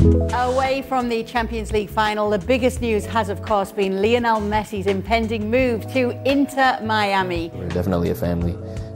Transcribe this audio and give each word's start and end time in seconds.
Away 0.00 0.80
from 0.88 1.10
the 1.10 1.22
Champions 1.24 1.72
League 1.72 1.90
final, 1.90 2.30
the 2.30 2.38
biggest 2.38 2.80
news 2.80 3.04
has, 3.04 3.28
of 3.28 3.42
course, 3.42 3.70
been 3.70 4.00
Lionel 4.00 4.40
Messi's 4.40 4.86
impending 4.86 5.50
move 5.50 5.86
to 5.92 6.18
Inter 6.26 6.78
Miami. 6.82 7.50
We're 7.52 7.68
definitely 7.68 8.08
a 8.08 8.14
family, 8.14 8.52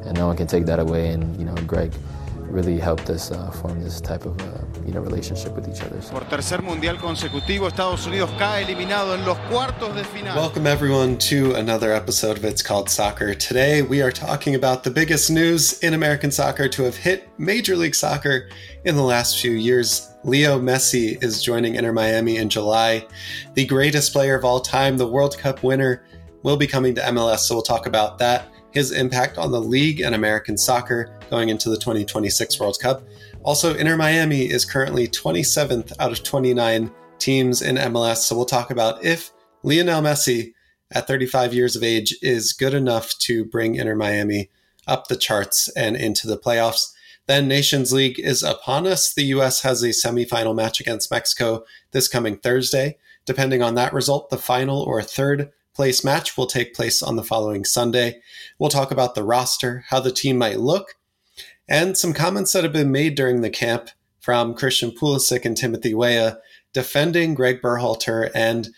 and 0.06 0.16
no 0.16 0.26
one 0.26 0.34
can 0.34 0.46
take 0.46 0.64
that 0.64 0.78
away. 0.78 1.08
And, 1.08 1.36
you 1.38 1.44
know, 1.44 1.54
Gregg 1.66 1.92
really 2.38 2.78
helped 2.78 3.10
us 3.10 3.30
uh, 3.30 3.50
form 3.50 3.82
this 3.82 4.00
type 4.00 4.24
of 4.24 4.40
uh, 4.40 4.73
you 4.86 4.92
know, 4.92 5.00
relationship 5.00 5.54
with 5.54 5.68
each 5.68 5.82
other. 5.82 5.98
Por 6.10 6.24
tercer 6.28 6.62
mundial 6.62 6.98
consecutivo, 6.98 7.68
Estados 7.68 8.06
Unidos 8.06 8.30
cae 8.38 8.64
eliminado 8.64 9.14
en 9.14 9.24
los 9.24 9.38
cuartos 9.50 9.94
de 9.94 10.04
final. 10.04 10.36
Welcome 10.36 10.66
everyone 10.66 11.16
to 11.18 11.54
another 11.54 11.92
episode 11.92 12.36
of 12.36 12.44
It's 12.44 12.62
Called 12.62 12.90
Soccer. 12.90 13.34
Today 13.34 13.82
we 13.82 14.02
are 14.02 14.12
talking 14.12 14.54
about 14.54 14.84
the 14.84 14.90
biggest 14.90 15.30
news 15.30 15.78
in 15.82 15.94
American 15.94 16.30
soccer 16.30 16.68
to 16.68 16.82
have 16.84 16.96
hit 16.96 17.28
Major 17.38 17.76
League 17.76 17.94
Soccer 17.94 18.48
in 18.84 18.96
the 18.96 19.02
last 19.02 19.40
few 19.40 19.52
years. 19.52 20.10
Leo 20.24 20.58
Messi 20.58 21.22
is 21.22 21.42
joining 21.42 21.74
Inter 21.74 21.92
Miami 21.92 22.36
in 22.36 22.48
July. 22.48 23.06
The 23.54 23.66
greatest 23.66 24.12
player 24.12 24.34
of 24.34 24.44
all 24.44 24.60
time, 24.60 24.96
the 24.96 25.06
World 25.06 25.36
Cup 25.38 25.62
winner, 25.62 26.04
will 26.42 26.56
be 26.56 26.66
coming 26.66 26.94
to 26.94 27.00
MLS, 27.02 27.40
so 27.40 27.54
we'll 27.54 27.62
talk 27.62 27.86
about 27.86 28.18
that 28.18 28.48
his 28.74 28.90
impact 28.90 29.38
on 29.38 29.52
the 29.52 29.60
league 29.60 30.00
and 30.00 30.14
American 30.16 30.58
soccer 30.58 31.16
going 31.30 31.48
into 31.48 31.70
the 31.70 31.76
2026 31.76 32.58
World 32.58 32.76
Cup. 32.80 33.02
Also, 33.44 33.74
Inter 33.74 33.98
Miami 33.98 34.50
is 34.50 34.64
currently 34.64 35.06
27th 35.06 35.92
out 36.00 36.10
of 36.10 36.24
29 36.24 36.90
teams 37.18 37.60
in 37.60 37.76
MLS. 37.76 38.16
So 38.16 38.34
we'll 38.34 38.46
talk 38.46 38.70
about 38.70 39.04
if 39.04 39.32
Lionel 39.62 40.00
Messi 40.00 40.54
at 40.90 41.06
35 41.06 41.52
years 41.52 41.76
of 41.76 41.82
age 41.82 42.16
is 42.22 42.54
good 42.54 42.72
enough 42.72 43.16
to 43.18 43.44
bring 43.44 43.74
Inter 43.74 43.96
Miami 43.96 44.48
up 44.86 45.08
the 45.08 45.16
charts 45.16 45.68
and 45.76 45.94
into 45.94 46.26
the 46.26 46.38
playoffs. 46.38 46.94
Then 47.26 47.46
Nations 47.46 47.92
League 47.92 48.18
is 48.18 48.42
upon 48.42 48.86
us. 48.86 49.12
The 49.12 49.24
U.S. 49.24 49.60
has 49.60 49.82
a 49.82 49.88
semifinal 49.88 50.54
match 50.54 50.80
against 50.80 51.10
Mexico 51.10 51.64
this 51.90 52.08
coming 52.08 52.38
Thursday. 52.38 52.96
Depending 53.26 53.62
on 53.62 53.74
that 53.74 53.92
result, 53.92 54.30
the 54.30 54.38
final 54.38 54.80
or 54.80 55.02
third 55.02 55.50
place 55.74 56.02
match 56.02 56.36
will 56.36 56.46
take 56.46 56.74
place 56.74 57.02
on 57.02 57.16
the 57.16 57.22
following 57.22 57.66
Sunday. 57.66 58.20
We'll 58.58 58.70
talk 58.70 58.90
about 58.90 59.14
the 59.14 59.24
roster, 59.24 59.84
how 59.88 60.00
the 60.00 60.12
team 60.12 60.38
might 60.38 60.60
look, 60.60 60.96
and 61.68 61.96
some 61.96 62.12
comments 62.12 62.52
that 62.52 62.64
have 62.64 62.72
been 62.72 62.92
made 62.92 63.14
during 63.14 63.40
the 63.40 63.50
camp 63.50 63.90
from 64.20 64.54
Christian 64.54 64.90
Pulisic 64.90 65.44
and 65.44 65.56
Timothy 65.56 65.94
Weah 65.94 66.38
defending 66.72 67.34
Gregg 67.34 67.62
Berhalter. 67.62 68.30
And 68.34 68.68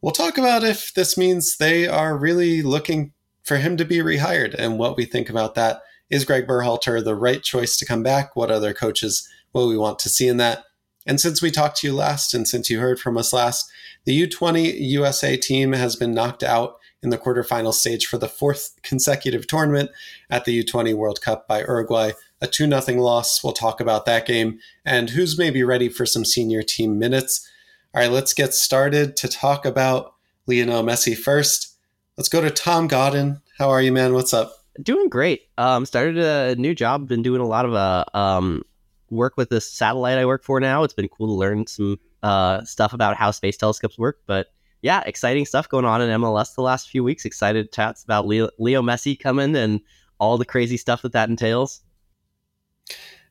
we'll 0.00 0.12
talk 0.12 0.38
about 0.38 0.64
if 0.64 0.92
this 0.94 1.16
means 1.16 1.56
they 1.56 1.86
are 1.86 2.16
really 2.16 2.62
looking 2.62 3.12
for 3.44 3.56
him 3.56 3.76
to 3.76 3.84
be 3.84 3.98
rehired 3.98 4.54
and 4.54 4.78
what 4.78 4.96
we 4.96 5.04
think 5.04 5.28
about 5.28 5.54
that. 5.54 5.82
Is 6.10 6.24
Gregg 6.24 6.46
Berhalter 6.46 7.02
the 7.02 7.14
right 7.14 7.42
choice 7.42 7.76
to 7.78 7.86
come 7.86 8.02
back? 8.02 8.36
What 8.36 8.50
other 8.50 8.74
coaches 8.74 9.28
will 9.52 9.68
we 9.68 9.78
want 9.78 9.98
to 10.00 10.08
see 10.08 10.28
in 10.28 10.36
that? 10.36 10.64
And 11.06 11.20
since 11.20 11.42
we 11.42 11.50
talked 11.50 11.78
to 11.78 11.86
you 11.86 11.94
last, 11.94 12.34
and 12.34 12.46
since 12.46 12.70
you 12.70 12.78
heard 12.78 13.00
from 13.00 13.16
us 13.16 13.32
last, 13.32 13.70
the 14.04 14.26
U20 14.26 14.74
USA 14.78 15.36
team 15.36 15.72
has 15.72 15.96
been 15.96 16.14
knocked 16.14 16.42
out 16.42 16.76
in 17.02 17.10
the 17.10 17.18
quarterfinal 17.18 17.74
stage 17.74 18.06
for 18.06 18.18
the 18.18 18.28
fourth 18.28 18.74
consecutive 18.82 19.46
tournament 19.46 19.90
at 20.30 20.44
the 20.44 20.62
U20 20.62 20.94
World 20.94 21.20
Cup 21.20 21.48
by 21.48 21.60
Uruguay. 21.60 22.12
A 22.40 22.46
2 22.46 22.68
0 22.68 23.02
loss. 23.02 23.42
We'll 23.42 23.52
talk 23.52 23.80
about 23.80 24.04
that 24.06 24.26
game 24.26 24.58
and 24.84 25.10
who's 25.10 25.38
maybe 25.38 25.62
ready 25.62 25.88
for 25.88 26.06
some 26.06 26.24
senior 26.24 26.62
team 26.62 26.98
minutes. 26.98 27.48
All 27.94 28.02
right, 28.02 28.10
let's 28.10 28.32
get 28.32 28.54
started 28.54 29.16
to 29.18 29.28
talk 29.28 29.64
about 29.64 30.14
Lionel 30.46 30.82
Messi 30.82 31.16
first. 31.16 31.76
Let's 32.16 32.28
go 32.28 32.40
to 32.40 32.50
Tom 32.50 32.88
Godden. 32.88 33.40
How 33.58 33.70
are 33.70 33.80
you, 33.80 33.92
man? 33.92 34.12
What's 34.14 34.34
up? 34.34 34.52
Doing 34.82 35.08
great. 35.08 35.42
Um, 35.58 35.86
started 35.86 36.18
a 36.18 36.56
new 36.56 36.74
job. 36.74 37.06
Been 37.06 37.22
doing 37.22 37.40
a 37.40 37.46
lot 37.46 37.64
of 37.64 37.74
uh, 37.74 38.04
um, 38.14 38.64
work 39.10 39.36
with 39.36 39.50
this 39.50 39.70
satellite 39.70 40.18
I 40.18 40.26
work 40.26 40.42
for 40.42 40.58
now. 40.58 40.82
It's 40.82 40.94
been 40.94 41.08
cool 41.08 41.28
to 41.28 41.34
learn 41.34 41.66
some 41.66 42.00
uh, 42.22 42.64
stuff 42.64 42.92
about 42.92 43.16
how 43.16 43.30
space 43.30 43.56
telescopes 43.56 43.98
work. 43.98 44.20
But 44.26 44.48
yeah, 44.82 45.02
exciting 45.06 45.46
stuff 45.46 45.68
going 45.68 45.84
on 45.84 46.02
in 46.02 46.20
MLS 46.20 46.54
the 46.54 46.62
last 46.62 46.90
few 46.90 47.02
weeks. 47.02 47.24
Excited 47.24 47.72
chats 47.72 48.02
about 48.04 48.26
Leo, 48.26 48.50
Leo 48.58 48.82
Messi 48.82 49.18
coming 49.18 49.56
and 49.56 49.80
all 50.18 50.36
the 50.36 50.44
crazy 50.44 50.76
stuff 50.76 51.02
that 51.02 51.12
that 51.12 51.28
entails. 51.28 51.80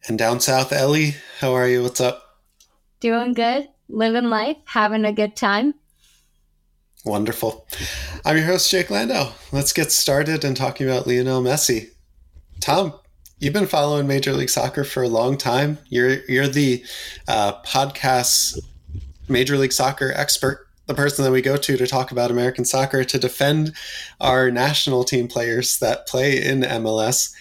And 0.07 0.17
down 0.17 0.39
south, 0.39 0.71
Ellie, 0.71 1.15
how 1.39 1.53
are 1.53 1.67
you? 1.67 1.83
What's 1.83 2.01
up? 2.01 2.41
Doing 3.01 3.33
good, 3.33 3.67
living 3.89 4.29
life, 4.29 4.57
having 4.65 5.05
a 5.05 5.13
good 5.13 5.35
time. 5.35 5.75
Wonderful. 7.03 7.67
I'm 8.25 8.37
your 8.37 8.45
host, 8.45 8.69
Jake 8.71 8.89
Landau. 8.89 9.31
Let's 9.51 9.73
get 9.73 9.91
started 9.91 10.43
and 10.45 10.55
talking 10.55 10.87
about 10.87 11.07
Lionel 11.07 11.41
Messi. 11.41 11.89
Tom, 12.61 12.93
you've 13.39 13.53
been 13.53 13.67
following 13.67 14.07
Major 14.07 14.33
League 14.33 14.49
Soccer 14.49 14.83
for 14.83 15.03
a 15.03 15.07
long 15.07 15.37
time. 15.37 15.79
You're 15.89 16.23
you're 16.25 16.47
the 16.47 16.83
uh, 17.27 17.61
podcast 17.63 18.59
Major 19.27 19.57
League 19.57 19.73
Soccer 19.73 20.13
expert, 20.15 20.67
the 20.91 21.01
person 21.01 21.23
that 21.23 21.31
we 21.31 21.41
go 21.41 21.55
to 21.55 21.77
to 21.77 21.87
talk 21.87 22.11
about 22.11 22.31
American 22.31 22.65
soccer 22.65 23.03
to 23.03 23.17
defend 23.17 23.73
our 24.19 24.51
national 24.51 25.03
team 25.05 25.27
players 25.27 25.79
that 25.79 26.05
play 26.05 26.43
in 26.43 26.61
MLS. 26.61 27.33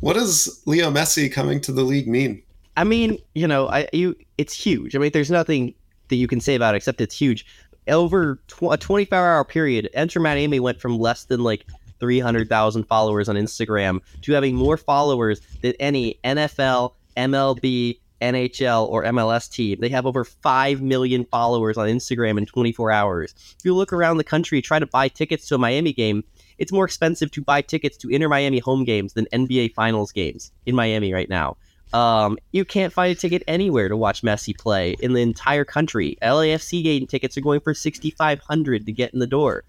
What 0.00 0.14
does 0.14 0.62
Leo 0.66 0.90
Messi 0.90 1.32
coming 1.32 1.60
to 1.62 1.72
the 1.72 1.84
league 1.84 2.06
mean? 2.06 2.42
I 2.76 2.84
mean, 2.84 3.18
you 3.34 3.46
know, 3.46 3.68
I 3.68 3.88
you 3.92 4.14
it's 4.36 4.52
huge. 4.52 4.94
I 4.94 4.98
mean, 4.98 5.10
there's 5.12 5.30
nothing 5.30 5.74
that 6.08 6.16
you 6.16 6.26
can 6.26 6.40
say 6.40 6.54
about 6.54 6.74
it 6.74 6.78
except 6.78 7.00
it's 7.00 7.16
huge. 7.16 7.46
Over 7.88 8.38
tw- 8.46 8.72
a 8.72 8.76
24 8.76 9.18
hour 9.18 9.44
period, 9.44 9.88
Inter 9.94 10.20
Miami 10.20 10.60
went 10.60 10.80
from 10.80 10.98
less 10.98 11.24
than 11.24 11.42
like 11.42 11.64
300,000 11.98 12.84
followers 12.84 13.28
on 13.28 13.36
Instagram 13.36 14.00
to 14.22 14.32
having 14.32 14.54
more 14.54 14.76
followers 14.76 15.40
than 15.62 15.72
any 15.80 16.18
NFL, 16.24 16.92
MLB, 17.16 17.98
NHL, 18.22 18.88
or 18.88 19.04
MLS 19.04 19.50
team. 19.50 19.78
They 19.80 19.88
have 19.90 20.06
over 20.06 20.24
5 20.24 20.80
million 20.80 21.24
followers 21.26 21.76
on 21.76 21.88
Instagram 21.88 22.38
in 22.38 22.46
24 22.46 22.90
hours. 22.90 23.34
If 23.58 23.64
you 23.64 23.74
look 23.74 23.92
around 23.92 24.16
the 24.16 24.24
country, 24.24 24.62
try 24.62 24.78
to 24.78 24.86
buy 24.86 25.08
tickets 25.08 25.46
to 25.48 25.56
a 25.56 25.58
Miami 25.58 25.92
game, 25.92 26.24
it's 26.58 26.72
more 26.72 26.84
expensive 26.84 27.30
to 27.32 27.42
buy 27.42 27.60
tickets 27.60 27.96
to 27.98 28.08
Inter 28.08 28.28
Miami 28.28 28.60
home 28.60 28.84
games 28.84 29.14
than 29.14 29.26
NBA 29.32 29.74
Finals 29.74 30.12
games 30.12 30.52
in 30.64 30.76
Miami 30.76 31.12
right 31.12 31.28
now. 31.28 31.56
Um, 31.92 32.38
you 32.52 32.64
can't 32.64 32.92
find 32.92 33.12
a 33.12 33.14
ticket 33.14 33.42
anywhere 33.46 33.88
to 33.88 33.96
watch 33.96 34.22
Messi 34.22 34.56
play 34.56 34.96
in 35.00 35.12
the 35.12 35.20
entire 35.20 35.64
country. 35.64 36.16
LAFC 36.22 36.82
game 36.82 37.06
tickets 37.06 37.36
are 37.36 37.42
going 37.42 37.60
for 37.60 37.74
6500 37.74 38.86
to 38.86 38.92
get 38.92 39.12
in 39.12 39.18
the 39.18 39.26
door. 39.26 39.64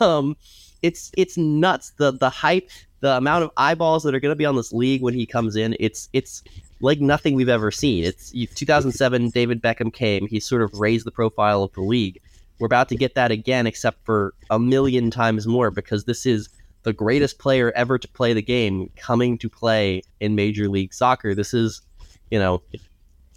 Um, 0.00 0.36
it's 0.82 1.10
it's 1.16 1.36
nuts. 1.36 1.92
The 1.98 2.12
the 2.12 2.30
hype, 2.30 2.70
the 3.00 3.16
amount 3.16 3.44
of 3.44 3.50
eyeballs 3.56 4.02
that 4.04 4.14
are 4.14 4.20
going 4.20 4.32
to 4.32 4.36
be 4.36 4.46
on 4.46 4.56
this 4.56 4.72
league 4.72 5.02
when 5.02 5.14
he 5.14 5.26
comes 5.26 5.56
in. 5.56 5.76
It's 5.78 6.08
it's 6.12 6.42
like 6.80 7.00
nothing 7.00 7.34
we've 7.34 7.48
ever 7.48 7.70
seen. 7.70 8.04
It's 8.04 8.30
2007. 8.30 9.30
David 9.30 9.62
Beckham 9.62 9.92
came. 9.92 10.26
He 10.28 10.40
sort 10.40 10.62
of 10.62 10.72
raised 10.74 11.06
the 11.06 11.10
profile 11.10 11.62
of 11.62 11.72
the 11.72 11.80
league. 11.80 12.20
We're 12.58 12.66
about 12.66 12.88
to 12.90 12.96
get 12.96 13.14
that 13.14 13.30
again, 13.30 13.66
except 13.66 14.04
for 14.04 14.34
a 14.50 14.58
million 14.58 15.10
times 15.10 15.46
more 15.46 15.70
because 15.70 16.04
this 16.04 16.26
is 16.26 16.48
the 16.82 16.92
greatest 16.92 17.38
player 17.38 17.72
ever 17.74 17.98
to 17.98 18.08
play 18.08 18.32
the 18.32 18.42
game 18.42 18.90
coming 18.96 19.38
to 19.38 19.48
play 19.48 20.02
in 20.20 20.34
Major 20.34 20.68
League 20.68 20.94
Soccer. 20.94 21.34
This 21.34 21.52
is, 21.54 21.82
you 22.30 22.38
know, 22.38 22.62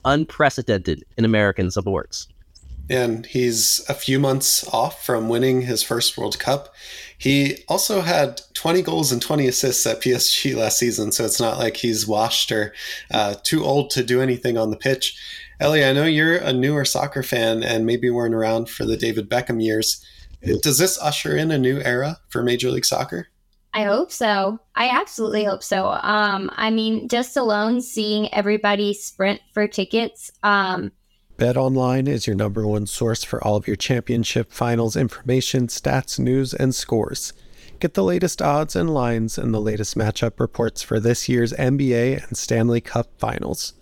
unprecedented 0.05 1.03
in 1.17 1.25
American 1.25 1.69
sports 1.69 2.27
and 2.89 3.25
he's 3.25 3.83
a 3.87 3.93
few 3.93 4.19
months 4.19 4.67
off 4.73 5.05
from 5.05 5.29
winning 5.29 5.61
his 5.61 5.83
first 5.83 6.17
World 6.17 6.39
Cup. 6.39 6.73
He 7.17 7.59
also 7.67 8.01
had 8.01 8.41
20 8.53 8.81
goals 8.81 9.11
and 9.11 9.21
20 9.21 9.47
assists 9.47 9.85
at 9.85 10.01
PSG 10.01 10.55
last 10.55 10.79
season, 10.79 11.11
so 11.11 11.23
it's 11.23 11.39
not 11.39 11.57
like 11.57 11.77
he's 11.77 12.07
washed 12.07 12.51
or 12.51 12.73
uh, 13.11 13.35
too 13.43 13.63
old 13.63 13.91
to 13.91 14.03
do 14.03 14.21
anything 14.21 14.57
on 14.57 14.71
the 14.71 14.77
pitch. 14.77 15.17
Ellie, 15.59 15.85
I 15.85 15.93
know 15.93 16.05
you're 16.05 16.37
a 16.37 16.51
newer 16.51 16.83
soccer 16.85 17.21
fan 17.21 17.61
and 17.61 17.85
maybe 17.85 18.09
weren't 18.09 18.33
around 18.33 18.69
for 18.69 18.83
the 18.83 18.97
David 18.97 19.29
Beckham 19.29 19.63
years. 19.63 20.03
Does 20.61 20.79
this 20.79 20.99
usher 20.99 21.37
in 21.37 21.51
a 21.51 21.57
new 21.59 21.79
era 21.81 22.17
for 22.29 22.41
Major 22.41 22.71
League 22.71 22.85
Soccer? 22.85 23.27
I 23.73 23.83
hope 23.83 24.11
so. 24.11 24.59
I 24.75 24.89
absolutely 24.89 25.45
hope 25.45 25.63
so. 25.63 25.87
Um, 25.87 26.51
I 26.55 26.71
mean, 26.71 27.07
just 27.07 27.37
alone 27.37 27.81
seeing 27.81 28.33
everybody 28.33 28.93
sprint 28.93 29.39
for 29.53 29.67
tickets. 29.67 30.31
Um, 30.43 30.91
BetOnline 31.41 32.07
is 32.07 32.27
your 32.27 32.35
number 32.35 32.67
one 32.67 32.85
source 32.85 33.23
for 33.23 33.43
all 33.43 33.55
of 33.55 33.65
your 33.65 33.75
championship 33.75 34.51
finals 34.51 34.95
information, 34.95 35.65
stats, 35.65 36.19
news, 36.19 36.53
and 36.53 36.75
scores. 36.75 37.33
Get 37.79 37.95
the 37.95 38.03
latest 38.03 38.43
odds 38.43 38.75
and 38.75 38.93
lines 38.93 39.39
and 39.39 39.51
the 39.51 39.59
latest 39.59 39.97
matchup 39.97 40.39
reports 40.39 40.83
for 40.83 40.99
this 40.99 41.27
year's 41.27 41.51
NBA 41.53 42.27
and 42.27 42.37
Stanley 42.37 42.79
Cup 42.79 43.07
finals. 43.17 43.73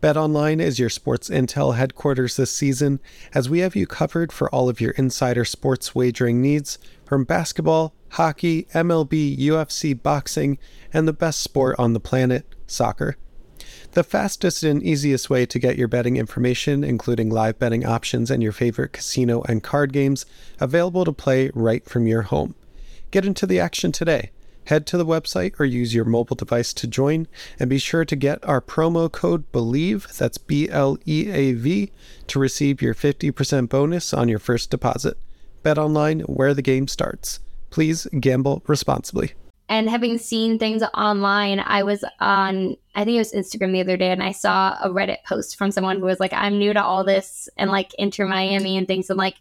BetOnline 0.00 0.60
is 0.60 0.80
your 0.80 0.90
sports 0.90 1.30
intel 1.30 1.76
headquarters 1.76 2.36
this 2.36 2.50
season, 2.50 2.98
as 3.32 3.48
we 3.48 3.60
have 3.60 3.76
you 3.76 3.86
covered 3.86 4.32
for 4.32 4.52
all 4.52 4.68
of 4.68 4.80
your 4.80 4.90
insider 4.90 5.44
sports 5.44 5.94
wagering 5.94 6.42
needs 6.42 6.76
from 7.04 7.22
basketball, 7.22 7.94
hockey, 8.14 8.64
MLB, 8.74 9.38
UFC, 9.38 9.94
boxing, 9.94 10.58
and 10.92 11.06
the 11.06 11.12
best 11.12 11.40
sport 11.40 11.76
on 11.78 11.92
the 11.92 12.00
planet, 12.00 12.52
soccer. 12.66 13.16
The 13.96 14.04
fastest 14.04 14.62
and 14.62 14.82
easiest 14.82 15.30
way 15.30 15.46
to 15.46 15.58
get 15.58 15.78
your 15.78 15.88
betting 15.88 16.18
information, 16.18 16.84
including 16.84 17.30
live 17.30 17.58
betting 17.58 17.86
options 17.86 18.30
and 18.30 18.42
your 18.42 18.52
favorite 18.52 18.92
casino 18.92 19.40
and 19.48 19.62
card 19.62 19.90
games, 19.90 20.26
available 20.60 21.06
to 21.06 21.12
play 21.12 21.50
right 21.54 21.82
from 21.82 22.06
your 22.06 22.20
home. 22.20 22.54
Get 23.10 23.24
into 23.24 23.46
the 23.46 23.58
action 23.58 23.92
today. 23.92 24.32
Head 24.66 24.86
to 24.88 24.98
the 24.98 25.06
website 25.06 25.58
or 25.58 25.64
use 25.64 25.94
your 25.94 26.04
mobile 26.04 26.36
device 26.36 26.74
to 26.74 26.86
join, 26.86 27.26
and 27.58 27.70
be 27.70 27.78
sure 27.78 28.04
to 28.04 28.14
get 28.14 28.46
our 28.46 28.60
promo 28.60 29.10
code 29.10 29.50
BELIEVE, 29.50 30.08
that's 30.18 30.36
B 30.36 30.68
L 30.68 30.98
E 31.06 31.30
A 31.30 31.54
V, 31.54 31.90
to 32.26 32.38
receive 32.38 32.82
your 32.82 32.94
50% 32.94 33.70
bonus 33.70 34.12
on 34.12 34.28
your 34.28 34.38
first 34.38 34.68
deposit. 34.68 35.16
Bet 35.62 35.78
online 35.78 36.20
where 36.20 36.52
the 36.52 36.60
game 36.60 36.86
starts. 36.86 37.40
Please 37.70 38.06
gamble 38.20 38.62
responsibly. 38.66 39.32
And 39.68 39.90
having 39.90 40.18
seen 40.18 40.58
things 40.58 40.82
online, 40.94 41.58
I 41.60 41.82
was 41.82 42.04
on, 42.20 42.76
I 42.96 43.04
think 43.04 43.16
it 43.16 43.18
was 43.18 43.32
Instagram 43.32 43.72
the 43.72 43.80
other 43.82 43.96
day, 43.96 44.10
and 44.10 44.22
I 44.22 44.32
saw 44.32 44.76
a 44.82 44.88
Reddit 44.88 45.22
post 45.24 45.56
from 45.56 45.70
someone 45.70 45.98
who 45.98 46.06
was 46.06 46.18
like, 46.18 46.32
I'm 46.32 46.58
new 46.58 46.72
to 46.72 46.82
all 46.82 47.04
this 47.04 47.48
and 47.56 47.70
like 47.70 47.94
Inter 47.94 48.26
Miami 48.26 48.76
and 48.76 48.88
things. 48.88 49.10
I'm 49.10 49.16
like, 49.16 49.36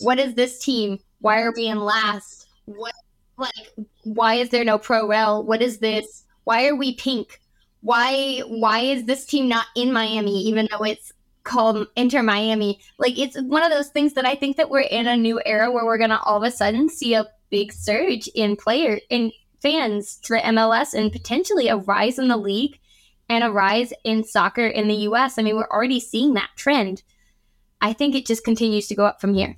what 0.00 0.18
is 0.18 0.34
this 0.34 0.58
team? 0.58 0.98
Why 1.20 1.40
are 1.40 1.52
we 1.56 1.68
in 1.68 1.80
last? 1.80 2.48
What 2.66 2.94
like 3.36 3.86
why 4.04 4.34
is 4.34 4.50
there 4.50 4.64
no 4.64 4.78
pro 4.78 5.06
rel 5.06 5.42
what 5.42 5.62
is 5.62 5.78
this 5.78 6.24
why 6.44 6.66
are 6.66 6.76
we 6.76 6.94
pink 6.94 7.40
why 7.80 8.40
why 8.46 8.80
is 8.80 9.04
this 9.04 9.26
team 9.26 9.48
not 9.48 9.66
in 9.76 9.92
miami 9.92 10.42
even 10.42 10.68
though 10.70 10.84
it's 10.84 11.12
called 11.42 11.86
inter 11.96 12.22
miami 12.22 12.80
like 12.98 13.18
it's 13.18 13.40
one 13.42 13.62
of 13.62 13.70
those 13.70 13.88
things 13.88 14.14
that 14.14 14.24
i 14.24 14.34
think 14.34 14.56
that 14.56 14.70
we're 14.70 14.80
in 14.80 15.06
a 15.06 15.16
new 15.16 15.40
era 15.44 15.70
where 15.70 15.84
we're 15.84 15.98
gonna 15.98 16.20
all 16.24 16.36
of 16.36 16.42
a 16.42 16.50
sudden 16.50 16.88
see 16.88 17.14
a 17.14 17.26
big 17.50 17.72
surge 17.72 18.28
in 18.34 18.56
player 18.56 18.98
in 19.10 19.30
fans 19.64 20.20
for 20.22 20.38
mls 20.38 20.92
and 20.92 21.10
potentially 21.10 21.68
a 21.68 21.76
rise 21.76 22.18
in 22.18 22.28
the 22.28 22.36
league 22.36 22.78
and 23.30 23.42
a 23.42 23.50
rise 23.50 23.94
in 24.04 24.22
soccer 24.22 24.66
in 24.66 24.88
the 24.88 24.96
us 24.96 25.38
i 25.38 25.42
mean 25.42 25.56
we're 25.56 25.70
already 25.70 25.98
seeing 25.98 26.34
that 26.34 26.50
trend. 26.54 27.02
I 27.80 27.92
think 27.92 28.14
it 28.14 28.26
just 28.26 28.44
continues 28.44 28.86
to 28.88 28.94
go 28.94 29.06
up 29.06 29.20
from 29.20 29.34
here 29.34 29.56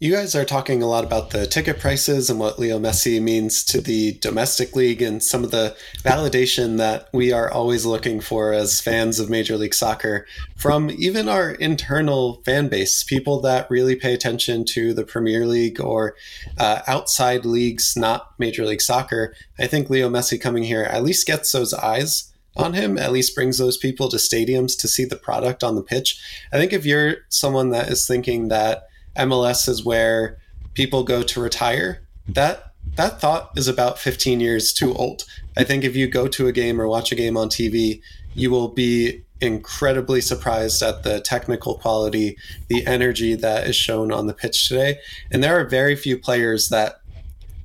you 0.00 0.12
guys 0.12 0.34
are 0.34 0.44
talking 0.44 0.82
a 0.82 0.86
lot 0.86 1.04
about 1.04 1.30
the 1.30 1.46
ticket 1.46 1.78
prices 1.78 2.28
and 2.28 2.40
what 2.40 2.58
Leo 2.58 2.80
Messi 2.80 3.22
means 3.22 3.62
to 3.64 3.80
the 3.80 4.12
domestic 4.14 4.74
league 4.74 5.00
and 5.00 5.22
some 5.22 5.44
of 5.44 5.52
the 5.52 5.76
validation 6.02 6.78
that 6.78 7.08
we 7.12 7.32
are 7.32 7.50
always 7.50 7.86
looking 7.86 8.20
for 8.20 8.52
as 8.52 8.80
fans 8.80 9.20
of 9.20 9.30
Major 9.30 9.56
League 9.56 9.72
Soccer 9.72 10.26
from 10.56 10.90
even 10.90 11.28
our 11.28 11.52
internal 11.52 12.42
fan 12.44 12.68
base, 12.68 13.04
people 13.04 13.40
that 13.42 13.70
really 13.70 13.94
pay 13.94 14.12
attention 14.12 14.64
to 14.64 14.92
the 14.92 15.04
Premier 15.04 15.46
League 15.46 15.80
or 15.80 16.16
uh, 16.58 16.80
outside 16.88 17.46
leagues, 17.46 17.96
not 17.96 18.32
Major 18.36 18.66
League 18.66 18.82
Soccer. 18.82 19.32
I 19.60 19.68
think 19.68 19.88
Leo 19.88 20.10
Messi 20.10 20.40
coming 20.40 20.64
here 20.64 20.82
at 20.82 21.04
least 21.04 21.26
gets 21.26 21.52
those 21.52 21.72
eyes 21.72 22.32
on 22.56 22.74
him 22.74 22.96
at 22.98 23.10
least 23.10 23.34
brings 23.34 23.58
those 23.58 23.76
people 23.76 24.08
to 24.08 24.16
stadiums 24.16 24.78
to 24.78 24.86
see 24.86 25.04
the 25.04 25.16
product 25.16 25.64
on 25.64 25.74
the 25.74 25.82
pitch. 25.82 26.20
I 26.52 26.56
think 26.56 26.72
if 26.72 26.86
you're 26.86 27.16
someone 27.28 27.70
that 27.70 27.88
is 27.88 28.06
thinking 28.06 28.46
that 28.46 28.86
MLS 29.16 29.68
is 29.68 29.84
where 29.84 30.38
people 30.74 31.04
go 31.04 31.22
to 31.22 31.40
retire. 31.40 32.06
That 32.28 32.72
that 32.96 33.20
thought 33.20 33.50
is 33.56 33.66
about 33.66 33.98
15 33.98 34.40
years 34.40 34.72
too 34.72 34.94
old. 34.94 35.24
I 35.56 35.64
think 35.64 35.84
if 35.84 35.96
you 35.96 36.06
go 36.06 36.28
to 36.28 36.46
a 36.46 36.52
game 36.52 36.80
or 36.80 36.86
watch 36.86 37.10
a 37.12 37.16
game 37.16 37.36
on 37.36 37.48
TV, 37.48 38.00
you 38.34 38.50
will 38.50 38.68
be 38.68 39.22
incredibly 39.40 40.20
surprised 40.20 40.82
at 40.82 41.02
the 41.02 41.20
technical 41.20 41.76
quality, 41.78 42.36
the 42.68 42.86
energy 42.86 43.34
that 43.34 43.66
is 43.66 43.76
shown 43.76 44.12
on 44.12 44.26
the 44.26 44.34
pitch 44.34 44.68
today. 44.68 44.98
And 45.30 45.42
there 45.42 45.58
are 45.58 45.64
very 45.64 45.96
few 45.96 46.18
players 46.18 46.68
that 46.68 47.00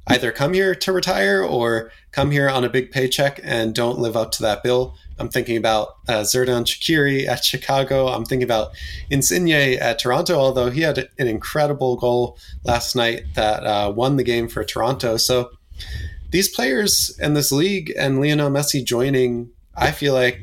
either 0.07 0.31
come 0.31 0.53
here 0.53 0.73
to 0.73 0.91
retire 0.91 1.43
or 1.43 1.91
come 2.11 2.31
here 2.31 2.49
on 2.49 2.63
a 2.63 2.69
big 2.69 2.91
paycheck 2.91 3.39
and 3.43 3.75
don't 3.75 3.99
live 3.99 4.17
up 4.17 4.31
to 4.31 4.41
that 4.41 4.63
bill. 4.63 4.95
I'm 5.19 5.29
thinking 5.29 5.57
about 5.57 5.97
uh, 6.07 6.21
Xherdan 6.21 6.63
Shaqiri 6.65 7.27
at 7.27 7.43
Chicago. 7.43 8.07
I'm 8.07 8.25
thinking 8.25 8.43
about 8.43 8.71
Insigne 9.09 9.77
at 9.79 9.99
Toronto, 9.99 10.35
although 10.35 10.69
he 10.69 10.81
had 10.81 11.09
an 11.17 11.27
incredible 11.27 11.97
goal 11.97 12.37
last 12.63 12.95
night 12.95 13.25
that 13.35 13.65
uh, 13.65 13.91
won 13.95 14.15
the 14.15 14.23
game 14.23 14.47
for 14.47 14.63
Toronto. 14.63 15.17
So 15.17 15.51
these 16.31 16.47
players 16.47 17.17
and 17.21 17.35
this 17.35 17.51
league 17.51 17.93
and 17.97 18.21
Lionel 18.21 18.49
Messi 18.49 18.83
joining, 18.83 19.49
I 19.75 19.91
feel 19.91 20.13
like 20.13 20.41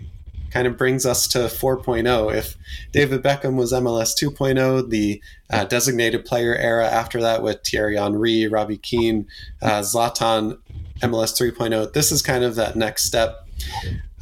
kind 0.51 0.67
of 0.67 0.77
brings 0.77 1.05
us 1.05 1.29
to 1.29 1.39
4.0. 1.39 2.35
If 2.35 2.57
David 2.93 3.23
Beckham 3.23 3.57
was 3.57 3.73
MLS 3.73 4.15
2.0, 4.19 4.89
the 4.89 5.23
uh, 5.51 5.65
designated 5.65 6.25
player 6.25 6.55
era 6.55 6.87
after 6.87 7.21
that 7.21 7.43
with 7.43 7.61
Thierry 7.63 7.97
Henry, 7.97 8.47
Robbie 8.47 8.79
Keane, 8.79 9.27
uh, 9.61 9.81
Zlatan, 9.81 10.59
MLS 11.03 11.39
3.0, 11.39 11.93
this 11.93 12.11
is 12.11 12.23
kind 12.23 12.43
of 12.43 12.55
that 12.55 12.75
next 12.75 13.05
step. 13.05 13.47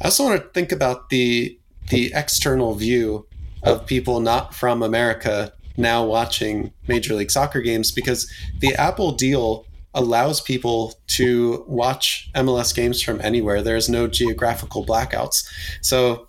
I 0.01 0.05
also 0.05 0.25
want 0.25 0.41
to 0.41 0.49
think 0.49 0.71
about 0.71 1.09
the 1.09 1.59
the 1.89 2.11
external 2.15 2.73
view 2.73 3.27
of 3.63 3.85
people 3.85 4.19
not 4.19 4.53
from 4.53 4.81
America 4.81 5.53
now 5.77 6.03
watching 6.05 6.71
Major 6.87 7.13
League 7.13 7.31
Soccer 7.31 7.61
games 7.61 7.91
because 7.91 8.31
the 8.59 8.73
Apple 8.75 9.11
deal 9.11 9.65
allows 9.93 10.41
people 10.41 10.95
to 11.07 11.63
watch 11.67 12.29
MLS 12.35 12.75
games 12.75 13.01
from 13.01 13.21
anywhere. 13.21 13.61
There's 13.61 13.87
no 13.87 14.07
geographical 14.07 14.85
blackouts. 14.85 15.47
So 15.81 16.27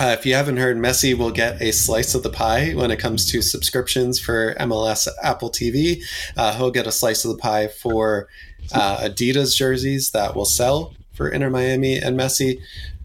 uh, 0.00 0.16
if 0.18 0.24
you 0.24 0.34
haven't 0.34 0.58
heard, 0.58 0.76
Messi 0.76 1.16
will 1.16 1.30
get 1.30 1.60
a 1.60 1.72
slice 1.72 2.14
of 2.14 2.22
the 2.22 2.30
pie 2.30 2.72
when 2.72 2.90
it 2.90 2.98
comes 2.98 3.30
to 3.32 3.42
subscriptions 3.42 4.20
for 4.20 4.54
MLS 4.54 5.08
Apple 5.22 5.50
TV. 5.50 6.02
Uh, 6.36 6.56
he'll 6.56 6.70
get 6.70 6.86
a 6.86 6.92
slice 6.92 7.24
of 7.24 7.32
the 7.32 7.38
pie 7.38 7.68
for 7.68 8.28
uh, 8.72 8.98
Adidas 8.98 9.56
jerseys 9.56 10.12
that 10.12 10.34
will 10.34 10.44
sell 10.44 10.94
for 11.18 11.28
Inter 11.28 11.50
Miami 11.50 11.96
and 11.96 12.18
Messi. 12.18 12.60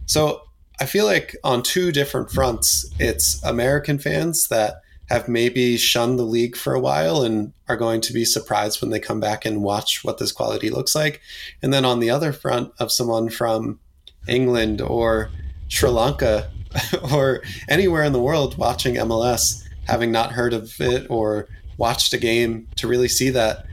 So 0.06 0.44
I 0.80 0.86
feel 0.86 1.06
like 1.06 1.36
on 1.44 1.64
two 1.64 1.92
different 1.92 2.32
fronts, 2.32 2.90
it's 3.00 3.44
American 3.44 4.00
fans 4.00 4.48
that 4.48 4.76
have 5.10 5.28
maybe 5.28 5.78
shunned 5.78 6.18
the 6.18 6.24
league 6.24 6.56
for 6.56 6.74
a 6.74 6.80
while 6.80 7.24
and 7.24 7.52
are 7.68 7.76
going 7.76 8.02
to 8.02 8.14
be 8.14 8.24
surprised 8.24 8.82
when 8.82 8.92
they 8.92 9.00
come 9.00 9.20
back 9.20 9.46
and 9.46 9.64
watch 9.64 10.04
what 10.04 10.20
this 10.20 10.32
quality 10.32 10.70
looks 10.70 10.96
like. 10.96 11.22
And 11.62 11.74
then 11.74 11.84
on 11.84 12.00
the 12.00 12.10
other 12.10 12.32
front 12.32 12.72
of 12.80 12.92
someone 12.92 13.30
from 13.30 13.80
England 14.28 14.80
or 14.80 15.30
Sri 15.68 15.90
Lanka 15.90 16.50
or 17.14 17.42
anywhere 17.68 18.04
in 18.04 18.14
the 18.14 18.22
world 18.22 18.58
watching 18.58 18.96
MLS, 18.96 19.64
having 19.86 20.12
not 20.12 20.32
heard 20.32 20.54
of 20.54 20.80
it 20.80 21.08
or 21.10 21.48
watched 21.78 22.14
a 22.14 22.18
game 22.18 22.68
to 22.78 22.88
really 22.88 23.10
see 23.10 23.30
that, 23.32 23.66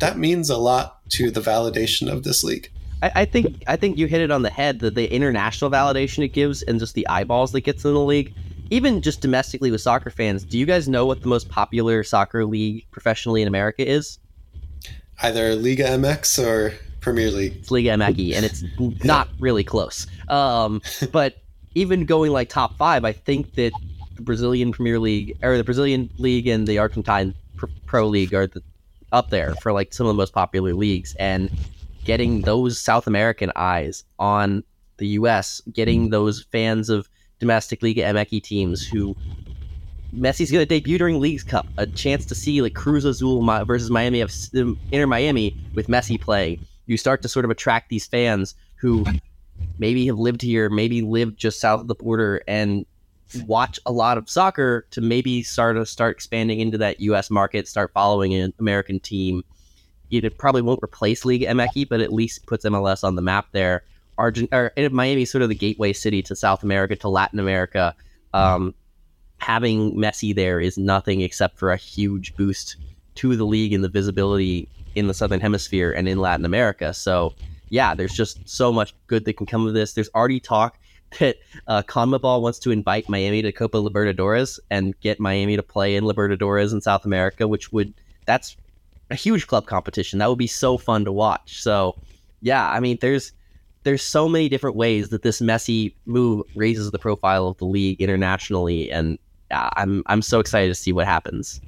that 0.00 0.18
means 0.18 0.50
a 0.50 0.58
lot 0.58 1.08
to 1.10 1.30
the 1.30 1.40
validation 1.40 2.12
of 2.12 2.24
this 2.24 2.42
league. 2.42 2.70
I, 3.04 3.12
I, 3.14 3.24
think 3.26 3.62
I 3.66 3.76
think 3.76 3.98
you 3.98 4.06
hit 4.06 4.22
it 4.22 4.30
on 4.30 4.42
the 4.42 4.50
head. 4.50 4.80
That 4.80 4.94
the 4.94 5.12
international 5.12 5.70
validation 5.70 6.24
it 6.24 6.28
gives 6.28 6.62
and 6.62 6.80
just 6.80 6.94
the 6.94 7.06
eyeballs 7.08 7.52
that 7.52 7.60
gets 7.60 7.84
in 7.84 7.92
the 7.92 8.00
league, 8.00 8.34
even 8.70 9.02
just 9.02 9.20
domestically 9.20 9.70
with 9.70 9.82
soccer 9.82 10.08
fans. 10.08 10.42
Do 10.42 10.58
you 10.58 10.64
guys 10.64 10.88
know 10.88 11.04
what 11.04 11.20
the 11.20 11.28
most 11.28 11.50
popular 11.50 12.02
soccer 12.02 12.46
league 12.46 12.86
professionally 12.90 13.42
in 13.42 13.48
America 13.48 13.86
is? 13.86 14.18
Either 15.22 15.54
Liga 15.54 15.84
MX 15.84 16.44
or 16.44 16.74
Premier 17.00 17.30
League. 17.30 17.56
It's 17.58 17.70
Liga 17.70 17.90
MX, 17.90 18.34
and 18.34 18.44
it's 18.46 18.64
not 19.04 19.28
really 19.38 19.64
close. 19.64 20.06
Um, 20.28 20.80
but 21.12 21.36
even 21.74 22.06
going 22.06 22.32
like 22.32 22.48
top 22.48 22.76
five, 22.78 23.04
I 23.04 23.12
think 23.12 23.54
that 23.56 23.72
the 24.16 24.22
Brazilian 24.22 24.72
Premier 24.72 24.98
League 24.98 25.36
or 25.42 25.58
the 25.58 25.64
Brazilian 25.64 26.08
League 26.16 26.46
and 26.46 26.66
the 26.66 26.78
Argentine 26.78 27.34
Pro 27.84 28.08
League 28.08 28.32
are 28.32 28.46
the, 28.46 28.62
up 29.12 29.28
there 29.28 29.54
for 29.56 29.72
like 29.74 29.92
some 29.92 30.06
of 30.06 30.14
the 30.14 30.16
most 30.16 30.32
popular 30.32 30.72
leagues. 30.72 31.14
And 31.16 31.50
getting 32.04 32.42
those 32.42 32.78
South 32.78 33.06
American 33.06 33.50
eyes 33.56 34.04
on 34.18 34.62
the 34.98 35.08
U.S., 35.08 35.60
getting 35.72 36.08
mm. 36.08 36.10
those 36.10 36.44
fans 36.52 36.90
of 36.90 37.08
domestic 37.40 37.82
Liga 37.82 38.02
MX 38.02 38.42
teams 38.42 38.86
who 38.86 39.16
Messi's 40.14 40.50
going 40.50 40.62
to 40.62 40.66
debut 40.66 40.98
during 40.98 41.20
Leagues 41.20 41.42
Cup, 41.42 41.66
a 41.76 41.86
chance 41.86 42.24
to 42.26 42.34
see 42.34 42.62
like 42.62 42.74
Cruz 42.74 43.04
Azul 43.04 43.44
versus 43.64 43.90
Miami 43.90 44.20
of 44.20 44.32
um, 44.56 44.78
Inter 44.92 45.06
Miami 45.06 45.56
with 45.74 45.88
Messi 45.88 46.20
play. 46.20 46.58
You 46.86 46.96
start 46.96 47.22
to 47.22 47.28
sort 47.28 47.44
of 47.44 47.50
attract 47.50 47.88
these 47.88 48.06
fans 48.06 48.54
who 48.76 49.04
maybe 49.78 50.06
have 50.06 50.18
lived 50.18 50.42
here, 50.42 50.68
maybe 50.68 51.02
lived 51.02 51.36
just 51.36 51.60
south 51.60 51.80
of 51.80 51.88
the 51.88 51.94
border, 51.94 52.42
and 52.46 52.86
watch 53.46 53.80
a 53.86 53.92
lot 53.92 54.18
of 54.18 54.28
soccer 54.28 54.86
to 54.90 55.00
maybe 55.00 55.42
start 55.42 55.76
to 55.76 55.86
start 55.86 56.14
expanding 56.14 56.60
into 56.60 56.78
that 56.78 57.00
U.S. 57.00 57.30
market, 57.30 57.66
start 57.66 57.90
following 57.92 58.34
an 58.34 58.52
American 58.60 59.00
team, 59.00 59.42
it 60.10 60.38
probably 60.38 60.62
won't 60.62 60.80
replace 60.82 61.24
League 61.24 61.42
MX, 61.42 61.88
but 61.88 62.00
at 62.00 62.12
least 62.12 62.46
puts 62.46 62.64
MLS 62.64 63.04
on 63.04 63.16
the 63.16 63.22
map 63.22 63.46
there. 63.52 63.84
Argent 64.16 64.48
or 64.52 64.72
Miami 64.90 65.24
sort 65.24 65.42
of 65.42 65.48
the 65.48 65.54
gateway 65.54 65.92
city 65.92 66.22
to 66.22 66.36
South 66.36 66.62
America, 66.62 66.94
to 66.96 67.08
Latin 67.08 67.40
America. 67.40 67.94
Um, 68.32 68.74
having 69.38 69.94
Messi 69.96 70.34
there 70.34 70.60
is 70.60 70.78
nothing 70.78 71.20
except 71.20 71.58
for 71.58 71.72
a 71.72 71.76
huge 71.76 72.34
boost 72.36 72.76
to 73.16 73.36
the 73.36 73.44
league 73.44 73.72
and 73.72 73.82
the 73.82 73.88
visibility 73.88 74.68
in 74.94 75.06
the 75.06 75.14
Southern 75.14 75.40
Hemisphere 75.40 75.92
and 75.92 76.08
in 76.08 76.18
Latin 76.18 76.44
America. 76.44 76.94
So, 76.94 77.34
yeah, 77.68 77.94
there's 77.94 78.14
just 78.14 78.48
so 78.48 78.72
much 78.72 78.94
good 79.06 79.24
that 79.24 79.36
can 79.36 79.46
come 79.46 79.66
of 79.66 79.74
this. 79.74 79.92
There's 79.92 80.08
already 80.14 80.40
talk 80.40 80.78
that 81.18 81.36
uh, 81.66 81.82
CONMEBOL 81.82 82.40
wants 82.40 82.58
to 82.60 82.70
invite 82.70 83.08
Miami 83.08 83.42
to 83.42 83.52
Copa 83.52 83.78
Libertadores 83.78 84.58
and 84.70 84.98
get 85.00 85.20
Miami 85.20 85.56
to 85.56 85.62
play 85.62 85.96
in 85.96 86.04
Libertadores 86.04 86.72
in 86.72 86.80
South 86.80 87.04
America, 87.04 87.46
which 87.46 87.72
would 87.72 87.92
that's 88.26 88.56
a 89.10 89.14
huge 89.14 89.46
club 89.46 89.66
competition. 89.66 90.18
That 90.18 90.28
would 90.28 90.38
be 90.38 90.46
so 90.46 90.78
fun 90.78 91.04
to 91.04 91.12
watch. 91.12 91.62
So, 91.62 91.96
yeah, 92.40 92.68
I 92.70 92.80
mean, 92.80 92.98
there's 93.00 93.32
there's 93.84 94.02
so 94.02 94.28
many 94.28 94.48
different 94.48 94.76
ways 94.76 95.10
that 95.10 95.22
this 95.22 95.40
Messi 95.40 95.94
move 96.06 96.42
raises 96.54 96.90
the 96.90 96.98
profile 96.98 97.48
of 97.48 97.58
the 97.58 97.66
league 97.66 98.00
internationally, 98.00 98.90
and 98.90 99.18
uh, 99.50 99.70
I'm 99.76 100.02
I'm 100.06 100.22
so 100.22 100.40
excited 100.40 100.68
to 100.68 100.74
see 100.74 100.92
what 100.92 101.06
happens 101.06 101.60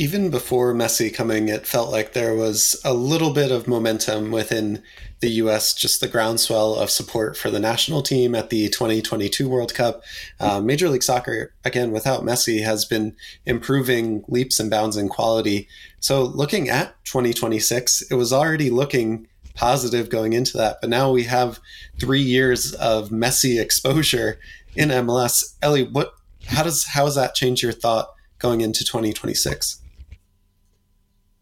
even 0.00 0.30
before 0.30 0.72
Messi 0.74 1.12
coming, 1.12 1.48
it 1.48 1.66
felt 1.66 1.90
like 1.90 2.12
there 2.12 2.32
was 2.32 2.80
a 2.84 2.94
little 2.94 3.32
bit 3.32 3.50
of 3.50 3.66
momentum 3.66 4.30
within 4.30 4.80
the 5.18 5.30
US, 5.30 5.74
just 5.74 6.00
the 6.00 6.06
groundswell 6.06 6.76
of 6.76 6.88
support 6.88 7.36
for 7.36 7.50
the 7.50 7.58
national 7.58 8.02
team 8.02 8.32
at 8.36 8.48
the 8.48 8.68
2022 8.68 9.48
World 9.48 9.74
Cup. 9.74 10.04
Uh, 10.38 10.60
Major 10.60 10.88
League 10.88 11.02
Soccer, 11.02 11.52
again, 11.64 11.90
without 11.90 12.22
Messi, 12.22 12.62
has 12.62 12.84
been 12.84 13.16
improving 13.44 14.24
leaps 14.28 14.60
and 14.60 14.70
bounds 14.70 14.96
in 14.96 15.08
quality. 15.08 15.66
So 15.98 16.22
looking 16.22 16.68
at 16.68 16.94
2026, 17.04 18.02
it 18.02 18.14
was 18.14 18.32
already 18.32 18.70
looking 18.70 19.26
positive 19.54 20.10
going 20.10 20.32
into 20.32 20.56
that. 20.58 20.76
But 20.80 20.90
now 20.90 21.10
we 21.10 21.24
have 21.24 21.58
three 21.98 22.22
years 22.22 22.72
of 22.74 23.08
Messi 23.08 23.60
exposure 23.60 24.38
in 24.76 24.90
MLS. 24.90 25.56
Ellie, 25.60 25.88
what, 25.88 26.14
how 26.46 26.62
does, 26.62 26.84
how 26.84 27.04
does 27.06 27.16
that 27.16 27.34
change 27.34 27.64
your 27.64 27.72
thought 27.72 28.14
going 28.38 28.60
into 28.60 28.84
2026? 28.84 29.80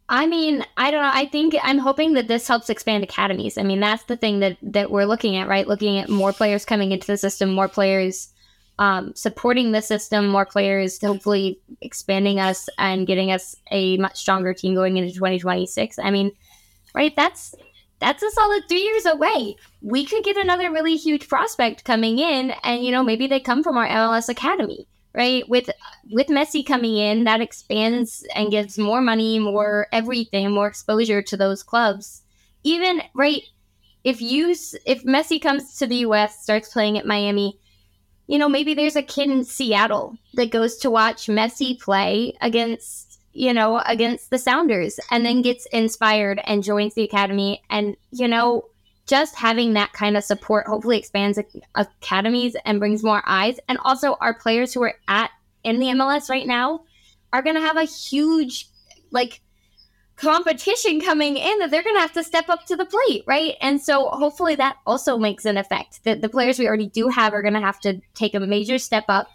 I 0.08 0.26
mean, 0.26 0.64
I 0.76 0.90
don't 0.90 1.02
know. 1.02 1.10
I 1.12 1.26
think 1.26 1.56
I'm 1.62 1.78
hoping 1.78 2.12
that 2.12 2.28
this 2.28 2.46
helps 2.46 2.70
expand 2.70 3.02
academies. 3.02 3.58
I 3.58 3.64
mean, 3.64 3.80
that's 3.80 4.04
the 4.04 4.16
thing 4.16 4.38
that 4.40 4.56
that 4.62 4.90
we're 4.90 5.04
looking 5.04 5.36
at, 5.36 5.48
right? 5.48 5.66
Looking 5.66 5.98
at 5.98 6.08
more 6.08 6.32
players 6.32 6.64
coming 6.64 6.92
into 6.92 7.08
the 7.08 7.16
system, 7.16 7.52
more 7.52 7.68
players 7.68 8.28
um, 8.78 9.14
supporting 9.16 9.72
the 9.72 9.82
system, 9.82 10.28
more 10.28 10.46
players 10.46 11.00
hopefully 11.00 11.60
expanding 11.80 12.38
us 12.38 12.68
and 12.78 13.06
getting 13.06 13.32
us 13.32 13.56
a 13.72 13.96
much 13.96 14.16
stronger 14.16 14.54
team 14.54 14.74
going 14.74 14.96
into 14.96 15.12
2026. 15.12 15.98
I 15.98 16.10
mean, 16.10 16.30
right? 16.94 17.14
That's 17.16 17.54
that's 17.98 18.22
a 18.22 18.30
solid 18.30 18.62
three 18.68 18.82
years 18.82 19.06
away. 19.06 19.56
We 19.82 20.04
could 20.04 20.22
get 20.22 20.36
another 20.36 20.70
really 20.70 20.96
huge 20.96 21.28
prospect 21.28 21.84
coming 21.84 22.20
in, 22.20 22.52
and 22.62 22.84
you 22.84 22.92
know, 22.92 23.02
maybe 23.02 23.26
they 23.26 23.40
come 23.40 23.64
from 23.64 23.76
our 23.76 23.88
MLS 23.88 24.28
academy 24.28 24.86
right? 25.16 25.48
With 25.48 25.70
with 26.10 26.28
Messi 26.28 26.64
coming 26.64 26.96
in, 26.96 27.24
that 27.24 27.40
expands 27.40 28.24
and 28.34 28.50
gives 28.50 28.78
more 28.78 29.00
money, 29.00 29.38
more 29.38 29.88
everything, 29.90 30.52
more 30.52 30.68
exposure 30.68 31.22
to 31.22 31.36
those 31.36 31.62
clubs. 31.62 32.22
Even 32.62 33.00
right, 33.14 33.42
if 34.04 34.20
you 34.20 34.50
if 34.84 35.02
Messi 35.04 35.40
comes 35.40 35.76
to 35.78 35.86
the 35.86 35.96
U.S. 35.96 36.42
starts 36.42 36.68
playing 36.68 36.98
at 36.98 37.06
Miami, 37.06 37.58
you 38.26 38.38
know 38.38 38.48
maybe 38.48 38.74
there's 38.74 38.96
a 38.96 39.02
kid 39.02 39.30
in 39.30 39.44
Seattle 39.44 40.16
that 40.34 40.50
goes 40.50 40.76
to 40.78 40.90
watch 40.90 41.26
Messi 41.26 41.80
play 41.80 42.36
against 42.42 43.18
you 43.32 43.54
know 43.54 43.82
against 43.86 44.30
the 44.30 44.38
Sounders 44.38 45.00
and 45.10 45.24
then 45.24 45.42
gets 45.42 45.66
inspired 45.72 46.40
and 46.44 46.62
joins 46.62 46.94
the 46.94 47.04
academy 47.04 47.62
and 47.70 47.96
you 48.10 48.28
know 48.28 48.66
just 49.06 49.36
having 49.36 49.74
that 49.74 49.92
kind 49.92 50.16
of 50.16 50.24
support 50.24 50.66
hopefully 50.66 50.98
expands 50.98 51.38
academies 51.74 52.56
and 52.64 52.80
brings 52.80 53.04
more 53.04 53.22
eyes. 53.26 53.58
And 53.68 53.78
also, 53.84 54.16
our 54.20 54.34
players 54.34 54.74
who 54.74 54.82
are 54.82 54.94
at 55.08 55.30
in 55.62 55.78
the 55.78 55.86
MLS 55.86 56.28
right 56.28 56.46
now 56.46 56.84
are 57.32 57.42
going 57.42 57.56
to 57.56 57.62
have 57.62 57.76
a 57.76 57.84
huge 57.84 58.68
like 59.10 59.40
competition 60.16 61.00
coming 61.00 61.36
in 61.36 61.58
that 61.58 61.70
they're 61.70 61.82
going 61.82 61.96
to 61.96 62.00
have 62.00 62.12
to 62.12 62.24
step 62.24 62.48
up 62.48 62.64
to 62.66 62.76
the 62.76 62.86
plate, 62.86 63.22
right? 63.26 63.54
And 63.60 63.80
so 63.80 64.08
hopefully 64.08 64.54
that 64.56 64.76
also 64.86 65.18
makes 65.18 65.44
an 65.44 65.58
effect 65.58 66.02
that 66.04 66.22
the 66.22 66.28
players 66.28 66.58
we 66.58 66.66
already 66.66 66.88
do 66.88 67.08
have 67.08 67.34
are 67.34 67.42
going 67.42 67.54
to 67.54 67.60
have 67.60 67.80
to 67.80 68.00
take 68.14 68.34
a 68.34 68.40
major 68.40 68.78
step 68.78 69.04
up. 69.08 69.28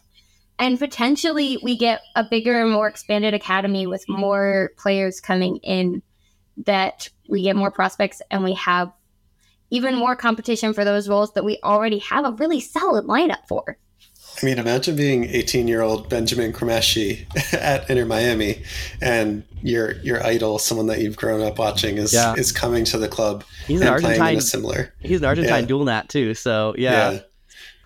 And 0.57 0.79
potentially 0.79 1.59
we 1.61 1.77
get 1.77 2.01
a 2.15 2.23
bigger 2.23 2.61
and 2.61 2.71
more 2.71 2.87
expanded 2.87 3.33
academy 3.33 3.85
with 3.87 4.03
more 4.07 4.71
players 4.77 5.19
coming 5.19 5.57
in 5.57 6.01
that 6.65 7.09
we 7.29 7.43
get 7.43 7.55
more 7.55 7.71
prospects 7.71 8.21
and 8.31 8.43
we 8.43 8.53
have 8.55 8.91
even 9.71 9.95
more 9.95 10.15
competition 10.15 10.73
for 10.73 10.85
those 10.85 11.09
roles 11.09 11.33
that 11.33 11.43
we 11.43 11.57
already 11.63 11.97
have 11.99 12.25
a 12.25 12.31
really 12.31 12.59
solid 12.59 13.05
lineup 13.05 13.47
for. 13.47 13.77
I 14.41 14.45
mean, 14.45 14.59
imagine 14.59 14.95
being 14.95 15.25
18 15.25 15.67
year 15.67 15.81
old 15.81 16.09
Benjamin 16.09 16.53
Cremaschi 16.53 17.25
at 17.53 17.89
Inter 17.89 18.05
Miami, 18.05 18.63
and 19.01 19.43
your 19.61 19.93
your 19.99 20.25
idol, 20.25 20.57
someone 20.59 20.87
that 20.87 20.99
you've 20.99 21.17
grown 21.17 21.41
up 21.41 21.59
watching, 21.59 21.97
is 21.97 22.13
yeah. 22.13 22.33
is 22.35 22.51
coming 22.51 22.85
to 22.85 22.97
the 22.97 23.07
club. 23.07 23.43
He's 23.67 23.81
an 23.81 23.87
Argentine. 23.87 24.39
similar. 24.41 24.93
He's 24.99 25.19
an 25.19 25.25
Argentine 25.25 25.63
yeah. 25.63 25.67
dual 25.67 25.85
nat 25.85 26.09
too. 26.09 26.33
So 26.33 26.75
yeah. 26.77 27.11
yeah. 27.11 27.19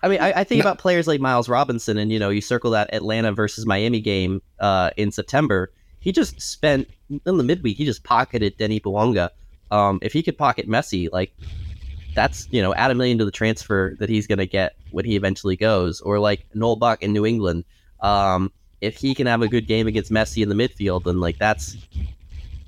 I 0.02 0.08
mean, 0.08 0.20
I, 0.20 0.40
I 0.40 0.44
think 0.44 0.62
no. 0.62 0.70
about 0.70 0.78
players 0.78 1.06
like 1.06 1.20
Miles 1.20 1.48
Robinson, 1.48 1.98
and 1.98 2.12
you 2.12 2.18
know, 2.18 2.30
you 2.30 2.40
circle 2.40 2.70
that 2.72 2.94
Atlanta 2.94 3.32
versus 3.32 3.66
Miami 3.66 4.00
game 4.00 4.40
uh, 4.60 4.90
in 4.96 5.10
September. 5.10 5.72
He 5.98 6.12
just 6.12 6.40
spent 6.40 6.88
in 7.10 7.20
the 7.24 7.42
midweek. 7.42 7.76
He 7.76 7.84
just 7.84 8.04
pocketed 8.04 8.56
Denis 8.56 8.80
Bouanga. 8.80 9.30
Um, 9.72 9.98
if 10.02 10.12
he 10.12 10.22
could 10.22 10.38
pocket 10.38 10.68
Messi, 10.68 11.08
like 11.10 11.32
that's 12.16 12.48
you 12.50 12.60
know 12.60 12.74
add 12.74 12.90
a 12.90 12.94
million 12.94 13.18
to 13.18 13.24
the 13.24 13.30
transfer 13.30 13.94
that 14.00 14.08
he's 14.08 14.26
going 14.26 14.38
to 14.38 14.46
get 14.46 14.74
when 14.90 15.04
he 15.04 15.14
eventually 15.14 15.54
goes, 15.54 16.00
or 16.00 16.18
like 16.18 16.46
Noel 16.54 16.74
Buck 16.74 17.02
in 17.02 17.12
New 17.12 17.24
England. 17.24 17.64
Um, 18.00 18.50
if 18.80 18.96
he 18.96 19.14
can 19.14 19.26
have 19.26 19.42
a 19.42 19.48
good 19.48 19.68
game 19.68 19.86
against 19.86 20.10
Messi 20.10 20.42
in 20.42 20.48
the 20.48 20.54
midfield, 20.54 21.04
then 21.04 21.20
like 21.20 21.38
that's 21.38 21.76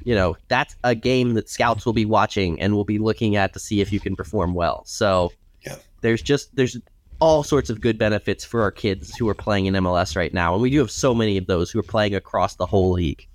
you 0.04 0.14
know 0.14 0.36
that's 0.46 0.76
a 0.84 0.94
game 0.94 1.34
that 1.34 1.48
scouts 1.48 1.84
will 1.84 1.92
be 1.92 2.04
watching 2.04 2.60
and 2.60 2.74
will 2.74 2.84
be 2.84 2.98
looking 2.98 3.34
at 3.34 3.52
to 3.54 3.58
see 3.58 3.80
if 3.80 3.92
you 3.92 3.98
can 3.98 4.14
perform 4.14 4.54
well. 4.54 4.82
So 4.84 5.32
yeah. 5.62 5.76
there's 6.02 6.22
just 6.22 6.54
there's 6.54 6.78
all 7.20 7.42
sorts 7.42 7.68
of 7.68 7.80
good 7.80 7.98
benefits 7.98 8.44
for 8.44 8.62
our 8.62 8.70
kids 8.70 9.16
who 9.16 9.28
are 9.28 9.34
playing 9.34 9.66
in 9.66 9.74
MLS 9.74 10.14
right 10.14 10.32
now, 10.32 10.52
and 10.52 10.62
we 10.62 10.70
do 10.70 10.78
have 10.78 10.90
so 10.90 11.14
many 11.14 11.36
of 11.36 11.46
those 11.46 11.70
who 11.70 11.80
are 11.80 11.84
playing 11.84 12.14
across 12.14 12.54
the 12.54 12.66
whole 12.66 12.92
league. 12.92 13.26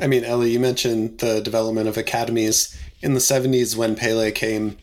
I 0.00 0.06
mean, 0.06 0.24
Ellie, 0.24 0.50
you 0.52 0.60
mentioned 0.60 1.18
the 1.18 1.40
development 1.40 1.88
of 1.88 1.96
academies 1.96 2.78
in 3.00 3.14
the 3.14 3.20
70s 3.20 3.74
when 3.74 3.96
Pele 3.96 4.30
came 4.30 4.76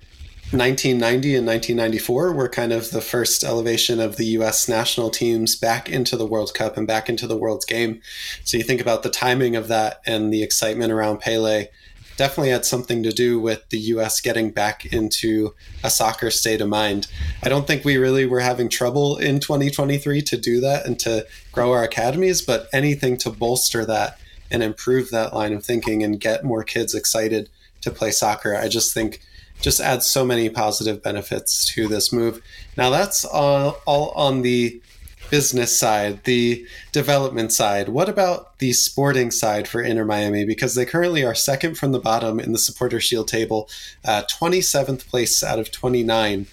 1990 0.51 1.35
and 1.35 1.47
1994 1.47 2.31
were 2.31 2.47
kind 2.47 2.71
of 2.71 2.91
the 2.91 3.01
first 3.01 3.43
elevation 3.43 3.99
of 3.99 4.17
the 4.17 4.27
US 4.37 4.69
national 4.69 5.09
teams 5.09 5.55
back 5.55 5.89
into 5.89 6.15
the 6.15 6.25
World 6.25 6.53
Cup 6.53 6.77
and 6.77 6.85
back 6.85 7.09
into 7.09 7.25
the 7.25 7.35
World's 7.35 7.65
game. 7.65 7.99
So 8.43 8.57
you 8.57 8.63
think 8.63 8.79
about 8.79 9.01
the 9.01 9.09
timing 9.09 9.55
of 9.55 9.67
that 9.69 10.01
and 10.05 10.31
the 10.31 10.43
excitement 10.43 10.91
around 10.91 11.19
Pele 11.19 11.67
definitely 12.15 12.51
had 12.51 12.63
something 12.63 13.01
to 13.01 13.11
do 13.11 13.39
with 13.39 13.67
the 13.69 13.79
US 13.79 14.21
getting 14.21 14.51
back 14.51 14.85
into 14.85 15.55
a 15.83 15.89
soccer 15.89 16.29
state 16.29 16.61
of 16.61 16.69
mind. 16.69 17.07
I 17.43 17.49
don't 17.49 17.65
think 17.65 17.83
we 17.83 17.97
really 17.97 18.27
were 18.27 18.39
having 18.39 18.69
trouble 18.69 19.17
in 19.17 19.39
2023 19.39 20.21
to 20.21 20.37
do 20.37 20.59
that 20.61 20.85
and 20.85 20.99
to 20.99 21.25
grow 21.51 21.71
our 21.71 21.83
academies, 21.83 22.43
but 22.43 22.67
anything 22.71 23.17
to 23.17 23.31
bolster 23.31 23.83
that 23.85 24.19
and 24.51 24.61
improve 24.61 25.09
that 25.09 25.33
line 25.33 25.53
of 25.53 25.65
thinking 25.65 26.03
and 26.03 26.19
get 26.19 26.43
more 26.43 26.63
kids 26.63 26.93
excited 26.93 27.49
to 27.81 27.89
play 27.89 28.11
soccer. 28.11 28.55
I 28.55 28.67
just 28.67 28.93
think 28.93 29.21
just 29.61 29.79
adds 29.79 30.05
so 30.05 30.25
many 30.25 30.49
positive 30.49 31.01
benefits 31.01 31.65
to 31.73 31.87
this 31.87 32.11
move. 32.11 32.41
Now, 32.77 32.89
that's 32.89 33.25
all, 33.25 33.77
all 33.85 34.11
on 34.11 34.41
the 34.41 34.81
business 35.29 35.77
side, 35.77 36.23
the 36.23 36.65
development 36.91 37.51
side. 37.51 37.89
What 37.89 38.09
about 38.09 38.59
the 38.59 38.73
sporting 38.73 39.31
side 39.31 39.67
for 39.67 39.81
Inter 39.81 40.05
Miami? 40.05 40.45
Because 40.45 40.75
they 40.75 40.85
currently 40.85 41.23
are 41.23 41.35
second 41.35 41.77
from 41.77 41.91
the 41.91 41.99
bottom 41.99 42.39
in 42.39 42.51
the 42.51 42.59
supporter 42.59 42.99
shield 42.99 43.27
table, 43.27 43.69
uh, 44.03 44.23
27th 44.29 45.07
place 45.07 45.43
out 45.43 45.59
of 45.59 45.71
29. 45.71 46.47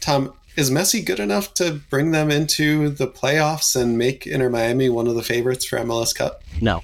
Tom, 0.00 0.32
is 0.56 0.70
Messi 0.70 1.04
good 1.04 1.20
enough 1.20 1.54
to 1.54 1.80
bring 1.88 2.10
them 2.10 2.30
into 2.30 2.88
the 2.88 3.06
playoffs 3.06 3.80
and 3.80 3.96
make 3.96 4.26
Inter 4.26 4.50
Miami 4.50 4.88
one 4.88 5.06
of 5.06 5.14
the 5.14 5.22
favorites 5.22 5.64
for 5.64 5.78
MLS 5.78 6.14
Cup? 6.14 6.42
No, 6.60 6.82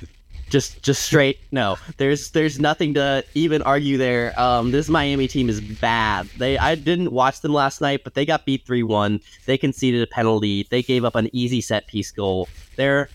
just 0.54 0.80
just 0.84 1.02
straight 1.02 1.40
no. 1.50 1.76
There's 1.96 2.30
there's 2.30 2.60
nothing 2.60 2.94
to 2.94 3.24
even 3.34 3.60
argue 3.62 3.98
there. 3.98 4.38
Um, 4.40 4.70
this 4.70 4.88
Miami 4.88 5.26
team 5.26 5.48
is 5.48 5.60
bad. 5.60 6.28
They 6.38 6.56
I 6.56 6.76
didn't 6.76 7.10
watch 7.10 7.40
them 7.40 7.52
last 7.52 7.80
night, 7.80 8.04
but 8.04 8.14
they 8.14 8.24
got 8.24 8.46
beat 8.46 8.64
three 8.64 8.84
one. 8.84 9.20
They 9.46 9.58
conceded 9.58 10.00
a 10.00 10.06
penalty. 10.06 10.68
They 10.70 10.80
gave 10.80 11.04
up 11.04 11.16
an 11.16 11.28
easy 11.32 11.60
set 11.60 11.88
piece 11.88 12.12
goal. 12.12 12.48
They're 12.76 13.08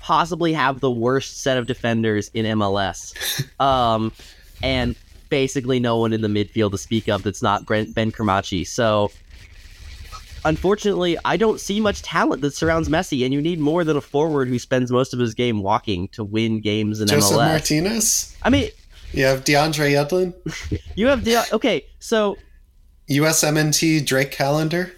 possibly 0.00 0.54
have 0.54 0.80
the 0.80 0.90
worst 0.90 1.42
set 1.42 1.58
of 1.58 1.66
defenders 1.66 2.30
in 2.32 2.46
MLS. 2.58 3.14
Um, 3.60 4.12
and 4.62 4.96
basically 5.28 5.80
no 5.80 5.98
one 5.98 6.14
in 6.14 6.22
the 6.22 6.28
midfield 6.28 6.70
to 6.70 6.78
speak 6.78 7.08
of 7.08 7.22
that's 7.22 7.42
not 7.42 7.66
Ben 7.66 8.10
Cremaschi. 8.10 8.66
So 8.66 9.10
unfortunately, 10.44 11.16
I 11.24 11.36
don't 11.36 11.60
see 11.60 11.80
much 11.80 12.02
talent 12.02 12.42
that 12.42 12.54
surrounds 12.54 12.88
Messi, 12.88 13.24
and 13.24 13.32
you 13.32 13.40
need 13.40 13.58
more 13.58 13.84
than 13.84 13.96
a 13.96 14.00
forward 14.00 14.48
who 14.48 14.58
spends 14.58 14.90
most 14.90 15.12
of 15.12 15.20
his 15.20 15.34
game 15.34 15.62
walking 15.62 16.08
to 16.08 16.24
win 16.24 16.60
games 16.60 17.00
in 17.00 17.08
Josef 17.08 17.36
MLS. 17.36 17.36
Martinez. 17.36 18.36
I 18.42 18.50
mean, 18.50 18.70
you 19.12 19.24
have 19.24 19.44
DeAndre 19.44 19.92
Yedlin. 19.92 20.80
you 20.94 21.06
have 21.06 21.24
De- 21.24 21.54
okay, 21.54 21.84
so 21.98 22.36
USMNT 23.08 24.06
Drake 24.06 24.30
Callender, 24.30 24.92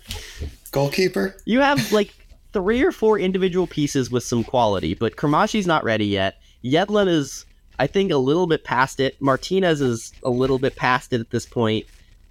goalkeeper. 0.71 1.37
You 1.45 1.61
have 1.61 1.93
like 1.93 2.15
three 2.53 2.83
or 2.83 2.93
four 2.93 3.19
individual 3.19 3.67
pieces 3.67 4.11
with 4.11 4.23
some 4.23 4.45
quality, 4.45 4.95
but 4.95 5.17
Cremaschi's 5.17 5.67
not 5.67 5.85
ready 5.85 6.07
yet. 6.07 6.37
Yedlin 6.63 7.09
is, 7.09 7.47
I 7.79 7.87
think, 7.87 8.13
a 8.13 8.19
little 8.19 8.47
bit 8.47 8.65
past 8.65 9.01
it. 9.01 9.21
Martinez 9.21 9.81
is 9.81 10.13
a 10.23 10.31
little 10.31 10.59
bit 10.59 10.77
past 10.77 11.13
it 11.13 11.21
at 11.21 11.31
this 11.31 11.47
point. 11.47 11.87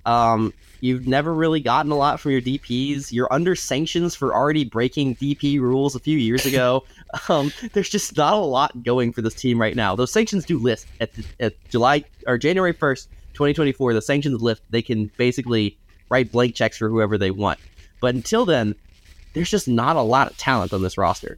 Um, 0.05 0.53
you've 0.81 1.07
never 1.07 1.33
really 1.33 1.61
gotten 1.61 1.91
a 1.91 1.95
lot 1.95 2.19
from 2.19 2.31
your 2.31 2.41
DPS. 2.41 3.11
You're 3.11 3.31
under 3.31 3.55
sanctions 3.55 4.13
for 4.15 4.35
already 4.35 4.65
breaking 4.65 5.15
DP 5.15 5.59
rules 5.59 5.95
a 5.95 5.99
few 5.99 6.17
years 6.17 6.45
ago. 6.45 6.83
um, 7.29 7.53
there's 7.73 7.89
just 7.89 8.17
not 8.17 8.33
a 8.33 8.37
lot 8.37 8.83
going 8.83 9.13
for 9.13 9.21
this 9.21 9.35
team 9.35 9.61
right 9.61 9.75
now. 9.75 9.95
Those 9.95 10.11
sanctions 10.11 10.45
do 10.45 10.59
lift 10.59 10.87
at, 10.99 11.11
at 11.39 11.53
July 11.69 12.03
or 12.27 12.37
January 12.37 12.73
1st, 12.73 13.07
2024. 13.33 13.93
The 13.93 14.01
sanctions 14.01 14.41
lift. 14.41 14.63
They 14.69 14.81
can 14.81 15.09
basically 15.17 15.77
write 16.09 16.31
blank 16.31 16.55
checks 16.55 16.77
for 16.77 16.89
whoever 16.89 17.17
they 17.17 17.31
want. 17.31 17.59
But 18.01 18.15
until 18.15 18.45
then, 18.45 18.75
there's 19.33 19.49
just 19.49 19.67
not 19.67 19.95
a 19.95 20.01
lot 20.01 20.29
of 20.29 20.37
talent 20.37 20.73
on 20.73 20.81
this 20.81 20.97
roster. 20.97 21.37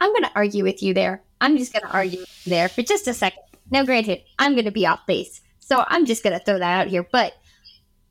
I'm 0.00 0.10
going 0.10 0.24
to 0.24 0.32
argue 0.34 0.64
with 0.64 0.82
you 0.82 0.92
there. 0.94 1.22
I'm 1.40 1.56
just 1.56 1.72
going 1.72 1.84
to 1.84 1.92
argue 1.92 2.24
there 2.46 2.68
for 2.68 2.82
just 2.82 3.06
a 3.06 3.14
second. 3.14 3.42
Now, 3.70 3.84
granted, 3.84 4.22
I'm 4.38 4.52
going 4.52 4.64
to 4.64 4.70
be 4.70 4.86
off 4.86 5.06
base, 5.06 5.40
so 5.60 5.84
I'm 5.88 6.06
just 6.06 6.22
going 6.22 6.38
to 6.38 6.44
throw 6.44 6.58
that 6.58 6.80
out 6.80 6.88
here. 6.88 7.02
But 7.02 7.34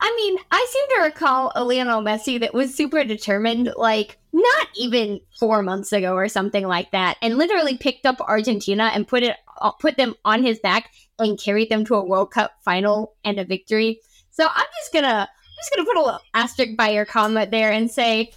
I 0.06 0.14
mean, 0.18 0.38
I 0.52 0.68
seem 0.70 0.98
to 0.98 1.06
recall 1.06 1.54
a 1.56 1.64
Lionel 1.64 2.02
Messi 2.02 2.38
that 2.42 2.54
was 2.54 2.76
super 2.76 3.06
determined, 3.06 3.72
like 3.78 4.18
not 4.34 4.68
even 4.76 5.22
four 5.40 5.64
months 5.64 5.94
ago 5.94 6.14
or 6.14 6.28
something 6.28 6.68
like 6.68 6.92
that, 6.92 7.16
and 7.22 7.38
literally 7.38 7.78
picked 7.78 8.06
up 8.06 8.20
Argentina 8.20 8.92
and 8.94 9.08
put 9.08 9.24
it 9.24 9.38
uh, 9.62 9.72
put 9.72 9.96
them 9.96 10.14
on 10.26 10.44
his 10.44 10.60
back 10.60 10.92
and 11.20 11.40
carried 11.40 11.70
them 11.70 11.86
to 11.86 11.96
a 11.96 12.06
World 12.06 12.32
Cup 12.32 12.52
final 12.66 13.16
and 13.24 13.40
a 13.40 13.46
victory. 13.46 14.02
So 14.32 14.46
I'm 14.46 14.66
just 14.82 14.92
gonna 14.92 15.08
I'm 15.08 15.56
just 15.58 15.74
gonna 15.74 15.86
put 15.86 15.96
a 15.96 16.04
little 16.04 16.20
asterisk 16.34 16.76
by 16.76 16.90
your 16.90 17.06
comment 17.06 17.52
there 17.52 17.72
and 17.72 17.90
say 17.90 18.34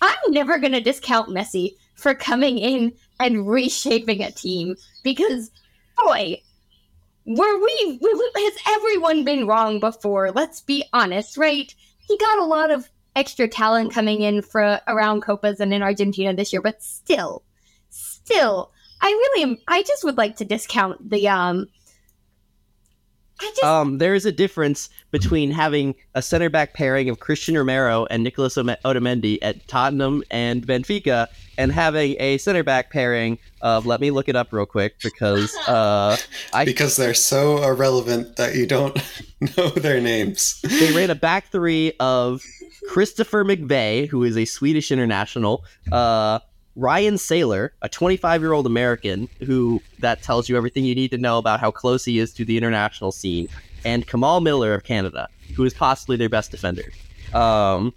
I'm 0.00 0.32
never 0.32 0.58
gonna 0.58 0.80
discount 0.80 1.28
Messi 1.28 1.72
for 1.96 2.14
coming 2.14 2.56
in 2.56 2.94
and 3.18 3.46
reshaping 3.46 4.22
a 4.22 4.30
team 4.30 4.74
because 5.04 5.50
boy 6.02 6.40
were 7.24 7.62
we, 7.62 8.00
has 8.02 8.54
everyone 8.68 9.24
been 9.24 9.46
wrong 9.46 9.80
before? 9.80 10.30
Let's 10.30 10.60
be 10.60 10.84
honest 10.92 11.36
right? 11.36 11.74
He 11.98 12.16
got 12.18 12.38
a 12.38 12.44
lot 12.44 12.70
of 12.70 12.90
extra 13.16 13.48
talent 13.48 13.92
coming 13.92 14.22
in 14.22 14.42
for 14.42 14.80
around 14.86 15.22
copas 15.22 15.60
and 15.60 15.74
in 15.74 15.82
argentina 15.82 16.32
this 16.34 16.52
year 16.52 16.62
but 16.62 16.82
still 16.82 17.42
still 17.90 18.70
i 19.00 19.08
really 19.08 19.42
am 19.42 19.58
i 19.68 19.82
just 19.82 20.04
would 20.04 20.16
like 20.16 20.36
to 20.36 20.44
discount 20.44 21.10
the 21.10 21.28
um 21.28 21.66
just... 23.40 23.64
Um, 23.64 23.98
there 23.98 24.14
is 24.14 24.26
a 24.26 24.32
difference 24.32 24.90
between 25.10 25.50
having 25.50 25.94
a 26.14 26.22
center 26.22 26.48
back 26.48 26.74
pairing 26.74 27.08
of 27.08 27.18
Cristian 27.18 27.56
Romero 27.56 28.06
and 28.10 28.22
Nicolas 28.22 28.56
Otamendi 28.56 29.38
at 29.42 29.66
Tottenham 29.68 30.22
and 30.30 30.66
Benfica, 30.66 31.28
and 31.58 31.72
having 31.72 32.16
a 32.18 32.38
center 32.38 32.62
back 32.62 32.90
pairing 32.90 33.38
of 33.60 33.86
let 33.86 34.00
me 34.00 34.10
look 34.10 34.28
it 34.28 34.36
up 34.36 34.52
real 34.52 34.66
quick 34.66 34.98
because 35.02 35.54
uh, 35.68 36.16
I 36.52 36.64
because 36.64 36.96
they're 36.96 37.14
so 37.14 37.62
irrelevant 37.62 38.36
that 38.36 38.54
you 38.54 38.66
don't 38.66 38.96
know 39.56 39.68
their 39.70 40.00
names. 40.00 40.60
They 40.62 40.92
ran 40.92 41.10
a 41.10 41.14
back 41.14 41.48
three 41.48 41.92
of 42.00 42.42
Christopher 42.88 43.44
McVey, 43.44 44.08
who 44.08 44.24
is 44.24 44.36
a 44.36 44.44
Swedish 44.44 44.90
international, 44.90 45.64
uh, 45.92 46.40
Ryan 46.80 47.18
Sailor, 47.18 47.74
a 47.82 47.90
25 47.90 48.40
year 48.40 48.52
old 48.52 48.66
American 48.66 49.28
who 49.40 49.82
that 49.98 50.22
tells 50.22 50.48
you 50.48 50.56
everything 50.56 50.84
you 50.86 50.94
need 50.94 51.10
to 51.10 51.18
know 51.18 51.36
about 51.36 51.60
how 51.60 51.70
close 51.70 52.06
he 52.06 52.18
is 52.18 52.32
to 52.34 52.44
the 52.44 52.56
international 52.56 53.12
scene, 53.12 53.48
and 53.84 54.06
Kamal 54.06 54.40
Miller 54.40 54.72
of 54.72 54.82
Canada, 54.82 55.28
who 55.54 55.64
is 55.64 55.74
possibly 55.74 56.16
their 56.16 56.30
best 56.30 56.50
defender. 56.50 56.90
Um, 57.34 57.92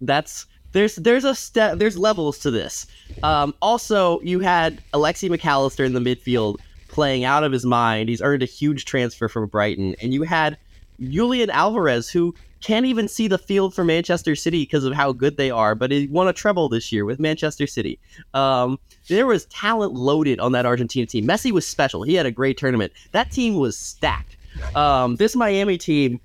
that's 0.00 0.46
there's 0.72 0.96
there's 0.96 1.24
a 1.24 1.34
step 1.34 1.78
there's 1.78 1.96
levels 1.96 2.40
to 2.40 2.50
this. 2.50 2.88
Um, 3.22 3.54
also, 3.62 4.20
you 4.22 4.40
had 4.40 4.82
Alexi 4.92 5.30
Mac 5.30 5.46
Allister 5.46 5.84
in 5.84 5.92
the 5.92 6.00
midfield 6.00 6.56
playing 6.88 7.22
out 7.22 7.44
of 7.44 7.52
his 7.52 7.64
mind. 7.64 8.08
He's 8.08 8.20
earned 8.20 8.42
a 8.42 8.46
huge 8.46 8.86
transfer 8.86 9.28
from 9.28 9.46
Brighton, 9.46 9.94
and 10.02 10.12
you 10.12 10.24
had 10.24 10.58
Julian 10.98 11.48
Alvarez, 11.48 12.10
who 12.10 12.34
can't 12.60 12.86
even 12.86 13.08
see 13.08 13.28
the 13.28 13.38
field 13.38 13.74
for 13.74 13.84
Manchester 13.84 14.36
City 14.36 14.62
because 14.62 14.84
of 14.84 14.92
how 14.92 15.12
good 15.12 15.36
they 15.36 15.50
are, 15.50 15.74
but 15.74 15.90
he 15.90 16.06
won 16.08 16.28
a 16.28 16.32
treble 16.32 16.68
this 16.68 16.92
year 16.92 17.04
with 17.04 17.18
Manchester 17.18 17.66
City. 17.66 17.98
Um, 18.34 18.78
there 19.08 19.26
was 19.26 19.46
talent 19.46 19.94
loaded 19.94 20.40
on 20.40 20.52
that 20.52 20.66
Argentina 20.66 21.06
team. 21.06 21.26
Messi 21.26 21.52
was 21.52 21.66
special. 21.66 22.02
He 22.02 22.14
had 22.14 22.26
a 22.26 22.30
great 22.30 22.58
tournament. 22.58 22.92
That 23.12 23.30
team 23.30 23.54
was 23.54 23.76
stacked. 23.76 24.36
Um, 24.74 25.16
this 25.16 25.34
Miami 25.34 25.78
team 25.78 26.20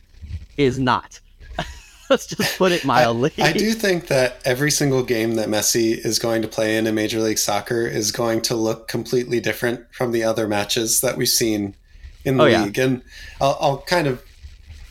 is 0.57 0.77
not. 0.77 1.19
Let's 2.09 2.27
just 2.27 2.57
put 2.57 2.71
it 2.71 2.85
mildly. 2.85 3.31
I, 3.39 3.49
I, 3.49 3.53
do 3.53 3.73
think 3.73 4.07
that 4.07 4.39
every 4.45 4.71
single 4.71 5.03
game 5.03 5.35
that 5.35 5.47
Messi 5.47 5.93
is 6.05 6.19
going 6.19 6.41
to 6.41 6.47
play 6.47 6.77
in 6.77 6.85
a 6.85 6.91
Major 6.91 7.19
League 7.19 7.37
Soccer 7.39 7.87
is 7.87 8.11
going 8.11 8.41
to 8.43 8.55
look 8.55 8.87
completely 8.87 9.39
different 9.39 9.85
from 9.93 10.11
the 10.11 10.23
other 10.23 10.47
matches 10.47 11.01
that 11.01 11.17
we've 11.17 11.27
seen 11.29 11.75
in 12.23 12.37
the 12.37 12.43
oh, 12.43 12.63
league. 12.63 12.77
Yeah. 12.77 12.83
And 12.83 13.01
I'll, 13.39 13.57
I'll 13.59 13.77
kind 13.79 14.07
of 14.07 14.23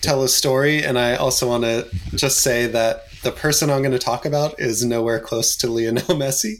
tell 0.05 0.23
a 0.23 0.29
story, 0.29 0.85
and 0.85 0.99
I 0.99 1.17
also 1.17 1.49
want 1.49 1.65
to 1.65 1.89
just 2.11 2.41
say 2.41 2.67
that 2.67 3.05
the 3.23 3.33
person 3.33 3.71
I'm 3.71 3.81
going 3.81 3.93
to 3.93 3.99
talk 3.99 4.27
about 4.27 4.61
is 4.61 4.85
nowhere 4.85 5.19
close 5.19 5.57
to 5.57 5.67
Lionel 5.69 6.03
Messi, 6.17 6.57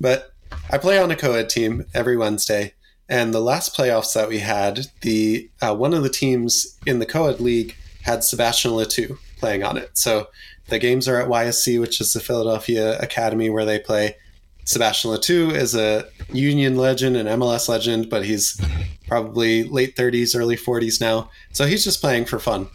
but 0.00 0.32
I 0.70 0.78
play 0.78 0.98
on 0.98 1.10
a 1.10 1.16
co-ed 1.16 1.48
team 1.48 1.86
every 1.94 2.16
Wednesday, 2.16 2.74
and 3.08 3.32
the 3.32 3.40
last 3.40 3.74
playoffs 3.74 4.12
that 4.14 4.28
we 4.28 4.40
had, 4.40 4.86
the 5.00 5.50
uh, 5.60 5.74
one 5.74 5.94
of 5.94 6.02
the 6.02 6.08
teams 6.08 6.78
in 6.86 6.98
the 6.98 7.06
co-ed 7.06 7.40
league 7.40 7.74
had 8.02 8.24
Sebastian 8.24 8.72
Le 8.72 8.84
Toux 8.84 9.18
playing 9.38 9.64
on 9.64 9.76
it. 9.76 9.96
So 9.96 10.28
the 10.68 10.78
games 10.78 11.08
are 11.08 11.20
at 11.20 11.28
YSC, 11.28 11.80
which 11.80 12.00
is 12.00 12.12
the 12.12 12.20
Philadelphia 12.20 12.98
Academy 12.98 13.50
where 13.50 13.64
they 13.64 13.78
play. 13.78 14.16
Sebastian 14.64 15.10
Le 15.10 15.18
Toux 15.18 15.50
is 15.50 15.74
a 15.74 16.06
Union 16.32 16.76
legend, 16.76 17.16
an 17.16 17.26
MLS 17.26 17.68
legend, 17.68 18.08
but 18.08 18.24
he's 18.24 18.60
probably 19.08 19.64
late 19.64 19.96
30s, 19.96 20.38
early 20.38 20.56
40s 20.56 21.00
now. 21.00 21.28
So 21.52 21.66
he's 21.66 21.84
just 21.84 22.00
playing 22.00 22.26
for 22.26 22.38
fun. 22.38 22.68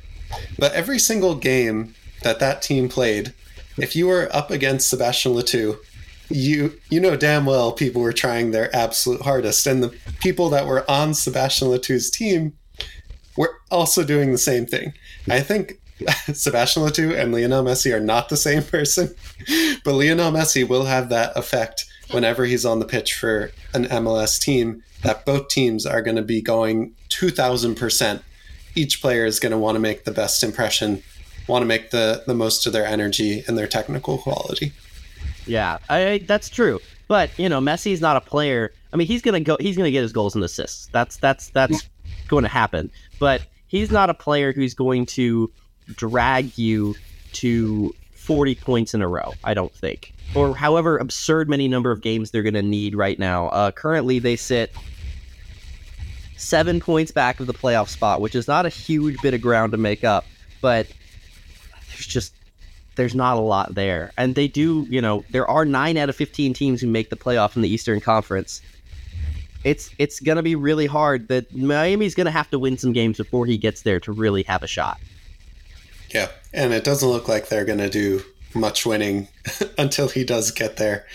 But 0.57 0.73
every 0.73 0.99
single 0.99 1.35
game 1.35 1.95
that 2.23 2.39
that 2.39 2.61
team 2.61 2.89
played, 2.89 3.33
if 3.77 3.95
you 3.95 4.07
were 4.07 4.29
up 4.31 4.51
against 4.51 4.89
Sebastian 4.89 5.33
Le 5.33 5.43
Toux, 5.43 5.77
you 6.29 6.77
you 6.89 6.99
know 6.99 7.15
damn 7.15 7.45
well 7.45 7.71
people 7.71 8.01
were 8.01 8.13
trying 8.13 8.51
their 8.51 8.75
absolute 8.75 9.21
hardest, 9.21 9.65
and 9.65 9.81
the 9.81 9.95
people 10.19 10.49
that 10.49 10.65
were 10.65 10.89
on 10.89 11.13
Sebastian 11.13 11.69
Le 11.69 11.77
Toux's 11.77 12.09
team 12.09 12.53
were 13.37 13.55
also 13.71 14.03
doing 14.03 14.31
the 14.31 14.37
same 14.37 14.65
thing. 14.65 14.93
I 15.29 15.39
think 15.39 15.79
Sebastian 16.33 16.83
Le 16.83 16.91
Toux 16.91 17.15
and 17.15 17.31
Lionel 17.31 17.63
Messi 17.63 17.93
are 17.93 17.99
not 17.99 18.29
the 18.29 18.37
same 18.37 18.63
person, 18.75 19.13
but 19.83 19.93
Lionel 19.93 20.31
Messi 20.31 20.67
will 20.67 20.85
have 20.85 21.09
that 21.09 21.35
effect 21.37 21.85
whenever 22.11 22.45
he's 22.45 22.65
on 22.65 22.79
the 22.79 22.85
pitch 22.85 23.13
for 23.13 23.51
an 23.73 23.85
MLS 23.85 24.39
team. 24.39 24.83
That 25.03 25.25
both 25.25 25.49
teams 25.49 25.85
are 25.85 26.01
going 26.01 26.15
to 26.15 26.23
be 26.23 26.41
going 26.41 26.95
two 27.07 27.29
thousand 27.29 27.75
percent 27.75 28.23
each 28.77 29.01
player 29.01 29.25
is 29.25 29.39
going 29.39 29.51
to 29.51 29.57
want 29.57 29.75
to 29.75 29.79
make 29.79 30.03
the 30.05 30.11
best 30.11 30.43
impression, 30.43 31.01
want 31.47 31.63
to 31.63 31.65
make 31.65 31.91
the 31.91 32.23
the 32.27 32.33
most 32.33 32.65
of 32.67 32.73
their 32.73 32.85
energy 32.85 33.43
and 33.47 33.57
their 33.57 33.67
technical 33.67 34.17
quality. 34.17 34.71
Yeah, 35.45 35.79
I, 35.89 36.23
that's 36.25 36.49
true. 36.49 36.79
But 37.07 37.37
you 37.39 37.49
know, 37.49 37.59
Messi 37.59 37.91
is 37.91 38.01
not 38.01 38.17
a 38.17 38.21
player. 38.21 38.71
I 38.93 38.97
mean, 38.97 39.07
he's 39.07 39.21
gonna 39.21 39.39
go. 39.39 39.57
He's 39.59 39.77
gonna 39.77 39.91
get 39.91 40.01
his 40.01 40.13
goals 40.13 40.35
and 40.35 40.43
assists. 40.43 40.87
That's 40.91 41.17
that's 41.17 41.49
that's 41.49 41.89
going 42.27 42.43
to 42.43 42.49
happen. 42.49 42.91
But 43.19 43.45
he's 43.67 43.91
not 43.91 44.09
a 44.09 44.13
player 44.13 44.51
who's 44.53 44.73
going 44.73 45.05
to 45.07 45.51
drag 45.95 46.57
you 46.57 46.95
to 47.33 47.93
40 48.13 48.55
points 48.55 48.93
in 48.93 49.01
a 49.01 49.07
row. 49.07 49.33
I 49.43 49.53
don't 49.53 49.73
think, 49.73 50.13
or 50.35 50.55
however 50.55 50.97
absurd 50.97 51.49
many 51.49 51.67
number 51.67 51.91
of 51.91 52.01
games 52.01 52.31
they're 52.31 52.43
going 52.43 52.53
to 52.53 52.61
need 52.61 52.95
right 52.95 53.17
now. 53.17 53.47
Uh, 53.47 53.71
currently, 53.71 54.19
they 54.19 54.35
sit 54.35 54.71
seven 56.37 56.79
points 56.79 57.11
back 57.11 57.39
of 57.39 57.47
the 57.47 57.53
playoff 57.53 57.89
spot, 57.89 58.21
which 58.21 58.35
is 58.35 58.47
not 58.47 58.65
a 58.65 58.69
huge 58.69 59.21
bit 59.21 59.33
of 59.33 59.41
ground 59.41 59.71
to 59.73 59.77
make 59.77 60.03
up, 60.03 60.25
but 60.61 60.87
there's 61.89 62.07
just 62.07 62.33
there's 62.95 63.15
not 63.15 63.37
a 63.37 63.41
lot 63.41 63.75
there. 63.75 64.11
And 64.17 64.35
they 64.35 64.47
do, 64.47 64.85
you 64.89 65.01
know, 65.01 65.23
there 65.31 65.47
are 65.47 65.65
nine 65.65 65.97
out 65.97 66.09
of 66.09 66.15
fifteen 66.15 66.53
teams 66.53 66.81
who 66.81 66.87
make 66.87 67.09
the 67.09 67.15
playoff 67.15 67.55
in 67.55 67.61
the 67.61 67.69
Eastern 67.69 67.99
Conference. 67.99 68.61
It's 69.63 69.89
it's 69.97 70.19
gonna 70.19 70.43
be 70.43 70.55
really 70.55 70.85
hard. 70.85 71.27
That 71.27 71.53
Miami's 71.53 72.15
gonna 72.15 72.31
have 72.31 72.49
to 72.51 72.59
win 72.59 72.77
some 72.77 72.93
games 72.93 73.17
before 73.17 73.45
he 73.45 73.57
gets 73.57 73.81
there 73.81 73.99
to 74.01 74.11
really 74.11 74.43
have 74.43 74.63
a 74.63 74.67
shot. 74.67 74.99
Yeah, 76.09 76.29
and 76.53 76.73
it 76.73 76.83
doesn't 76.83 77.07
look 77.07 77.27
like 77.27 77.49
they're 77.49 77.65
gonna 77.65 77.89
do 77.89 78.21
much 78.53 78.85
winning 78.85 79.27
until 79.77 80.07
he 80.07 80.23
does 80.23 80.51
get 80.51 80.77
there. 80.77 81.05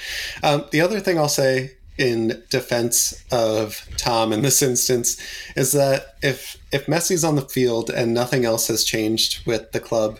Um, 0.43 0.67
the 0.71 0.81
other 0.81 1.01
thing 1.01 1.19
I'll 1.19 1.29
say 1.29 1.73
in 1.99 2.43
defense 2.51 3.23
of 3.31 3.87
Tom 3.97 4.33
in 4.33 4.43
this 4.43 4.63
instance 4.63 5.21
is 5.57 5.73
that 5.73 6.17
if 6.23 6.57
if 6.73 6.87
Messi's 6.87 7.25
on 7.25 7.37
the 7.37 7.43
field 7.43 7.91
and 7.91 8.15
nothing 8.15 8.45
else 8.45 8.69
has 8.69 8.85
changed 8.85 9.47
with 9.47 9.73
the 9.73 9.81
club 9.81 10.19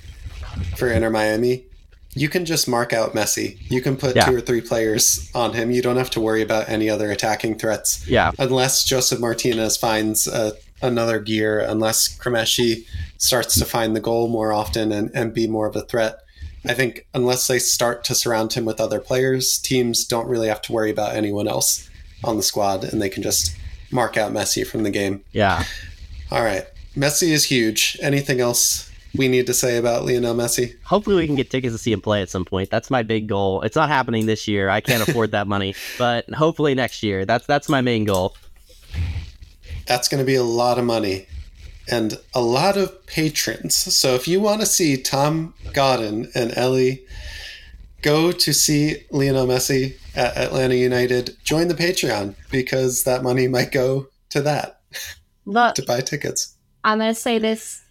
for 0.77 0.89
Inter 0.89 1.11
Miami, 1.11 1.65
you 2.15 2.29
can 2.29 2.45
just 2.45 2.69
mark 2.69 2.93
out 2.93 3.15
Messi. 3.15 3.59
You 3.71 3.81
can 3.81 3.97
put 3.97 4.15
yeah. 4.15 4.27
two 4.27 4.37
or 4.37 4.41
three 4.41 4.61
players 4.61 5.31
on 5.35 5.55
him. 5.55 5.71
You 5.71 5.81
don't 5.81 5.97
have 5.97 6.11
to 6.11 6.21
worry 6.21 6.43
about 6.43 6.69
any 6.69 6.91
other 6.91 7.11
attacking 7.11 7.59
threats. 7.59 8.07
Yeah. 8.07 8.33
Unless 8.39 8.85
Josef 8.85 9.19
Martinez 9.19 9.79
finds 9.79 10.29
uh, 10.29 10.53
another 10.83 11.21
gear, 11.21 11.61
unless 11.61 12.19
Cremaschi 12.19 12.87
starts 13.17 13.59
to 13.59 13.65
find 13.65 13.97
the 13.97 14.01
goal 14.01 14.29
more 14.29 14.53
often 14.53 14.93
and, 14.93 15.11
and 15.15 15.33
be 15.33 15.47
more 15.47 15.67
of 15.67 15.77
a 15.77 15.83
threat. 15.83 16.19
I 16.65 16.75
think 16.75 17.07
unless 17.13 17.49
they 17.49 17.59
start 17.59 18.05
to 18.05 18.15
surround 18.15 18.53
him 18.53 18.65
with 18.65 18.81
other 18.81 19.01
players, 19.01 19.59
teams 19.59 20.05
don't 20.05 20.29
really 20.29 20.49
have 20.49 20.63
to 20.63 20.73
worry 20.73 20.91
about 20.91 21.15
anyone 21.15 21.49
else 21.49 21.91
on 22.23 22.37
the 22.37 22.43
squad 22.43 22.85
and 22.85 23.03
they 23.03 23.09
can 23.09 23.23
just 23.23 23.57
mark 23.91 24.17
out 24.17 24.33
Messi 24.33 24.67
from 24.67 24.85
the 24.85 24.91
game. 24.91 25.25
Yeah. 25.33 25.65
All 26.31 26.43
right. 26.43 26.67
Messi 26.97 27.29
is 27.29 27.45
huge. 27.45 27.99
Anything 28.01 28.41
else 28.41 28.91
we 29.17 29.29
need 29.29 29.47
to 29.47 29.55
say 29.55 29.77
about 29.77 30.05
Lionel 30.05 30.35
Messi? 30.35 30.75
Hopefully, 30.85 31.17
we 31.17 31.27
can 31.27 31.37
get 31.37 31.51
tickets 31.51 31.75
to 31.75 31.79
see 31.79 31.93
him 31.93 32.01
play 32.01 32.23
at 32.23 32.31
some 32.31 32.45
point. 32.45 32.71
That's 32.71 32.91
my 32.91 33.03
big 33.03 33.27
goal. 33.27 33.63
It's 33.63 33.77
not 33.77 33.89
happening 33.89 34.27
this 34.27 34.47
year. 34.47 34.69
I 34.71 34.81
can't 34.81 35.07
afford 35.07 35.33
that 35.33 35.47
money, 35.47 35.75
but 35.99 36.29
hopefully 36.31 36.75
next 36.75 37.03
year. 37.03 37.25
That's 37.25 37.47
that's 37.47 37.69
my 37.69 37.81
main 37.81 38.05
goal. 38.05 38.37
That's 39.87 40.09
going 40.09 40.21
to 40.21 40.25
be 40.25 40.37
a 40.37 40.45
lot 40.45 40.79
of 40.79 40.85
money 40.85 41.27
and 41.89 42.19
a 42.35 42.41
lot 42.41 42.77
of 42.77 43.07
patrons. 43.07 43.75
So 43.75 44.15
if 44.15 44.29
you 44.29 44.41
want 44.41 44.61
to 44.61 44.67
see 44.67 44.97
Tom 44.97 45.55
Godden 45.73 46.31
and 46.35 46.57
Ellie 46.57 47.05
go 48.03 48.33
to 48.33 48.53
see 48.53 49.05
Lionel 49.11 49.47
Messi 49.47 49.97
at 50.15 50.37
Atlanta 50.37 50.75
United, 50.75 51.37
join 51.45 51.69
the 51.69 51.75
Patreon 51.75 52.35
because 52.51 53.05
that 53.05 53.23
money 53.23 53.49
might 53.49 53.73
go 53.73 54.09
to 54.31 54.43
that 54.43 54.81
Look, 55.45 55.75
to 55.77 55.83
buy 55.83 56.01
tickets. 56.01 56.57
I'm 56.85 56.99
going 56.99 57.15
to 57.15 57.21
say 57.21 57.39
this. 57.39 57.83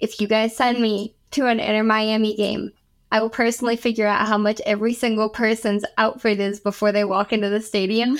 If 0.00 0.20
you 0.20 0.28
guys 0.28 0.56
send 0.56 0.80
me 0.80 1.16
to 1.32 1.46
an 1.46 1.60
Inter 1.60 1.82
Miami 1.82 2.36
game, 2.36 2.72
I 3.10 3.20
will 3.20 3.30
personally 3.30 3.76
figure 3.76 4.06
out 4.06 4.26
how 4.26 4.38
much 4.38 4.60
every 4.66 4.92
single 4.92 5.28
person's 5.28 5.84
outfit 5.98 6.40
is 6.40 6.60
before 6.60 6.92
they 6.92 7.04
walk 7.04 7.32
into 7.32 7.48
the 7.48 7.60
stadium. 7.60 8.18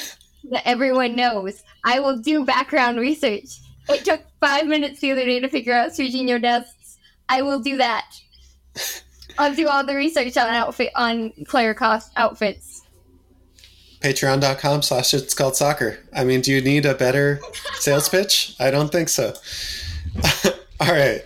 That 0.50 0.68
everyone 0.68 1.16
knows. 1.16 1.62
I 1.84 2.00
will 2.00 2.18
do 2.18 2.44
background 2.44 2.98
research. 2.98 3.60
It 3.88 4.04
took 4.04 4.22
five 4.40 4.66
minutes 4.66 5.00
the 5.00 5.12
other 5.12 5.24
day 5.24 5.40
to 5.40 5.48
figure 5.48 5.74
out 5.74 5.90
Serginho 5.90 6.40
Dest's. 6.40 6.98
I 7.28 7.42
will 7.42 7.60
do 7.60 7.76
that. 7.76 8.06
I'll 9.38 9.54
do 9.54 9.68
all 9.68 9.84
the 9.84 9.94
research 9.94 10.36
on 10.36 10.48
outfit 10.48 10.92
on 10.94 11.32
player 11.46 11.74
cost 11.74 12.12
outfits. 12.16 12.82
Patreon.com 14.00 14.82
slash 14.82 15.14
it's 15.14 15.34
called 15.34 15.56
soccer. 15.56 15.98
I 16.14 16.24
mean, 16.24 16.42
do 16.42 16.52
you 16.52 16.60
need 16.60 16.84
a 16.84 16.94
better 16.94 17.40
sales 17.76 18.08
pitch? 18.08 18.54
I 18.60 18.70
don't 18.70 18.92
think 18.92 19.08
so. 19.08 19.34
all 20.80 20.92
right. 20.92 21.22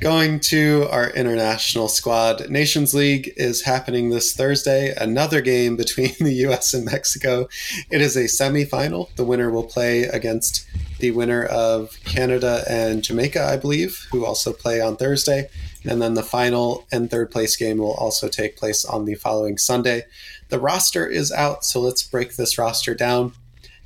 Going 0.00 0.38
to 0.40 0.86
our 0.92 1.10
international 1.10 1.88
squad. 1.88 2.48
Nations 2.48 2.94
League 2.94 3.32
is 3.36 3.62
happening 3.62 4.10
this 4.10 4.32
Thursday. 4.32 4.94
Another 4.96 5.40
game 5.40 5.76
between 5.76 6.14
the 6.20 6.34
US 6.46 6.72
and 6.72 6.84
Mexico. 6.84 7.48
It 7.90 8.00
is 8.00 8.16
a 8.16 8.24
semifinal. 8.24 9.12
The 9.16 9.24
winner 9.24 9.50
will 9.50 9.64
play 9.64 10.04
against 10.04 10.64
the 11.00 11.10
winner 11.10 11.44
of 11.44 11.98
Canada 12.04 12.62
and 12.68 13.02
Jamaica, 13.02 13.44
I 13.44 13.56
believe, 13.56 14.06
who 14.12 14.24
also 14.24 14.52
play 14.52 14.80
on 14.80 14.96
Thursday. 14.96 15.50
And 15.84 16.00
then 16.00 16.14
the 16.14 16.22
final 16.22 16.86
and 16.92 17.10
third 17.10 17.32
place 17.32 17.56
game 17.56 17.78
will 17.78 17.94
also 17.94 18.28
take 18.28 18.56
place 18.56 18.84
on 18.84 19.04
the 19.04 19.16
following 19.16 19.58
Sunday. 19.58 20.04
The 20.48 20.60
roster 20.60 21.08
is 21.08 21.32
out, 21.32 21.64
so 21.64 21.80
let's 21.80 22.04
break 22.04 22.36
this 22.36 22.56
roster 22.56 22.94
down. 22.94 23.32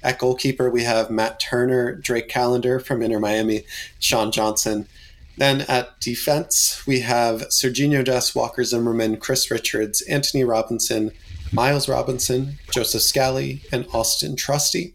At 0.02 0.18
goalkeeper, 0.18 0.68
we 0.68 0.82
have 0.84 1.10
Matt 1.10 1.40
Turner, 1.40 1.94
Drake 1.94 2.28
Callender 2.28 2.80
from 2.80 3.00
Inter 3.00 3.18
Miami, 3.18 3.64
Sean 3.98 4.30
Johnson. 4.30 4.88
Then 5.38 5.62
at 5.62 5.98
defense, 6.00 6.86
we 6.86 7.00
have 7.00 7.48
Serginho 7.48 8.04
Dest, 8.04 8.34
Walker 8.34 8.64
Zimmerman, 8.64 9.16
Chris 9.16 9.50
Richards, 9.50 10.02
Anthony 10.02 10.44
Robinson, 10.44 11.10
Miles 11.52 11.88
Robinson, 11.88 12.58
Joseph 12.70 13.02
Scally, 13.02 13.62
and 13.72 13.86
Austin 13.92 14.36
Trusty. 14.36 14.94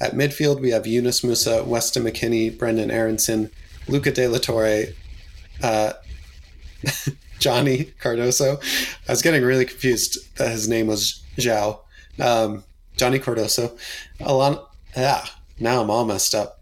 At 0.00 0.12
midfield, 0.12 0.60
we 0.60 0.70
have 0.70 0.86
Yunus 0.86 1.22
Musa, 1.22 1.62
Weston 1.64 2.04
McKennie, 2.04 2.56
Brendan 2.56 2.90
Aaronson, 2.90 3.50
Luca 3.86 4.10
De 4.10 4.26
La 4.26 4.38
Torre, 4.38 4.86
uh, 5.62 5.92
Johnny 7.38 7.92
Cardoso. 8.00 8.62
I 9.08 9.12
was 9.12 9.22
getting 9.22 9.42
really 9.42 9.64
confused 9.64 10.36
that 10.36 10.50
his 10.50 10.68
name 10.68 10.86
was 10.86 11.22
João. 11.36 11.80
Um, 12.18 12.64
Johnny 12.96 13.18
Cardoso. 13.18 13.78
Alon- 14.20 14.64
ah, 14.96 15.38
now 15.58 15.82
I'm 15.82 15.90
all 15.90 16.04
messed 16.04 16.34
up. 16.34 16.60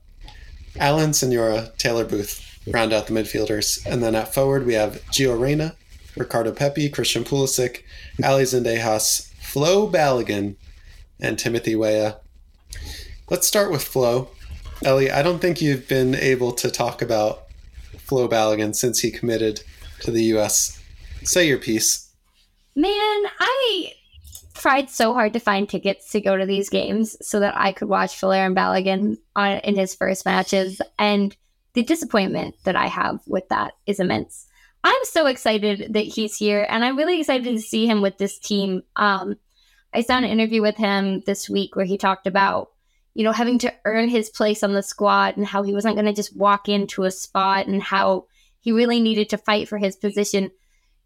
Alan 0.79 1.11
Soñora, 1.11 1.77
Taylor 1.79 2.05
Booth 2.05 2.48
round 2.73 2.93
out 2.93 3.07
the 3.07 3.15
midfielders. 3.15 3.85
And 3.87 4.03
then 4.03 4.15
at 4.15 4.35
forward, 4.35 4.67
we 4.67 4.75
have 4.75 5.03
Gio 5.13 5.39
Reyna, 5.39 5.77
Ricardo 6.17 6.53
Pepi, 6.53 6.89
Christian 6.89 7.25
Pulisic, 7.25 7.83
Ali 8.23 8.45
Zendejas, 8.45 9.33
Flo 9.41 9.89
Balogun, 9.89 10.57
and 11.21 11.39
Timothy 11.39 11.75
Weah. 11.75 12.17
Let's 13.31 13.47
start 13.47 13.71
with 13.71 13.85
Flo. 13.85 14.31
Ellie, 14.85 15.11
I 15.11 15.23
don't 15.23 15.41
think 15.41 15.61
you've 15.61 15.89
been 15.89 16.15
able 16.15 16.53
to 16.53 16.71
talk 16.71 17.03
about 17.03 17.47
Flo 17.99 18.29
Balogun 18.29 18.75
since 18.75 19.01
he 19.01 19.11
committed 19.11 19.63
to 20.01 20.11
the 20.11 20.23
U.S. 20.25 20.81
Say 21.25 21.47
your 21.49 21.59
piece. 21.59 22.13
Man, 22.77 22.91
I 22.95 23.93
tried 24.55 24.91
so 24.91 25.13
hard 25.13 25.33
to 25.33 25.41
find 25.41 25.69
tickets 25.69 26.11
to 26.13 26.21
go 26.21 26.37
to 26.37 26.47
these 26.47 26.69
games 26.69 27.17
so 27.21 27.41
that 27.41 27.57
I 27.57 27.73
could 27.73 27.89
watch 27.89 28.21
Folarin 28.21 28.55
Balogun 28.55 29.19
on, 29.35 29.59
in 29.59 29.77
his 29.77 29.95
first 29.95 30.25
matches, 30.25 30.81
and 30.99 31.37
the 31.75 31.83
disappointment 31.83 32.55
that 32.65 32.77
I 32.77 32.87
have 32.87 33.21
with 33.27 33.49
that 33.49 33.73
is 33.87 34.01
immense. 34.01 34.47
I'm 34.85 35.05
so 35.05 35.27
excited 35.27 35.93
that 35.93 36.07
he's 36.07 36.37
here, 36.37 36.67
and 36.69 36.85
I'm 36.85 36.97
really 36.97 37.19
excited 37.19 37.45
to 37.45 37.61
see 37.61 37.87
him 37.87 38.01
with 38.01 38.19
this 38.19 38.39
team. 38.39 38.83
Um, 38.97 39.37
I 39.93 40.03
saw 40.03 40.19
an 40.19 40.25
interview 40.25 40.63
with 40.63 40.77
him 40.77 41.23
this 41.27 41.49
week 41.49 41.75
where 41.75 41.85
he 41.85 41.99
talked 41.99 42.27
about, 42.27 42.71
you 43.15 43.25
know, 43.25 43.33
having 43.33 43.59
to 43.61 43.75
earn 43.85 44.09
his 44.09 44.31
place 44.31 44.63
on 44.63 44.73
the 44.73 44.83
squad 44.83 45.37
and 45.37 45.47
how 45.47 45.63
he 45.63 45.73
wasn't 45.75 45.97
going 45.97 46.07
to 46.07 46.13
just 46.13 46.37
walk 46.37 46.69
into 46.69 47.05
a 47.05 47.11
spot 47.11 47.67
and 47.67 47.83
how 47.83 48.27
he 48.61 48.73
really 48.73 49.01
needed 49.01 49.31
to 49.31 49.39
fight 49.39 49.69
for 49.69 49.79
his 49.79 49.97
position. 49.97 50.51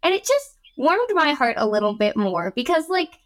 And 0.03 0.13
it 0.13 0.23
just 0.23 0.57
warmed 0.77 1.09
my 1.13 1.33
heart 1.33 1.55
a 1.57 1.67
little 1.67 1.97
bit 1.97 2.15
more 2.15 2.51
because, 2.55 2.89
like, 2.89 3.17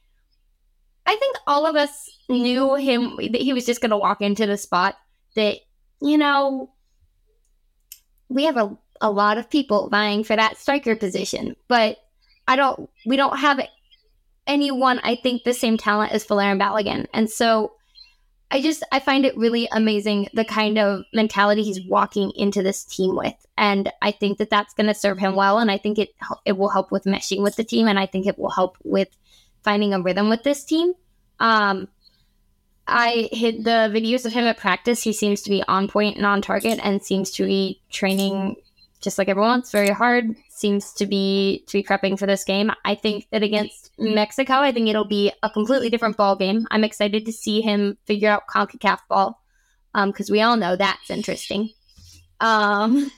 I 1.06 1.16
think 1.16 1.38
all 1.48 1.66
of 1.66 1.76
us 1.76 2.10
knew 2.30 2.76
him 2.76 3.16
that 3.18 3.42
he 3.42 3.54
was 3.54 3.66
just 3.66 3.82
going 3.82 3.92
to 3.92 3.98
walk 3.98 4.22
into 4.22 4.46
the 4.46 4.58
spot 4.58 4.96
that, 5.36 5.58
you 6.02 6.18
know, 6.18 6.72
we 8.30 8.46
have 8.46 8.58
a, 8.58 8.78
a 9.02 9.12
lot 9.12 9.38
of 9.38 9.50
people 9.50 9.90
vying 9.90 10.24
for 10.24 10.36
that 10.36 10.58
striker 10.58 10.96
position, 10.96 11.56
but 11.68 11.98
I 12.48 12.56
don't, 12.56 12.90
we 13.06 13.18
don't 13.18 13.38
have 13.38 13.60
anyone, 14.46 15.00
I 15.04 15.16
think, 15.16 15.44
the 15.44 15.54
same 15.54 15.78
talent 15.78 16.14
as 16.14 16.26
Folarin 16.26 16.60
Balogun. 16.60 17.08
And 17.14 17.30
so 17.30 17.74
I 18.50 18.62
just, 18.62 18.84
I 18.92 19.00
find 19.00 19.26
it 19.26 19.38
really 19.38 19.68
amazing 19.72 20.30
the 20.34 20.46
kind 20.46 20.78
of 20.78 21.04
mentality 21.14 21.64
he's 21.64 21.86
walking 21.86 22.32
into 22.36 22.64
this 22.64 22.86
team 22.86 23.16
with. 23.16 23.36
And 23.58 23.92
I 24.02 24.12
think 24.12 24.38
that 24.38 24.50
that's 24.50 24.74
going 24.74 24.88
to 24.88 24.94
serve 24.94 25.20
him 25.20 25.36
well. 25.36 25.60
And 25.60 25.70
I 25.70 25.78
think 25.78 26.00
it, 26.00 26.10
it 26.46 26.58
will 26.58 26.70
help 26.70 26.92
with 26.92 27.04
meshing 27.04 27.44
with 27.44 27.58
the 27.58 27.66
team. 27.66 27.88
And 27.88 28.00
I 28.00 28.06
think 28.06 28.26
it 28.26 28.40
will 28.40 28.52
help 28.52 28.78
with 28.84 29.10
finding 29.64 29.94
a 29.94 30.02
rhythm 30.02 30.30
with 30.30 30.44
this 30.44 30.64
team. 30.64 30.94
Um, 31.40 31.90
I 32.88 33.30
hit 33.32 33.64
the 33.64 33.92
videos 33.94 34.26
of 34.26 34.34
him 34.34 34.46
at 34.46 34.58
practice. 34.58 35.04
He 35.04 35.14
seems 35.14 35.42
to 35.44 35.50
be 35.50 35.64
on 35.68 35.88
point 35.88 36.18
and 36.18 36.26
on 36.26 36.42
target, 36.42 36.80
and 36.82 37.04
seems 37.04 37.32
to 37.32 37.46
be 37.46 37.82
training 37.90 38.56
just 39.02 39.18
like 39.18 39.30
everyone. 39.30 39.60
It's 39.60 39.72
very 39.72 39.90
hard. 39.90 40.36
Seems 40.50 40.94
to 40.94 41.06
be 41.06 41.64
to 41.68 41.74
be 41.78 41.84
prepping 41.84 42.18
for 42.18 42.26
this 42.26 42.44
game. 42.44 42.72
I 42.86 42.96
think 42.96 43.28
that 43.32 43.44
against 43.44 43.92
Mexico, 43.98 44.56
I 44.56 44.72
think 44.72 44.88
it'll 44.88 45.06
be 45.06 45.32
a 45.44 45.50
completely 45.50 45.90
different 45.90 46.18
ball 46.18 46.36
game. 46.36 46.66
I'm 46.72 46.84
excited 46.84 47.26
to 47.26 47.32
see 47.32 47.62
him 47.62 47.98
figure 48.06 48.30
out 48.30 48.48
Concacaf 48.48 49.00
ball 49.10 49.42
because 49.94 50.30
um, 50.30 50.34
we 50.34 50.42
all 50.42 50.58
know 50.58 50.76
that's 50.76 51.10
interesting. 51.10 51.70
Um, 52.40 53.12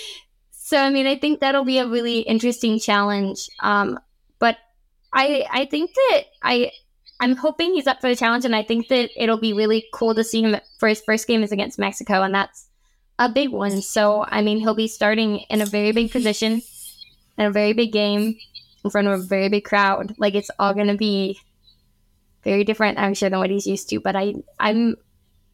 so 0.50 0.78
I 0.78 0.90
mean, 0.90 1.06
I 1.06 1.16
think 1.16 1.40
that'll 1.40 1.64
be 1.64 1.78
a 1.78 1.88
really 1.88 2.20
interesting 2.20 2.78
challenge. 2.78 3.48
Um, 3.60 3.98
but 4.38 4.56
I 5.12 5.46
I 5.50 5.64
think 5.66 5.92
that 5.94 6.24
I 6.42 6.70
I'm 7.20 7.36
hoping 7.36 7.74
he's 7.74 7.86
up 7.86 8.00
for 8.00 8.08
the 8.08 8.16
challenge, 8.16 8.44
and 8.44 8.54
I 8.54 8.62
think 8.62 8.88
that 8.88 9.10
it'll 9.16 9.40
be 9.40 9.52
really 9.52 9.86
cool 9.92 10.14
to 10.14 10.24
see 10.24 10.42
him 10.42 10.56
for 10.78 10.88
his 10.88 11.00
first 11.00 11.26
game 11.26 11.42
is 11.42 11.52
against 11.52 11.78
Mexico, 11.78 12.22
and 12.22 12.34
that's 12.34 12.68
a 13.18 13.28
big 13.28 13.50
one. 13.50 13.80
So, 13.82 14.24
I 14.28 14.42
mean, 14.42 14.58
he'll 14.58 14.74
be 14.74 14.88
starting 14.88 15.38
in 15.48 15.62
a 15.62 15.66
very 15.66 15.92
big 15.92 16.10
position, 16.10 16.62
in 17.38 17.46
a 17.46 17.50
very 17.50 17.72
big 17.72 17.92
game, 17.92 18.36
in 18.84 18.90
front 18.90 19.08
of 19.08 19.18
a 19.18 19.22
very 19.22 19.48
big 19.48 19.64
crowd. 19.64 20.14
Like 20.18 20.34
it's 20.34 20.50
all 20.58 20.74
going 20.74 20.88
to 20.88 20.96
be 20.96 21.38
very 22.44 22.64
different, 22.64 22.98
I'm 22.98 23.14
sure, 23.14 23.30
than 23.30 23.38
what 23.38 23.50
he's 23.50 23.66
used 23.66 23.88
to. 23.90 24.00
But 24.00 24.14
I, 24.16 24.34
I'm, 24.60 24.96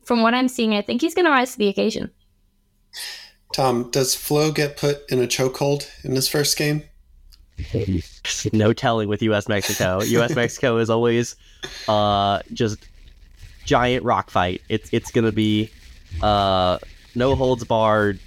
from 0.04 0.22
what 0.22 0.34
I'm 0.34 0.48
seeing, 0.48 0.74
I 0.74 0.82
think 0.82 1.00
he's 1.00 1.14
going 1.14 1.26
to 1.26 1.30
rise 1.30 1.52
to 1.52 1.58
the 1.58 1.68
occasion. 1.68 2.10
Tom, 3.54 3.90
does 3.90 4.14
Flo 4.14 4.50
get 4.50 4.76
put 4.76 5.02
in 5.10 5.20
a 5.20 5.26
chokehold 5.26 5.88
in 6.04 6.14
his 6.14 6.28
first 6.28 6.56
game? 6.56 6.82
no 8.52 8.72
telling 8.72 9.08
with 9.08 9.22
U.S. 9.22 9.48
Mexico. 9.48 10.02
U.S. 10.02 10.34
Mexico 10.34 10.78
is 10.78 10.90
always 10.90 11.36
uh, 11.88 12.40
just 12.52 12.88
giant 13.64 14.04
rock 14.04 14.30
fight. 14.30 14.62
It's 14.68 14.92
it's 14.92 15.10
gonna 15.10 15.32
be 15.32 15.70
uh, 16.22 16.78
no 17.14 17.34
holds 17.34 17.64
barred. 17.64 18.18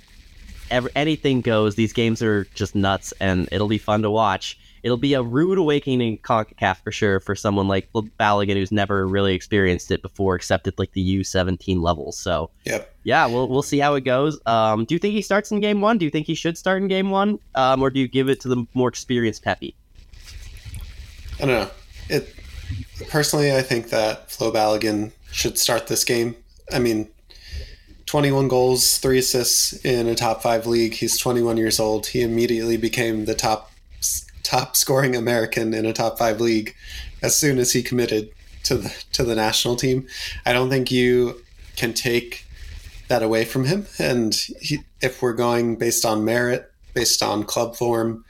Every, 0.71 0.91
anything 0.95 1.41
goes. 1.41 1.75
These 1.75 1.93
games 1.93 2.21
are 2.21 2.45
just 2.55 2.75
nuts, 2.75 3.13
and 3.19 3.47
it'll 3.51 3.67
be 3.67 3.77
fun 3.77 4.01
to 4.01 4.09
watch. 4.09 4.57
It'll 4.85 4.97
be 4.97 5.15
a 5.15 5.23
rude 5.23 5.57
awakening 5.57 5.99
in 5.99 6.17
CONCACAF 6.19 6.77
for 6.83 6.91
sure 6.91 7.19
for 7.19 7.33
someone 7.33 7.67
like 7.67 7.91
Balogun 7.91 8.53
who's 8.53 8.71
never 8.71 9.07
really 9.07 9.33
experienced 9.33 9.89
it 9.89 10.03
before, 10.03 10.35
except 10.35 10.67
at 10.67 10.77
like 10.77 10.91
the 10.91 11.21
U17 11.21 11.81
level. 11.81 12.11
So, 12.11 12.51
yep. 12.65 12.93
yeah, 13.03 13.25
we'll 13.25 13.49
we'll 13.49 13.63
see 13.63 13.79
how 13.79 13.95
it 13.95 14.01
goes. 14.01 14.39
Um, 14.45 14.85
do 14.85 14.93
you 14.93 14.99
think 14.99 15.15
he 15.15 15.23
starts 15.23 15.51
in 15.51 15.59
game 15.59 15.81
one? 15.81 15.97
Do 15.97 16.05
you 16.05 16.11
think 16.11 16.27
he 16.27 16.35
should 16.35 16.55
start 16.55 16.83
in 16.83 16.87
game 16.87 17.09
one, 17.09 17.39
um, 17.55 17.81
or 17.81 17.89
do 17.89 17.99
you 17.99 18.07
give 18.07 18.29
it 18.29 18.39
to 18.41 18.47
the 18.47 18.63
more 18.75 18.87
experienced 18.87 19.43
Pepi? 19.43 19.73
I 21.41 21.45
don't 21.45 21.47
know. 21.47 21.69
It 22.07 22.31
personally, 23.09 23.55
I 23.55 23.63
think 23.63 23.89
that 23.89 24.29
Flo 24.29 24.51
Balogun 24.51 25.13
should 25.31 25.57
start 25.57 25.87
this 25.87 26.03
game. 26.03 26.35
I 26.71 26.77
mean, 26.77 27.09
21 28.05 28.49
goals, 28.49 28.99
three 28.99 29.17
assists 29.17 29.73
in 29.83 30.05
a 30.05 30.13
top 30.13 30.43
five 30.43 30.67
league. 30.67 30.93
He's 30.93 31.17
21 31.17 31.57
years 31.57 31.79
old. 31.79 32.05
He 32.05 32.21
immediately 32.21 32.77
became 32.77 33.25
the 33.25 33.33
top 33.33 33.71
top 34.45 34.75
scoring 34.75 35.15
American 35.15 35.73
in 35.73 35.85
a 35.85 35.93
top 35.93 36.17
five 36.17 36.39
league 36.39 36.75
as 37.21 37.35
soon 37.35 37.57
as 37.57 37.73
he 37.73 37.81
committed 37.81 38.29
to 38.63 38.77
the 38.77 39.03
to 39.11 39.23
the 39.23 39.35
national 39.35 39.75
team. 39.75 40.07
I 40.45 40.53
don't 40.53 40.69
think 40.69 40.91
you 40.91 41.41
can 41.75 41.93
take 41.93 42.45
that 43.07 43.23
away 43.23 43.45
from 43.45 43.65
him. 43.65 43.87
And 43.99 44.33
he, 44.61 44.79
if 45.01 45.21
we're 45.21 45.33
going 45.33 45.75
based 45.75 46.05
on 46.05 46.23
merit, 46.23 46.71
based 46.93 47.21
on 47.21 47.43
club 47.43 47.75
form, 47.75 48.23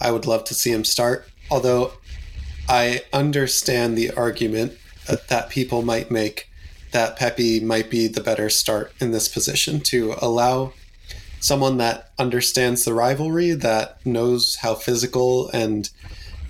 I 0.00 0.10
would 0.10 0.26
love 0.26 0.44
to 0.44 0.54
see 0.54 0.72
him 0.72 0.84
start. 0.84 1.28
Although 1.50 1.92
I 2.68 3.02
understand 3.12 3.96
the 3.96 4.10
argument 4.12 4.74
that 5.28 5.50
people 5.50 5.82
might 5.82 6.10
make 6.10 6.50
that 6.92 7.16
Pepi 7.16 7.60
might 7.60 7.90
be 7.90 8.06
the 8.08 8.22
better 8.22 8.48
start 8.48 8.92
in 9.00 9.10
this 9.10 9.28
position 9.28 9.80
to 9.80 10.14
allow 10.18 10.72
someone 11.46 11.76
that 11.76 12.10
understands 12.18 12.84
the 12.84 12.92
rivalry, 12.92 13.52
that 13.52 14.04
knows 14.04 14.56
how 14.56 14.74
physical 14.74 15.48
and 15.50 15.90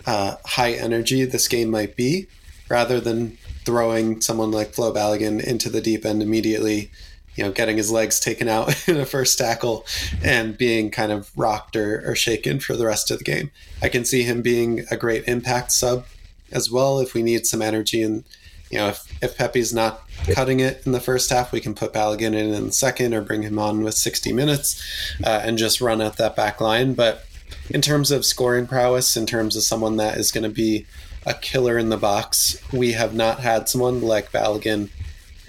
uh, 0.06 0.36
high 0.46 0.72
energy 0.72 1.22
this 1.26 1.48
game 1.48 1.70
might 1.70 1.94
be, 1.96 2.26
rather 2.70 2.98
than 2.98 3.36
throwing 3.66 4.22
someone 4.22 4.50
like 4.50 4.72
Flo 4.72 4.94
Balogun 4.94 5.38
into 5.44 5.68
the 5.68 5.82
deep 5.82 6.06
end 6.06 6.22
immediately, 6.22 6.90
you 7.34 7.44
know, 7.44 7.52
getting 7.52 7.76
his 7.76 7.90
legs 7.90 8.18
taken 8.18 8.48
out 8.48 8.88
in 8.88 8.96
a 8.96 9.04
first 9.04 9.36
tackle 9.36 9.84
and 10.24 10.56
being 10.56 10.90
kind 10.90 11.12
of 11.12 11.30
rocked 11.36 11.76
or, 11.76 12.02
or 12.10 12.14
shaken 12.14 12.58
for 12.58 12.74
the 12.74 12.86
rest 12.86 13.10
of 13.10 13.18
the 13.18 13.24
game. 13.24 13.50
I 13.82 13.90
can 13.90 14.06
see 14.06 14.22
him 14.22 14.40
being 14.40 14.86
a 14.90 14.96
great 14.96 15.28
impact 15.28 15.72
sub 15.72 16.06
as 16.50 16.70
well 16.70 17.00
if 17.00 17.12
we 17.12 17.22
need 17.22 17.44
some 17.44 17.60
energy 17.60 18.02
and 18.02 18.24
you 18.70 18.78
know, 18.78 18.88
if, 18.88 19.22
if 19.22 19.36
Pepi's 19.36 19.72
not 19.72 20.02
cutting 20.32 20.60
it 20.60 20.82
in 20.86 20.92
the 20.92 21.00
first 21.00 21.30
half, 21.30 21.52
we 21.52 21.60
can 21.60 21.74
put 21.74 21.92
Balogun 21.92 22.34
in 22.34 22.52
in 22.52 22.66
the 22.66 22.72
second 22.72 23.14
or 23.14 23.22
bring 23.22 23.42
him 23.42 23.58
on 23.58 23.82
with 23.82 23.94
60 23.94 24.32
minutes 24.32 24.82
uh, 25.24 25.40
and 25.44 25.58
just 25.58 25.80
run 25.80 26.00
at 26.00 26.16
that 26.16 26.34
back 26.34 26.60
line. 26.60 26.94
But 26.94 27.24
in 27.70 27.80
terms 27.80 28.10
of 28.10 28.24
scoring 28.24 28.66
prowess, 28.66 29.16
in 29.16 29.26
terms 29.26 29.56
of 29.56 29.62
someone 29.62 29.96
that 29.96 30.18
is 30.18 30.32
going 30.32 30.44
to 30.44 30.50
be 30.50 30.86
a 31.24 31.34
killer 31.34 31.78
in 31.78 31.90
the 31.90 31.96
box, 31.96 32.60
we 32.72 32.92
have 32.92 33.14
not 33.14 33.40
had 33.40 33.68
someone 33.68 34.00
like 34.00 34.32
Balogun. 34.32 34.90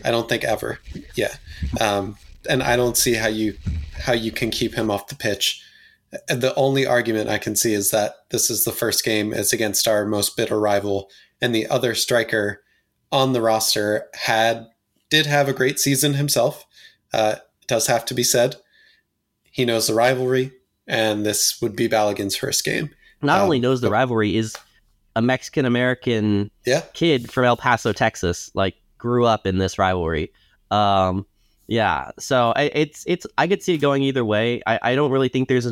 I 0.03 0.11
don't 0.11 0.29
think 0.29 0.43
ever. 0.43 0.79
Yeah, 1.15 1.35
um, 1.79 2.17
and 2.49 2.61
I 2.61 2.75
don't 2.75 2.97
see 2.97 3.15
how 3.15 3.27
you 3.27 3.57
how 3.99 4.13
you 4.13 4.31
can 4.31 4.51
keep 4.51 4.75
him 4.75 4.91
off 4.91 5.07
the 5.07 5.15
pitch. 5.15 5.63
The 6.27 6.53
only 6.55 6.85
argument 6.85 7.29
I 7.29 7.37
can 7.37 7.55
see 7.55 7.73
is 7.73 7.91
that 7.91 8.15
this 8.29 8.49
is 8.49 8.63
the 8.63 8.71
first 8.71 9.03
game 9.03 9.33
It's 9.33 9.53
against 9.53 9.87
our 9.87 10.05
most 10.05 10.37
bitter 10.37 10.59
rival, 10.59 11.09
and 11.41 11.53
the 11.53 11.67
other 11.67 11.95
striker 11.95 12.61
on 13.11 13.33
the 13.33 13.41
roster 13.41 14.07
had 14.13 14.67
did 15.09 15.25
have 15.25 15.47
a 15.47 15.53
great 15.53 15.79
season 15.79 16.13
himself. 16.13 16.65
Uh, 17.13 17.35
does 17.67 17.87
have 17.87 18.05
to 18.05 18.13
be 18.13 18.23
said. 18.23 18.55
He 19.43 19.65
knows 19.65 19.87
the 19.87 19.93
rivalry, 19.93 20.51
and 20.87 21.25
this 21.25 21.61
would 21.61 21.75
be 21.75 21.87
Balogun's 21.87 22.35
first 22.35 22.63
game. 22.63 22.89
Not 23.21 23.39
um, 23.39 23.45
only 23.45 23.59
knows 23.59 23.81
the 23.81 23.89
rivalry, 23.89 24.35
is 24.35 24.55
a 25.15 25.21
Mexican 25.21 25.65
American 25.65 26.51
yeah. 26.65 26.81
kid 26.93 27.31
from 27.31 27.45
El 27.45 27.57
Paso, 27.57 27.93
Texas. 27.93 28.51
Like 28.53 28.75
grew 28.97 29.25
up 29.25 29.47
in 29.47 29.57
this 29.57 29.79
rivalry. 29.79 30.31
Um, 30.71 31.25
yeah, 31.67 32.11
so 32.19 32.53
I, 32.55 32.63
it's 32.73 33.03
it's 33.07 33.25
I 33.37 33.47
could 33.47 33.63
see 33.63 33.73
it 33.73 33.79
going 33.79 34.03
either 34.03 34.23
way. 34.23 34.61
I, 34.67 34.79
I 34.81 34.95
don't 34.95 35.11
really 35.11 35.29
think 35.29 35.49
there's 35.49 35.67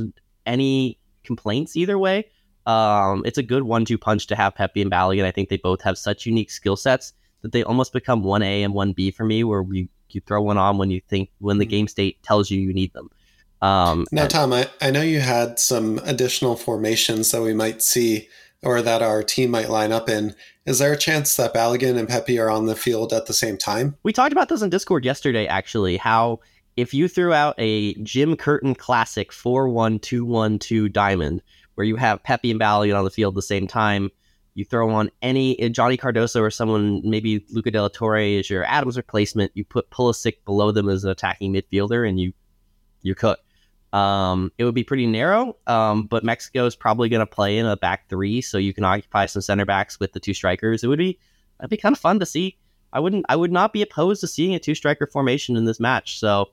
any 0.46 1.00
complaints 1.24 1.76
either 1.76 1.98
way. 1.98 2.30
Um, 2.66 3.22
it's 3.26 3.38
a 3.38 3.44
good 3.44 3.64
one-two 3.64 3.98
punch 4.00 4.26
to 4.28 4.36
have 4.36 4.56
Pepi 4.56 4.82
and 4.82 4.92
Balogun. 4.92 5.24
I 5.24 5.32
think 5.32 5.50
they 5.50 5.58
both 5.58 5.82
have 5.84 5.98
such 5.98 6.26
unique 6.26 6.50
skill 6.50 6.76
sets 6.76 7.14
that 7.46 7.52
they 7.52 7.62
almost 7.62 7.94
become 7.94 8.24
one 8.24 8.42
A 8.42 8.64
and 8.64 8.74
one 8.74 8.92
B 8.92 9.12
for 9.12 9.24
me, 9.24 9.44
where 9.44 9.62
we 9.62 9.88
you 10.10 10.22
throw 10.22 10.42
one 10.42 10.58
on 10.58 10.80
when 10.80 10.90
you 10.90 11.00
think 11.08 11.30
when 11.38 11.60
the 11.60 11.66
mm-hmm. 11.66 11.70
game 11.70 11.88
state 11.88 12.24
tells 12.24 12.50
you 12.50 12.60
you 12.60 12.74
need 12.74 12.92
them. 12.94 13.12
Um, 13.62 14.06
now, 14.12 14.26
Tom, 14.26 14.52
I, 14.52 14.68
I 14.82 14.90
know 14.90 15.04
you 15.04 15.20
had 15.20 15.60
some 15.60 16.00
additional 16.06 16.56
formations 16.56 17.30
that 17.32 17.44
we 17.44 17.54
might 17.54 17.84
see 17.84 18.30
or 18.64 18.82
that 18.82 19.04
our 19.04 19.22
team 19.22 19.52
might 19.52 19.70
line 19.70 19.92
up 19.92 20.10
in. 20.10 20.34
Is 20.66 20.80
there 20.80 20.92
a 20.92 20.98
chance 20.98 21.36
that 21.36 21.54
Balogun 21.54 22.00
and 22.00 22.10
Pepi 22.10 22.40
are 22.40 22.50
on 22.50 22.66
the 22.66 22.76
field 22.76 23.14
at 23.14 23.28
the 23.28 23.34
same 23.34 23.58
time? 23.58 23.96
We 24.02 24.12
talked 24.12 24.32
about 24.32 24.50
this 24.50 24.64
in 24.64 24.72
Discord 24.72 25.06
yesterday, 25.06 25.46
actually, 25.46 25.98
how 25.98 26.40
if 26.76 26.96
you 26.96 27.08
threw 27.08 27.32
out 27.32 27.54
a 27.60 27.94
Jim 27.96 28.36
Curtin 28.36 28.74
classic 28.74 29.32
4 29.32 29.70
1 29.70 30.00
2 30.00 30.26
1 30.26 30.58
2 30.58 30.90
diamond, 30.90 31.44
where 31.76 31.86
you 31.86 31.96
have 31.98 32.24
Pepi 32.24 32.50
and 32.50 32.60
Balogun 32.60 32.98
on 32.98 33.04
the 33.06 33.12
field 33.12 33.34
at 33.34 33.36
the 33.36 33.42
same 33.44 33.68
time, 33.68 34.10
you 34.56 34.64
throw 34.64 34.90
on 34.90 35.12
any 35.22 35.62
uh, 35.62 35.70
Johnny 35.70 35.98
Cardoso 35.98 36.42
or 36.42 36.50
someone, 36.50 37.02
maybe 37.04 37.46
Luca 37.52 37.70
de 37.70 37.82
la 37.82 37.90
Torre 37.90 38.20
is 38.20 38.50
your 38.50 38.64
Adams 38.64 38.98
replacement. 38.98 39.52
You 39.54 39.66
put 39.66 39.90
Pulisic 39.92 40.38
below 40.46 40.72
them 40.72 40.90
as 40.90 41.04
an 41.04 41.12
attacking 41.12 41.54
midfielder, 41.54 42.08
and 42.08 42.20
you 42.20 42.34
you 43.02 43.14
cook. 43.14 43.40
Um, 43.94 44.52
it 44.58 44.66
would 44.66 44.76
be 44.76 44.84
pretty 44.84 45.06
narrow, 45.06 45.56
um, 45.68 46.08
but 46.08 46.24
Mexico 46.24 46.66
is 46.66 46.76
probably 46.76 47.08
going 47.08 47.22
to 47.22 47.26
play 47.26 47.58
in 47.58 47.66
a 47.66 47.78
back 47.78 48.10
three, 48.10 48.42
so 48.42 48.58
you 48.58 48.74
can 48.74 48.84
occupy 48.84 49.26
some 49.26 49.42
center 49.42 49.66
backs 49.66 50.00
with 50.00 50.14
the 50.14 50.20
two 50.20 50.34
strikers. 50.34 50.84
It 50.84 50.88
would 50.88 51.00
be 51.00 51.20
it'd 51.60 51.70
be 51.70 51.78
kind 51.78 51.94
of 51.94 52.00
fun 52.00 52.20
to 52.20 52.26
see. 52.26 52.58
I 52.94 53.00
wouldn't 53.00 53.26
I 53.28 53.36
would 53.36 53.52
not 53.52 53.74
be 53.74 53.82
opposed 53.82 54.22
to 54.22 54.28
seeing 54.28 54.56
a 54.56 54.60
two 54.60 54.76
striker 54.76 55.06
formation 55.06 55.58
in 55.58 55.66
this 55.66 55.80
match. 55.82 56.18
So 56.20 56.50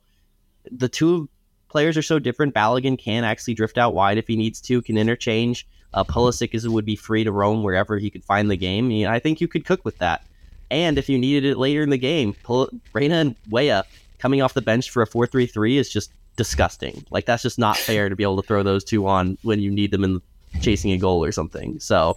the 0.70 0.88
two 0.88 1.28
players 1.68 1.96
are 1.96 2.02
so 2.02 2.18
different. 2.18 2.54
Balogun 2.54 2.98
can 2.98 3.22
actually 3.22 3.54
drift 3.54 3.78
out 3.78 3.94
wide 3.94 4.18
if 4.18 4.26
he 4.26 4.36
needs 4.36 4.60
to, 4.62 4.82
can 4.82 4.98
interchange. 4.98 5.68
Uh, 5.94 6.04
Pulisic 6.04 6.54
is, 6.54 6.68
would 6.68 6.84
be 6.84 6.96
free 6.96 7.24
to 7.24 7.32
roam 7.32 7.62
wherever 7.62 7.98
he 7.98 8.10
could 8.10 8.24
find 8.24 8.50
the 8.50 8.56
game. 8.56 9.06
I 9.06 9.18
think 9.18 9.40
you 9.40 9.48
could 9.48 9.64
cook 9.64 9.84
with 9.84 9.98
that. 9.98 10.24
And 10.70 10.96
if 10.96 11.08
you 11.08 11.18
needed 11.18 11.44
it 11.44 11.58
later 11.58 11.82
in 11.82 11.90
the 11.90 11.98
game, 11.98 12.34
pull, 12.42 12.68
Reyna 12.92 13.16
and 13.16 13.36
Weah 13.50 13.84
coming 14.18 14.40
off 14.40 14.54
the 14.54 14.62
bench 14.62 14.90
for 14.90 15.02
a 15.02 15.06
4 15.06 15.26
3 15.26 15.46
3 15.46 15.76
is 15.76 15.92
just 15.92 16.12
disgusting. 16.36 17.04
Like, 17.10 17.26
that's 17.26 17.42
just 17.42 17.58
not 17.58 17.76
fair 17.76 18.08
to 18.08 18.16
be 18.16 18.22
able 18.22 18.40
to 18.40 18.46
throw 18.46 18.62
those 18.62 18.84
two 18.84 19.06
on 19.06 19.36
when 19.42 19.60
you 19.60 19.70
need 19.70 19.90
them 19.90 20.02
in 20.02 20.22
chasing 20.60 20.92
a 20.92 20.98
goal 20.98 21.22
or 21.22 21.32
something. 21.32 21.78
So. 21.80 22.16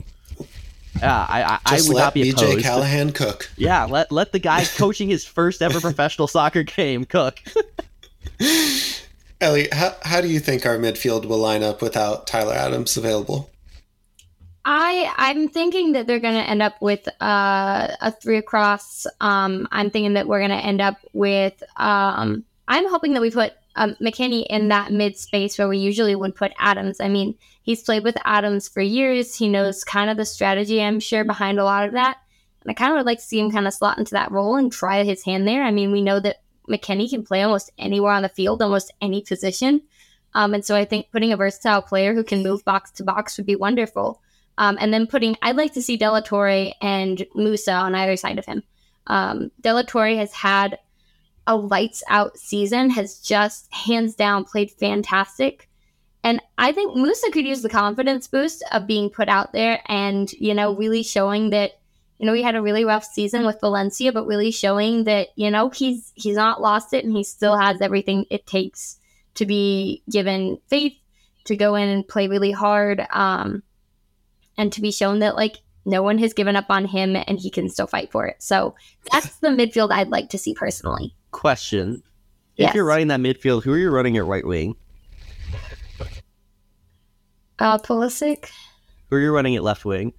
Yeah, 0.99 1.25
I, 1.27 1.43
I, 1.43 1.59
I 1.65 1.81
would 1.87 1.97
not 1.97 2.13
be 2.13 2.29
opposed. 2.29 2.59
BJ 2.59 2.61
Callaghan 2.61 3.11
cook. 3.11 3.51
Yeah, 3.57 3.83
let 3.83 4.13
let 4.13 4.31
the 4.31 4.39
guy 4.39 4.63
coaching 4.63 5.09
his 5.09 5.25
first 5.25 5.61
ever 5.61 5.81
professional 5.81 6.25
soccer 6.25 6.63
game 6.63 7.03
cook. 7.03 7.41
Ellie, 9.41 9.67
how, 9.71 9.93
how 10.03 10.21
do 10.21 10.29
you 10.29 10.39
think 10.39 10.65
our 10.65 10.77
midfield 10.77 11.25
will 11.25 11.37
line 11.37 11.63
up 11.63 11.81
without 11.81 12.27
Tyler 12.27 12.53
Adams 12.53 12.95
available? 12.95 13.49
I 14.65 15.13
I'm 15.17 15.47
thinking 15.47 15.91
that 15.91 16.07
they're 16.07 16.19
going 16.19 16.33
to 16.33 16.49
end 16.49 16.63
up 16.63 16.81
with 16.81 17.07
uh, 17.21 17.87
a 18.01 18.11
three 18.11 18.37
across. 18.37 19.05
Um, 19.21 19.67
I'm 19.71 19.91
thinking 19.91 20.15
that 20.15 20.27
we're 20.27 20.39
going 20.39 20.49
to 20.49 20.65
end 20.65 20.81
up 20.81 20.97
with. 21.13 21.61
Um, 21.77 22.43
I'm 22.67 22.89
hoping 22.89 23.13
that 23.13 23.21
we 23.21 23.29
put 23.29 23.53
um, 23.75 23.95
McKennie 24.01 24.47
in 24.49 24.69
that 24.69 24.91
mid 24.91 25.17
space 25.17 25.57
where 25.57 25.67
we 25.67 25.77
usually 25.77 26.15
would 26.15 26.35
put 26.35 26.51
Adams. 26.57 26.99
I 26.99 27.09
mean, 27.09 27.35
he's 27.61 27.83
played 27.83 28.03
with 28.03 28.17
Adams 28.25 28.67
for 28.67 28.81
years. 28.81 29.35
He 29.35 29.49
knows 29.49 29.83
kind 29.83 30.09
of 30.09 30.17
the 30.17 30.25
strategy, 30.25 30.81
I'm 30.81 30.99
sure, 30.99 31.23
behind 31.23 31.59
a 31.59 31.63
lot 31.63 31.85
of 31.85 31.93
that. 31.93 32.17
And 32.63 32.71
I 32.71 32.73
kind 32.73 32.91
of 32.91 32.97
would 32.97 33.05
like 33.05 33.19
to 33.19 33.23
see 33.23 33.39
him 33.39 33.51
kind 33.51 33.67
of 33.67 33.73
slot 33.73 33.99
into 33.99 34.15
that 34.15 34.31
role 34.31 34.55
and 34.55 34.71
try 34.71 35.03
his 35.03 35.23
hand 35.23 35.47
there. 35.47 35.63
I 35.63 35.69
mean, 35.69 35.91
we 35.91 36.01
know 36.01 36.19
that 36.19 36.41
McKennie 36.67 37.09
can 37.09 37.23
play 37.23 37.43
almost 37.43 37.71
anywhere 37.77 38.13
on 38.13 38.23
the 38.23 38.29
field, 38.29 38.63
almost 38.63 38.91
any 38.99 39.21
position. 39.21 39.83
Um, 40.33 40.55
and 40.55 40.65
so 40.65 40.75
I 40.75 40.85
think 40.85 41.11
putting 41.11 41.31
a 41.31 41.37
versatile 41.37 41.83
player 41.83 42.15
who 42.15 42.23
can 42.23 42.41
move 42.41 42.65
box 42.65 42.89
to 42.93 43.03
box 43.03 43.37
would 43.37 43.45
be 43.45 43.55
wonderful. 43.55 44.21
Um, 44.57 44.77
and 44.79 44.93
then 44.93 45.07
putting, 45.07 45.35
I'd 45.41 45.57
like 45.57 45.73
to 45.73 45.81
see 45.81 45.97
De 45.97 46.09
La 46.09 46.21
Torre 46.21 46.71
and 46.81 47.25
Musa 47.35 47.73
on 47.73 47.95
either 47.95 48.15
side 48.15 48.39
of 48.39 48.45
him. 48.45 48.63
Um, 49.07 49.51
De 49.61 49.83
Torre 49.83 50.15
has 50.15 50.33
had 50.33 50.79
a 51.47 51.55
lights 51.55 52.03
out 52.07 52.37
season, 52.37 52.89
has 52.89 53.19
just 53.19 53.71
hands 53.73 54.15
down 54.15 54.45
played 54.45 54.71
fantastic. 54.71 55.69
And 56.23 56.41
I 56.57 56.71
think 56.71 56.95
Musa 56.95 57.29
could 57.31 57.45
use 57.45 57.61
the 57.61 57.69
confidence 57.69 58.27
boost 58.27 58.63
of 58.71 58.87
being 58.87 59.11
put 59.11 59.29
out 59.29 59.53
there 59.53 59.81
and, 59.85 60.31
you 60.33 60.55
know, 60.55 60.75
really 60.75 61.03
showing 61.03 61.51
that, 61.51 61.73
you 62.17 62.25
know, 62.25 62.33
he 62.33 62.41
had 62.41 62.55
a 62.55 62.61
really 62.61 62.83
rough 62.83 63.03
season 63.05 63.45
with 63.45 63.59
Valencia, 63.59 64.11
but 64.11 64.25
really 64.25 64.49
showing 64.49 65.03
that, 65.03 65.27
you 65.35 65.51
know, 65.51 65.69
he's 65.69 66.11
he's 66.15 66.35
not 66.35 66.61
lost 66.61 66.93
it 66.93 67.05
and 67.05 67.15
he 67.15 67.23
still 67.23 67.55
has 67.55 67.79
everything 67.79 68.25
it 68.31 68.47
takes 68.47 68.97
to 69.35 69.45
be 69.45 70.01
given 70.09 70.57
faith, 70.67 70.97
to 71.43 71.55
go 71.55 71.75
in 71.75 71.89
and 71.89 72.07
play 72.07 72.27
really 72.27 72.51
hard. 72.51 73.05
Um, 73.11 73.61
and 74.57 74.71
to 74.73 74.81
be 74.81 74.91
shown 74.91 75.19
that 75.19 75.35
like 75.35 75.57
no 75.85 76.01
one 76.01 76.17
has 76.17 76.33
given 76.33 76.55
up 76.55 76.65
on 76.69 76.85
him 76.85 77.15
and 77.15 77.39
he 77.39 77.49
can 77.49 77.69
still 77.69 77.87
fight 77.87 78.11
for 78.11 78.25
it. 78.25 78.37
So 78.39 78.75
that's 79.11 79.37
the 79.37 79.49
midfield 79.49 79.91
I'd 79.91 80.09
like 80.09 80.29
to 80.29 80.37
see 80.37 80.53
personally. 80.53 81.15
Question. 81.31 82.01
If 82.57 82.63
yes. 82.63 82.75
you're 82.75 82.85
running 82.85 83.07
that 83.07 83.19
midfield, 83.19 83.63
who 83.63 83.73
are 83.73 83.77
you 83.77 83.91
running 83.91 84.17
at 84.17 84.25
right 84.25 84.45
wing? 84.45 84.75
Uh, 87.59 87.77
Pulisic. 87.77 88.49
Who 89.09 89.17
are 89.17 89.19
you 89.19 89.33
running 89.33 89.55
at 89.55 89.63
left 89.63 89.85
wing? 89.85 90.13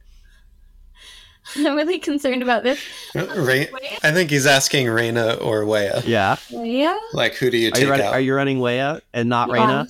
I'm 1.56 1.76
really 1.76 1.98
concerned 1.98 2.42
about 2.42 2.62
this. 2.62 2.80
Uh, 3.14 3.26
Ray- 3.36 3.68
I 4.02 4.10
think 4.10 4.30
he's 4.30 4.46
asking 4.46 4.88
Reyna 4.88 5.34
or 5.34 5.64
Weah. 5.64 6.02
Yeah. 6.04 6.36
Weah? 6.52 6.98
Like, 7.12 7.34
who 7.34 7.50
do 7.50 7.56
you 7.56 7.70
take 7.70 7.82
are 7.82 7.84
you 7.84 7.90
running, 7.90 8.06
out? 8.06 8.12
Are 8.14 8.20
you 8.20 8.34
running 8.34 8.60
Weah 8.60 9.00
and 9.12 9.28
not 9.28 9.48
yeah. 9.48 9.54
Reyna? 9.54 9.88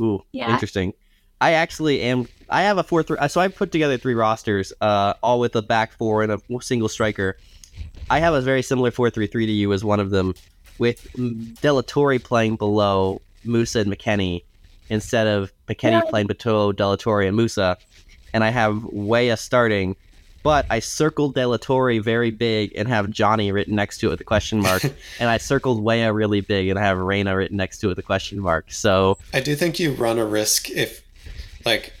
Ooh, 0.00 0.22
yeah. 0.32 0.52
interesting. 0.52 0.92
I 1.40 1.52
actually 1.52 2.00
am. 2.02 2.28
I 2.50 2.62
have 2.62 2.78
a 2.78 2.82
four 2.82 3.02
three. 3.02 3.16
So 3.28 3.40
I 3.40 3.48
put 3.48 3.72
together 3.72 3.98
three 3.98 4.14
rosters, 4.14 4.72
uh, 4.80 5.14
all 5.22 5.40
with 5.40 5.54
a 5.56 5.62
back 5.62 5.92
four 5.92 6.22
and 6.22 6.32
a 6.32 6.40
single 6.60 6.88
striker. 6.88 7.36
I 8.10 8.20
have 8.20 8.34
a 8.34 8.40
very 8.40 8.62
similar 8.62 8.90
four 8.90 9.10
three 9.10 9.26
three 9.26 9.46
to 9.46 9.52
you 9.52 9.72
as 9.72 9.84
one 9.84 10.00
of 10.00 10.10
them. 10.10 10.34
with 10.78 11.06
De 11.60 11.72
La 11.72 11.82
Torre 11.82 12.18
playing 12.18 12.56
below 12.56 13.20
Musa 13.44 13.80
and 13.80 13.92
McKennie 13.92 14.44
instead 14.88 15.26
of 15.26 15.52
McKennie 15.68 16.02
yeah. 16.04 16.10
playing 16.10 16.28
below 16.28 16.72
De 16.72 16.86
La 16.86 16.96
Torre 16.96 17.22
and 17.22 17.36
Musa, 17.36 17.76
and 18.32 18.42
I 18.44 18.50
have 18.50 18.84
Weah 18.84 19.36
starting, 19.36 19.96
but 20.42 20.66
I 20.70 20.78
circled 20.78 21.34
De 21.34 21.46
La 21.46 21.56
Torre 21.56 22.00
very 22.00 22.30
big 22.30 22.72
and 22.74 22.88
have 22.88 23.10
Johnny 23.10 23.52
written 23.52 23.74
next 23.74 23.98
to 23.98 24.06
it 24.06 24.10
with 24.10 24.20
a 24.20 24.24
question 24.24 24.60
mark, 24.60 24.84
and 25.20 25.28
I 25.28 25.38
circled 25.38 25.82
Weah 25.82 26.12
really 26.12 26.40
big 26.40 26.68
and 26.68 26.78
I 26.78 26.82
have 26.82 26.98
Reyna 26.98 27.36
written 27.36 27.56
next 27.56 27.78
to 27.78 27.86
it 27.86 27.90
with 27.90 27.98
a 27.98 28.02
question 28.02 28.40
mark. 28.40 28.70
So 28.72 29.18
I 29.34 29.40
do 29.40 29.54
think 29.54 29.78
you 29.78 29.92
run 29.92 30.18
a 30.18 30.24
risk 30.24 30.70
if, 30.70 31.02
like, 31.64 31.92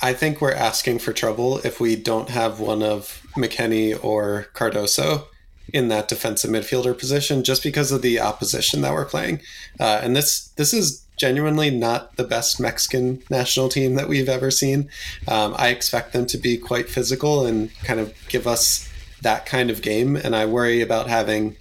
I 0.00 0.12
think 0.12 0.40
we're 0.40 0.52
asking 0.52 0.98
for 1.00 1.12
trouble 1.12 1.58
if 1.58 1.80
we 1.80 1.96
don't 1.96 2.30
have 2.30 2.60
one 2.60 2.82
of 2.82 3.26
McKennie 3.36 4.02
or 4.02 4.46
Cardoso 4.54 5.26
in 5.72 5.88
that 5.88 6.08
defensive 6.08 6.50
midfielder 6.50 6.96
position 6.96 7.42
just 7.42 7.62
because 7.62 7.90
of 7.90 8.02
the 8.02 8.20
opposition 8.20 8.82
that 8.82 8.92
we're 8.92 9.04
playing. 9.04 9.40
Uh, 9.80 10.00
and 10.02 10.14
this 10.14 10.48
this 10.56 10.72
is 10.72 11.02
genuinely 11.16 11.70
not 11.70 12.16
the 12.16 12.24
best 12.24 12.60
Mexican 12.60 13.22
national 13.30 13.68
team 13.68 13.94
that 13.94 14.08
we've 14.08 14.28
ever 14.28 14.50
seen. 14.50 14.88
Um, 15.26 15.54
I 15.56 15.68
expect 15.68 16.12
them 16.12 16.26
to 16.26 16.38
be 16.38 16.58
quite 16.58 16.88
physical 16.88 17.46
and 17.46 17.70
kind 17.84 18.00
of 18.00 18.14
give 18.28 18.46
us 18.46 18.88
that 19.22 19.46
kind 19.46 19.70
of 19.70 19.82
game. 19.82 20.16
And 20.16 20.36
I 20.36 20.44
worry 20.44 20.82
about 20.82 21.08
having, 21.08 21.56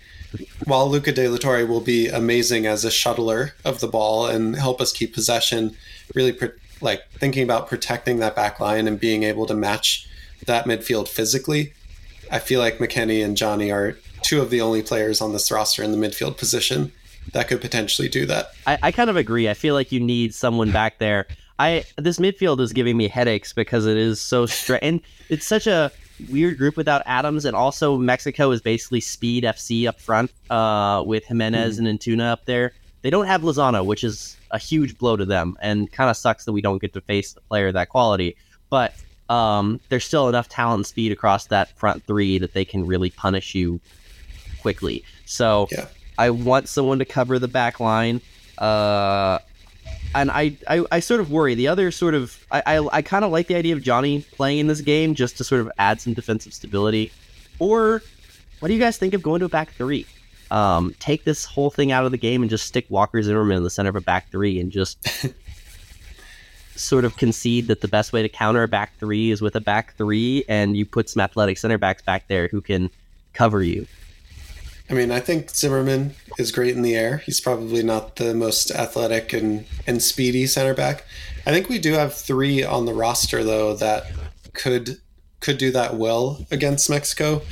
while 0.65 0.89
Luca 0.89 1.11
De 1.13 1.27
La 1.27 1.37
Torre 1.37 1.65
will 1.65 1.81
be 1.81 2.09
amazing 2.09 2.65
as 2.65 2.83
a 2.83 2.89
shuttler 2.89 3.51
of 3.63 3.79
the 3.79 3.87
ball 3.87 4.27
and 4.27 4.55
help 4.57 4.81
us 4.81 4.91
keep 4.91 5.13
possession, 5.13 5.75
really 6.13 6.33
like 6.81 7.07
thinking 7.11 7.43
about 7.43 7.67
protecting 7.67 8.19
that 8.19 8.35
back 8.35 8.59
line 8.59 8.87
and 8.87 8.99
being 8.99 9.23
able 9.23 9.45
to 9.45 9.53
match 9.53 10.07
that 10.45 10.65
midfield 10.65 11.07
physically. 11.07 11.73
I 12.31 12.39
feel 12.39 12.59
like 12.59 12.77
McKennie 12.77 13.23
and 13.23 13.37
Johnny 13.37 13.71
are 13.71 13.97
two 14.21 14.41
of 14.41 14.49
the 14.49 14.61
only 14.61 14.81
players 14.81 15.21
on 15.21 15.33
this 15.33 15.51
roster 15.51 15.83
in 15.83 15.91
the 15.91 15.97
midfield 15.97 16.37
position 16.37 16.91
that 17.33 17.47
could 17.47 17.61
potentially 17.61 18.09
do 18.09 18.25
that. 18.25 18.51
I, 18.67 18.77
I 18.83 18.91
kind 18.91 19.09
of 19.09 19.15
agree. 19.15 19.49
I 19.49 19.53
feel 19.53 19.73
like 19.73 19.91
you 19.91 19.99
need 19.99 20.33
someone 20.33 20.71
back 20.71 20.99
there. 20.99 21.27
I 21.57 21.85
this 21.97 22.19
midfield 22.19 22.59
is 22.59 22.73
giving 22.73 22.97
me 22.97 23.07
headaches 23.07 23.53
because 23.53 23.85
it 23.85 23.97
is 23.97 24.19
so 24.19 24.45
straight 24.45 24.83
and 24.83 25.01
it's 25.29 25.45
such 25.45 25.67
a 25.67 25.91
weird 26.29 26.57
group 26.57 26.77
without 26.77 27.01
Adams, 27.05 27.45
and 27.45 27.55
also 27.55 27.97
Mexico 27.97 28.51
is 28.51 28.61
basically 28.61 28.99
speed 28.99 29.43
FC 29.43 29.87
up 29.87 29.99
front 29.99 30.31
uh, 30.49 31.03
with 31.05 31.25
Jimenez 31.25 31.79
mm. 31.79 31.87
and 31.87 31.99
Antuna 31.99 32.31
up 32.31 32.45
there. 32.45 32.73
They 33.01 33.09
don't 33.09 33.27
have 33.27 33.41
Lozano, 33.41 33.85
which 33.85 34.03
is 34.03 34.37
a 34.55 34.57
huge 34.57 34.97
blow 34.97 35.17
to 35.17 35.25
them, 35.25 35.57
and 35.61 35.91
kind 35.91 36.09
of 36.09 36.15
sucks 36.15 36.45
that 36.45 36.53
we 36.53 36.61
don't 36.61 36.79
get 36.79 36.93
to 36.93 37.01
face 37.01 37.35
a 37.35 37.41
player 37.41 37.71
that 37.71 37.89
quality. 37.89 38.37
But 38.69 38.95
um, 39.29 39.81
there's 39.89 40.05
still 40.05 40.29
enough 40.29 40.47
talent 40.47 40.79
and 40.79 40.85
speed 40.87 41.11
across 41.11 41.47
that 41.47 41.69
front 41.77 42.03
three 42.05 42.37
that 42.39 42.53
they 42.53 42.63
can 42.63 42.87
really 42.87 43.09
punish 43.09 43.53
you 43.53 43.81
quickly. 44.61 45.03
So 45.25 45.67
yeah. 45.71 45.87
I 46.17 46.29
want 46.29 46.69
someone 46.69 46.99
to 46.99 47.05
cover 47.05 47.37
the 47.37 47.49
back 47.49 47.79
line. 47.79 48.21
Uh, 48.57 49.39
and 50.15 50.31
I, 50.31 50.57
I, 50.69 50.85
I, 50.91 50.99
sort 51.01 51.19
of 51.19 51.29
worry. 51.29 51.55
The 51.55 51.67
other 51.67 51.91
sort 51.91 52.13
of, 52.13 52.39
I, 52.49 52.63
I, 52.65 52.87
I 52.93 53.01
kind 53.01 53.25
of 53.25 53.31
like 53.31 53.47
the 53.47 53.55
idea 53.55 53.75
of 53.75 53.83
Johnny 53.83 54.21
playing 54.31 54.59
in 54.59 54.67
this 54.67 54.79
game 54.79 55.13
just 55.13 55.37
to 55.37 55.43
sort 55.43 55.59
of 55.59 55.69
add 55.77 55.99
some 55.99 56.13
defensive 56.13 56.53
stability. 56.53 57.11
Or 57.59 58.01
what 58.59 58.69
do 58.69 58.73
you 58.73 58.79
guys 58.79 58.97
think 58.97 59.13
of 59.13 59.21
going 59.21 59.39
to 59.41 59.45
a 59.45 59.49
back 59.49 59.71
three? 59.71 60.05
Um, 60.51 60.95
take 60.99 61.23
this 61.23 61.45
whole 61.45 61.69
thing 61.69 61.91
out 61.91 62.05
of 62.05 62.11
the 62.11 62.17
game 62.17 62.41
and 62.41 62.49
just 62.49 62.65
stick 62.65 62.85
Walker 62.89 63.21
Zimmerman 63.21 63.57
in 63.57 63.63
the 63.63 63.69
center 63.69 63.89
of 63.89 63.95
a 63.95 64.01
back 64.01 64.29
three 64.31 64.59
and 64.59 64.71
just 64.71 64.99
sort 66.75 67.05
of 67.05 67.17
concede 67.17 67.67
that 67.67 67.81
the 67.81 67.87
best 67.87 68.13
way 68.13 68.21
to 68.21 68.29
counter 68.29 68.63
a 68.63 68.67
back 68.67 68.97
three 68.99 69.31
is 69.31 69.41
with 69.41 69.55
a 69.55 69.61
back 69.61 69.95
three, 69.95 70.43
and 70.47 70.77
you 70.77 70.85
put 70.85 71.09
some 71.09 71.21
athletic 71.21 71.57
center 71.57 71.77
backs 71.77 72.01
back 72.01 72.27
there 72.27 72.47
who 72.47 72.61
can 72.61 72.89
cover 73.33 73.63
you. 73.63 73.87
I 74.89 74.93
mean, 74.93 75.11
I 75.11 75.19
think 75.19 75.49
Zimmerman 75.49 76.13
is 76.37 76.51
great 76.51 76.75
in 76.75 76.83
the 76.83 76.95
air. 76.95 77.17
He's 77.17 77.41
probably 77.41 77.81
not 77.81 78.17
the 78.17 78.35
most 78.35 78.69
athletic 78.69 79.33
and, 79.33 79.65
and 79.87 80.01
speedy 80.01 80.45
center 80.45 80.75
back. 80.75 81.05
I 81.45 81.51
think 81.51 81.69
we 81.69 81.79
do 81.79 81.93
have 81.93 82.13
three 82.13 82.63
on 82.63 82.85
the 82.85 82.93
roster 82.93 83.43
though 83.43 83.75
that 83.75 84.05
could 84.53 84.99
could 85.45 85.57
do 85.59 85.71
that 85.71 85.93
well 85.93 86.43
against 86.49 86.89
Mexico. 86.89 87.43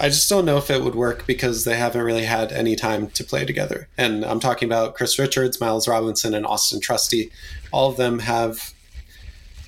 I 0.00 0.08
just 0.08 0.26
don't 0.30 0.46
know 0.46 0.56
if 0.56 0.70
it 0.70 0.82
would 0.82 0.94
work 0.94 1.26
because 1.26 1.64
they 1.64 1.76
haven't 1.76 2.00
really 2.00 2.24
had 2.24 2.50
any 2.50 2.74
time 2.74 3.08
to 3.10 3.22
play 3.22 3.44
together. 3.44 3.88
And 3.98 4.24
I'm 4.24 4.40
talking 4.40 4.66
about 4.66 4.94
Chris 4.94 5.18
Richards, 5.18 5.60
Miles 5.60 5.86
Robinson, 5.86 6.32
and 6.32 6.46
Austin 6.46 6.80
Trusty. 6.80 7.30
All 7.70 7.90
of 7.90 7.98
them 7.98 8.20
have 8.20 8.72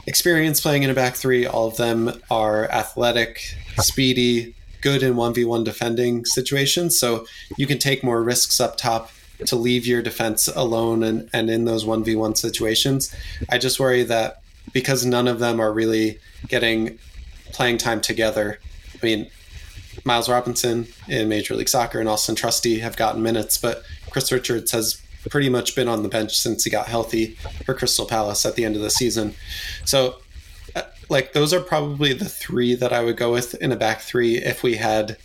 experience 0.07 0.63
playing 0.63 0.83
in 0.83 0.89
a 0.89 0.95
back 0.95 1.15
three. 1.15 1.45
All 1.45 1.67
of 1.67 1.77
them 1.77 2.11
are 2.31 2.71
athletic, 2.71 3.55
speedy, 3.77 4.55
good 4.81 5.03
in 5.03 5.13
1v1 5.13 5.63
defending 5.63 6.25
situations. 6.25 6.99
So 6.99 7.27
you 7.59 7.67
can 7.67 7.79
take 7.79 8.03
more 8.03 8.23
risks 8.23 8.61
up 8.61 8.79
top 8.79 9.11
to 9.45 9.57
leave 9.57 9.87
your 9.87 10.01
defense 10.01 10.49
alone 10.49 11.03
and, 11.03 11.29
and 11.35 11.51
in 11.51 11.67
those 11.67 11.85
1v1 11.85 12.39
situations. 12.39 13.15
I 13.51 13.59
just 13.59 13.79
worry 13.79 14.05
that 14.05 14.41
because 14.73 15.05
none 15.05 15.29
of 15.29 15.39
them 15.39 15.61
are 15.61 15.73
really 15.73 16.19
getting 16.49 16.99
playing 17.55 17.79
time 17.79 18.01
together. 18.01 18.59
I 18.95 19.05
mean, 19.05 19.31
Miles 20.05 20.29
Robinson 20.29 20.87
in 21.09 21.29
Major 21.29 21.55
League 21.55 21.69
Soccer 21.69 22.01
and 22.01 22.09
Austin 22.09 22.35
Trusty 22.35 22.81
have 22.81 22.97
gotten 22.97 23.23
minutes, 23.23 23.57
but 23.57 23.83
Chris 24.11 24.31
Richards 24.31 24.73
has 24.73 25.01
pretty 25.31 25.49
much 25.49 25.75
been 25.75 25.89
on 25.89 26.03
the 26.03 26.09
bench 26.09 26.37
since 26.37 26.65
he 26.65 26.71
got 26.71 26.87
healthy 26.87 27.37
for 27.65 27.73
Crystal 27.75 28.05
Palace 28.05 28.45
at 28.45 28.57
the 28.57 28.65
end 28.65 28.77
of 28.77 28.83
the 28.83 28.91
season. 28.91 29.35
So 29.85 30.17
like 31.09 31.33
those 31.33 31.53
are 31.53 31.61
probably 31.61 32.13
the 32.13 32.29
three 32.29 32.75
that 32.75 32.93
I 32.93 33.03
would 33.03 33.17
go 33.17 33.33
with 33.33 33.55
in 33.55 33.73
a 33.73 33.77
back 33.77 34.01
three 34.01 34.37
if 34.37 34.63
we 34.63 34.77
had, 34.77 35.17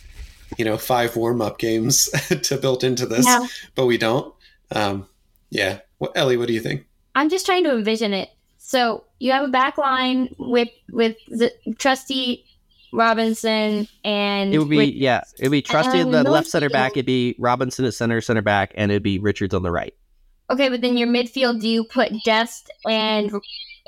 you 0.56 0.64
know, 0.64 0.76
five 0.76 1.16
warm 1.16 1.40
up 1.40 1.58
games 1.58 2.06
to 2.42 2.56
build 2.56 2.84
into 2.84 3.06
this, 3.06 3.26
yeah. 3.26 3.46
but 3.74 3.86
we 3.86 3.98
don't. 3.98 4.34
Um, 4.72 5.06
yeah, 5.50 5.80
what, 5.98 6.12
Ellie, 6.14 6.36
what 6.36 6.48
do 6.48 6.54
you 6.54 6.60
think? 6.60 6.86
I'm 7.14 7.28
just 7.28 7.46
trying 7.46 7.64
to 7.64 7.74
envision 7.74 8.14
it. 8.14 8.30
So 8.70 9.02
you 9.18 9.32
have 9.32 9.44
a 9.44 9.48
back 9.48 9.78
line 9.78 10.32
with 10.38 10.68
with 10.92 11.16
the 11.26 11.52
Trusty 11.78 12.44
Robinson 12.92 13.88
and 14.04 14.54
it 14.54 14.60
would 14.60 14.70
be 14.70 14.92
yeah, 14.92 15.22
it'd 15.40 15.50
be 15.50 15.60
Trusty 15.60 15.98
in 15.98 16.14
oh, 16.14 16.22
the 16.22 16.30
left 16.30 16.46
center 16.46 16.70
back. 16.70 16.92
It'd 16.92 17.04
be 17.04 17.34
Robinson 17.40 17.84
at 17.84 17.94
center 17.94 18.20
center 18.20 18.42
back, 18.42 18.72
and 18.76 18.92
it'd 18.92 19.02
be 19.02 19.18
Richards 19.18 19.54
on 19.54 19.64
the 19.64 19.72
right. 19.72 19.92
Okay, 20.50 20.68
but 20.68 20.82
then 20.82 20.96
your 20.96 21.08
midfield, 21.08 21.60
do 21.60 21.68
you 21.68 21.82
put 21.82 22.12
Dest 22.24 22.70
and 22.88 23.32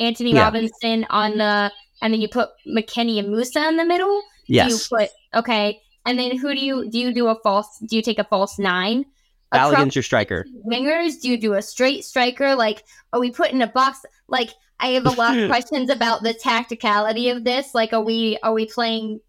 Anthony 0.00 0.34
yeah. 0.34 0.42
Robinson 0.42 1.06
on 1.10 1.38
the 1.38 1.70
and 2.02 2.12
then 2.12 2.20
you 2.20 2.26
put 2.26 2.48
McKennie 2.66 3.20
and 3.20 3.28
Musah 3.28 3.68
in 3.68 3.76
the 3.76 3.84
middle. 3.84 4.20
Yes. 4.48 4.66
Do 4.66 4.74
you 4.74 5.04
put 5.04 5.10
okay, 5.32 5.80
and 6.04 6.18
then 6.18 6.36
who 6.36 6.56
do 6.56 6.60
you 6.60 6.90
do? 6.90 6.98
You 6.98 7.14
do 7.14 7.28
a 7.28 7.36
false? 7.44 7.68
Do 7.86 7.94
you 7.94 8.02
take 8.02 8.18
a 8.18 8.24
false 8.24 8.58
nine? 8.58 9.04
Balogun's 9.52 9.94
your 9.94 10.02
striker. 10.02 10.44
Wingers? 10.66 11.20
Do 11.20 11.28
you 11.28 11.38
do 11.38 11.52
a 11.52 11.62
straight 11.62 12.04
striker? 12.04 12.56
Like, 12.56 12.82
are 13.12 13.20
we 13.20 13.30
put 13.30 13.52
in 13.52 13.62
a 13.62 13.68
box? 13.68 14.00
Like, 14.26 14.50
I 14.82 14.88
have 14.88 15.06
a 15.06 15.10
lot 15.10 15.38
of 15.38 15.48
questions 15.48 15.88
about 15.88 16.24
the 16.24 16.34
tacticality 16.34 17.34
of 17.34 17.44
this. 17.44 17.72
Like, 17.74 17.92
are 17.92 18.02
we 18.02 18.36
are 18.42 18.52
we 18.52 18.66
playing? 18.66 19.20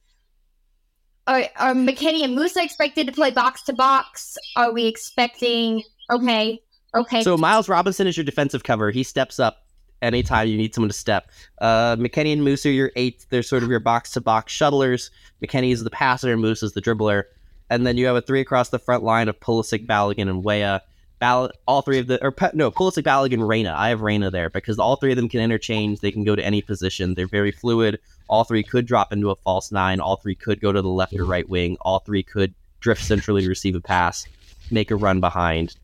Are, 1.28 1.44
are 1.58 1.74
McKennie 1.74 2.24
and 2.24 2.38
Musah 2.38 2.66
expected 2.66 3.08
to 3.08 3.14
play 3.14 3.32
box 3.32 3.62
to 3.64 3.74
box? 3.74 4.36
Are 4.58 4.74
we 4.74 4.88
expecting? 4.88 5.84
Okay, 6.12 6.60
okay. 6.96 7.24
So 7.24 7.38
Miles 7.38 7.70
Robinson 7.70 8.08
is 8.08 8.18
your 8.18 8.26
defensive 8.26 8.64
cover. 8.64 8.90
He 8.92 9.04
steps 9.04 9.40
up 9.40 9.60
anytime 10.02 10.48
you 10.48 10.58
need 10.58 10.74
someone 10.74 10.90
to 10.90 10.98
step. 10.98 11.32
Uh, 11.62 11.96
McKennie 11.98 12.34
and 12.34 12.42
Musah 12.42 12.66
are 12.66 12.74
your 12.74 12.92
eight. 12.96 13.26
They're 13.30 13.44
sort 13.44 13.64
of 13.64 13.70
your 13.70 13.80
box 13.80 14.12
to 14.12 14.22
box 14.22 14.52
shuttlers. 14.52 15.12
McKennie 15.42 15.72
is 15.72 15.84
the 15.84 15.92
passer, 15.92 16.36
Musah 16.36 16.64
is 16.64 16.74
the 16.74 16.82
dribbler. 16.82 17.24
And 17.70 17.88
then 17.88 17.96
you 17.98 18.08
have 18.08 18.16
a 18.16 18.22
three 18.22 18.42
across 18.42 18.70
the 18.70 18.80
front 18.80 19.04
line 19.04 19.30
of 19.30 19.40
Pulisic, 19.40 19.88
Balogun, 19.88 20.30
and 20.30 20.44
Weah. 20.44 20.82
All 21.24 21.82
three 21.82 22.00
of 22.00 22.08
the, 22.08 22.24
or 22.24 22.34
no, 22.54 22.72
Pulisic, 22.72 23.04
Balogun, 23.04 23.48
Reyna. 23.48 23.74
I 23.76 23.90
have 23.90 24.02
Reyna 24.02 24.30
there 24.30 24.50
because 24.50 24.80
all 24.80 24.96
three 24.96 25.12
of 25.12 25.16
them 25.16 25.30
can 25.30 25.42
interchange. 25.42 26.00
They 26.00 26.12
can 26.12 26.24
go 26.24 26.36
to 26.36 26.44
any 26.44 26.62
position. 26.62 27.14
They're 27.14 27.28
very 27.28 27.52
fluid. 27.52 28.00
All 28.28 28.44
three 28.44 28.64
could 28.64 28.86
drop 28.86 29.14
into 29.14 29.30
a 29.30 29.36
false 29.36 29.72
nine. 29.72 30.00
All 30.00 30.18
three 30.18 30.36
could 30.36 30.60
go 30.60 30.72
to 30.72 30.82
the 30.82 30.88
left 30.90 31.14
or 31.14 31.26
right 31.26 31.48
wing. 31.48 31.78
All 31.82 32.00
three 32.00 32.24
could 32.24 32.54
drift 32.80 33.04
centrally 33.04 33.42
to 33.42 33.50
receive 33.50 33.76
a 33.76 33.82
pass, 33.82 34.26
make 34.70 34.92
a 34.92 34.96
run 34.96 35.20
behind. 35.20 35.76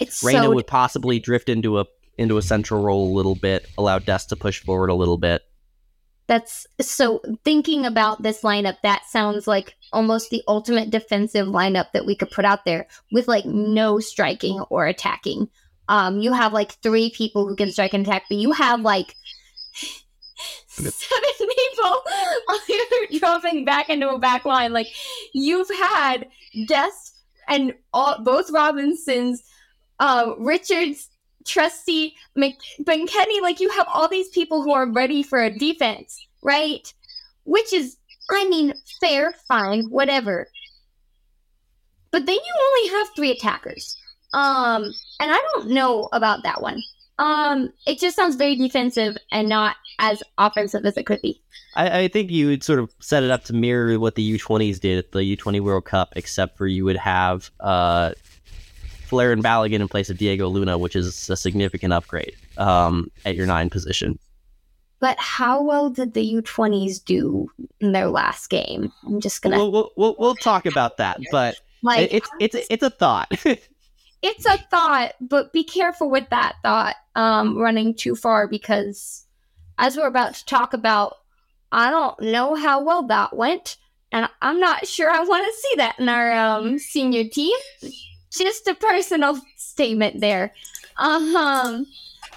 It's 0.00 0.22
Reyna 0.22 0.44
so... 0.44 0.54
would 0.54 0.66
possibly 0.66 1.18
drift 1.18 1.48
into 1.48 1.78
a 1.78 1.86
into 2.18 2.38
a 2.38 2.42
central 2.42 2.82
role 2.82 3.12
a 3.12 3.14
little 3.14 3.34
bit, 3.34 3.66
allow 3.76 3.98
Dest 3.98 4.30
to 4.30 4.36
push 4.36 4.60
forward 4.62 4.88
a 4.88 4.94
little 4.94 5.18
bit. 5.18 5.42
That's 6.28 6.66
so 6.80 7.20
thinking 7.44 7.86
about 7.86 8.22
this 8.22 8.42
lineup, 8.42 8.78
that 8.82 9.04
sounds 9.06 9.46
like 9.46 9.76
almost 9.92 10.30
the 10.30 10.42
ultimate 10.48 10.90
defensive 10.90 11.46
lineup 11.46 11.92
that 11.92 12.04
we 12.04 12.16
could 12.16 12.30
put 12.30 12.44
out 12.44 12.64
there 12.64 12.86
with 13.12 13.28
like 13.28 13.44
no 13.44 14.00
striking 14.00 14.60
or 14.68 14.86
attacking. 14.86 15.48
Um, 15.88 16.18
you 16.18 16.32
have 16.32 16.52
like 16.52 16.72
three 16.82 17.10
people 17.10 17.46
who 17.46 17.54
can 17.54 17.70
strike 17.70 17.94
and 17.94 18.04
attack, 18.04 18.24
but 18.28 18.38
you 18.38 18.50
have 18.52 18.80
like 18.80 19.14
seven 20.66 20.90
people 21.38 22.02
dropping 23.18 23.64
back 23.64 23.88
into 23.88 24.08
a 24.08 24.18
back 24.18 24.44
line. 24.44 24.72
Like 24.72 24.88
you've 25.32 25.70
had 25.70 26.26
Dest 26.66 27.14
and 27.48 27.74
all 27.92 28.22
both 28.22 28.50
Robinsons, 28.50 29.42
uh, 30.00 30.32
Richards 30.38 31.08
Trusty 31.46 32.14
McKennie, 32.36 33.42
like 33.42 33.60
you 33.60 33.70
have 33.70 33.86
all 33.92 34.08
these 34.08 34.28
people 34.28 34.62
who 34.62 34.72
are 34.72 34.90
ready 34.90 35.22
for 35.22 35.42
a 35.42 35.50
defense, 35.50 36.26
right? 36.42 36.92
Which 37.44 37.72
is, 37.72 37.96
I 38.30 38.48
mean, 38.48 38.74
fair, 39.00 39.34
fine, 39.48 39.84
whatever. 39.90 40.48
but 42.10 42.26
then 42.26 42.36
you 42.36 42.54
only 42.68 42.98
have 42.98 43.08
three 43.14 43.30
attackers. 43.30 43.96
Um, 44.32 44.84
and 45.20 45.30
I 45.32 45.38
don't 45.52 45.70
know 45.70 46.08
about 46.12 46.42
that 46.42 46.60
one. 46.60 46.82
Um, 47.18 47.72
it 47.86 47.98
just 47.98 48.16
sounds 48.16 48.36
very 48.36 48.56
defensive 48.56 49.16
and 49.32 49.48
not 49.48 49.76
as 49.98 50.22
offensive 50.36 50.84
as 50.84 50.96
it 50.98 51.06
could 51.06 51.22
be. 51.22 51.40
I, 51.74 52.00
I 52.00 52.08
think 52.08 52.30
you 52.30 52.48
would 52.48 52.62
sort 52.62 52.78
of 52.78 52.92
set 53.00 53.22
it 53.22 53.30
up 53.30 53.44
to 53.44 53.54
mirror 53.54 53.98
what 53.98 54.14
the 54.16 54.38
U20s 54.38 54.80
did 54.80 54.98
at 54.98 55.12
the 55.12 55.36
U20 55.36 55.60
World 55.60 55.86
Cup, 55.86 56.12
except 56.16 56.58
for 56.58 56.66
you 56.66 56.84
would 56.84 56.96
have 56.96 57.50
uh, 57.60 58.12
Folarin 59.06 59.42
Balogun 59.42 59.80
in 59.80 59.88
place 59.88 60.10
of 60.10 60.18
Diego 60.18 60.48
Luna, 60.48 60.78
which 60.78 60.96
is 60.96 61.28
a 61.30 61.36
significant 61.36 61.92
upgrade 61.92 62.36
um, 62.58 63.10
at 63.24 63.36
your 63.36 63.46
nine 63.46 63.70
position. 63.70 64.18
But 64.98 65.18
how 65.18 65.62
well 65.62 65.90
did 65.90 66.14
the 66.14 66.34
U20s 66.42 67.04
do 67.04 67.50
in 67.80 67.92
their 67.92 68.08
last 68.08 68.48
game? 68.48 68.92
I'm 69.06 69.20
just 69.20 69.42
gonna. 69.42 69.58
We'll 69.58 69.72
we'll, 69.72 69.92
we'll, 69.96 70.16
we'll 70.18 70.34
talk 70.34 70.64
about 70.64 70.96
that, 70.96 71.18
but 71.30 71.60
like, 71.82 72.12
it's 72.12 72.28
it's 72.40 72.56
it's 72.70 72.82
a 72.82 72.90
thought. 72.90 73.28
it's 74.22 74.46
a 74.46 74.58
thought, 74.70 75.12
but 75.20 75.52
be 75.52 75.64
careful 75.64 76.10
with 76.10 76.28
that 76.30 76.56
thought 76.62 76.96
um, 77.14 77.58
running 77.58 77.94
too 77.94 78.14
far 78.14 78.48
because, 78.48 79.26
as 79.78 79.96
we're 79.96 80.06
about 80.06 80.34
to 80.34 80.44
talk 80.46 80.72
about, 80.72 81.16
I 81.70 81.90
don't 81.90 82.18
know 82.20 82.54
how 82.54 82.82
well 82.82 83.06
that 83.08 83.36
went, 83.36 83.76
and 84.10 84.28
I'm 84.40 84.60
not 84.60 84.86
sure 84.86 85.10
I 85.10 85.20
want 85.20 85.44
to 85.44 85.60
see 85.60 85.74
that 85.76 85.98
in 85.98 86.08
our 86.08 86.32
um, 86.32 86.78
senior 86.78 87.24
team. 87.28 87.56
Just 88.36 88.66
a 88.66 88.74
personal 88.74 89.40
statement 89.56 90.20
there. 90.20 90.52
Um, 90.96 91.86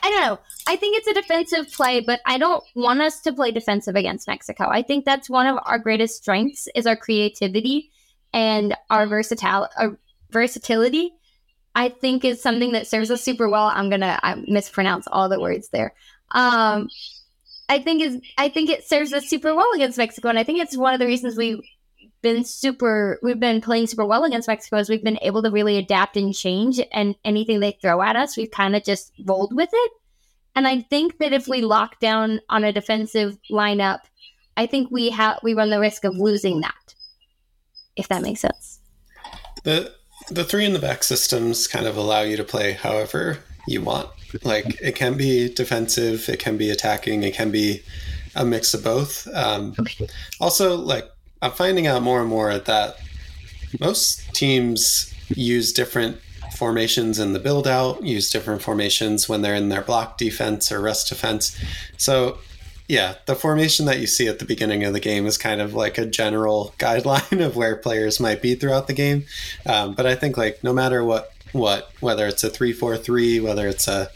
I 0.02 0.10
don't 0.10 0.22
know. 0.22 0.40
I 0.68 0.76
think 0.76 0.98
it's 0.98 1.08
a 1.08 1.14
defensive 1.14 1.72
play, 1.74 2.00
but 2.00 2.22
I 2.26 2.38
don't 2.38 2.64
want 2.76 3.02
us 3.02 3.22
to 3.22 3.34
play 3.34 3.52
defensive 3.52 3.96
against 3.96 4.28
Mexico. 4.28 4.68
I 4.70 4.82
think 4.82 5.06
that's 5.06 5.30
one 5.30 5.48
of 5.48 5.58
our 5.66 5.80
greatest 5.80 6.18
strengths 6.18 6.68
is 6.76 6.86
our 6.86 6.96
creativity 6.96 7.90
and 8.34 8.76
our 8.90 9.08
versatile 9.08 9.68
our 9.78 9.98
versatility. 10.32 11.14
I 11.76 11.90
think 11.90 12.26
is 12.26 12.42
something 12.42 12.74
that 12.74 12.88
serves 12.88 13.12
us 13.12 13.24
super 13.24 13.50
well. 13.50 13.72
I'm 13.74 13.90
gonna 13.90 14.20
I 14.22 14.36
mispronounce 14.48 15.08
all 15.08 15.30
the 15.30 15.40
words 15.40 15.70
there. 15.70 15.94
Um, 16.32 16.90
I 17.68 17.80
think 17.80 18.02
is 18.02 18.22
I 18.38 18.50
think 18.50 18.70
it 18.70 18.88
serves 18.88 19.14
us 19.14 19.28
super 19.28 19.56
well 19.56 19.72
against 19.74 19.98
Mexico, 19.98 20.30
and 20.30 20.40
I 20.40 20.44
think 20.44 20.60
it's 20.60 20.78
one 20.78 20.94
of 20.94 21.00
the 21.00 21.08
reasons 21.08 21.38
we've 21.38 21.62
been 22.22 22.44
super 22.44 23.20
we've 23.22 23.40
been 23.40 23.62
playing 23.62 23.88
super 23.88 24.06
well 24.06 24.24
against 24.24 24.48
Mexico 24.48 24.78
is 24.78 24.90
we've 24.90 25.04
been 25.04 25.20
able 25.22 25.42
to 25.44 25.52
really 25.52 25.78
adapt 25.78 26.18
and 26.18 26.34
change, 26.34 26.80
and 26.92 27.16
anything 27.24 27.60
they 27.60 27.78
throw 27.82 28.02
at 28.02 28.16
us, 28.16 28.38
we've 28.38 28.52
kind 28.52 28.76
of 28.76 28.84
just 28.84 29.12
rolled 29.26 29.56
with 29.56 29.70
it. 29.72 29.92
And 30.56 30.68
I 30.68 30.82
think 30.82 31.20
that 31.20 31.34
if 31.34 31.48
we 31.48 31.62
lock 31.62 32.00
down 32.00 32.42
on 32.50 32.64
a 32.64 32.74
defensive 32.74 33.38
lineup, 33.52 34.00
I 34.58 34.66
think 34.66 34.92
we 34.92 35.10
have 35.12 35.40
we 35.44 35.54
run 35.54 35.70
the 35.70 35.80
risk 35.80 36.04
of 36.04 36.18
losing 36.18 36.62
that. 36.62 36.96
If 37.96 38.08
that 38.10 38.22
makes 38.22 38.42
sense. 38.42 38.80
The 39.64 39.94
the 40.30 40.44
three 40.44 40.66
in 40.66 40.74
the 40.74 40.80
back 40.80 41.04
systems 41.04 41.68
kind 41.68 41.86
of 41.86 41.98
allow 41.98 42.22
you 42.22 42.38
to 42.38 42.44
play 42.44 42.74
however 42.74 43.40
you 43.68 43.82
want. 43.82 44.10
Like 44.44 44.80
it 44.82 44.96
can 44.96 45.18
be 45.18 45.52
defensive, 45.54 46.30
it 46.30 46.40
can 46.40 46.58
be 46.58 46.70
attacking, 46.70 47.24
it 47.24 47.34
can 47.34 47.52
be 47.52 47.82
a 48.36 48.46
mix 48.46 48.74
of 48.74 48.84
both. 48.84 49.28
Um, 49.34 49.76
also, 50.40 50.76
like 50.76 51.06
I'm 51.42 51.52
finding 51.52 51.88
out 51.88 52.02
more 52.02 52.20
and 52.20 52.30
more 52.30 52.58
that 52.58 52.98
most 53.80 54.34
teams 54.34 55.14
use 55.30 55.72
different 55.72 56.18
formations 56.56 57.20
in 57.20 57.34
the 57.34 57.40
build 57.40 57.68
out, 57.68 58.04
use 58.04 58.30
different 58.30 58.62
formations 58.62 59.30
when 59.30 59.42
they're 59.42 59.56
in 59.56 59.70
their 59.70 59.82
block 59.82 60.18
defense 60.18 60.72
or 60.72 60.82
rest 60.82 61.08
defense. 61.08 61.58
So 61.98 62.40
yeah, 62.90 63.16
the 63.28 63.36
formation 63.36 63.86
that 63.86 64.00
you 64.00 64.08
see 64.08 64.28
at 64.28 64.40
the 64.40 64.46
beginning 64.46 64.84
of 64.84 64.94
the 64.94 65.00
game 65.00 65.28
is 65.28 65.38
kind 65.38 65.62
of 65.62 65.76
like 65.76 65.98
a 65.98 66.06
general 66.06 66.74
guideline 66.80 67.46
of 67.46 67.56
where 67.56 67.76
players 67.76 68.20
might 68.20 68.42
be 68.42 68.56
throughout 68.56 68.88
the 68.88 68.94
game. 68.94 69.26
Um, 69.66 69.94
but 69.94 70.06
I 70.06 70.16
think 70.16 70.36
like 70.38 70.64
no 70.64 70.74
matter 70.74 71.04
what 71.04 71.32
what 71.52 71.92
whether 72.00 72.28
it's 72.28 72.44
a 72.44 72.50
three 72.50 72.74
four 72.74 72.98
three, 72.98 73.40
whether 73.40 73.68
it's 73.68 73.88
a 73.88 74.10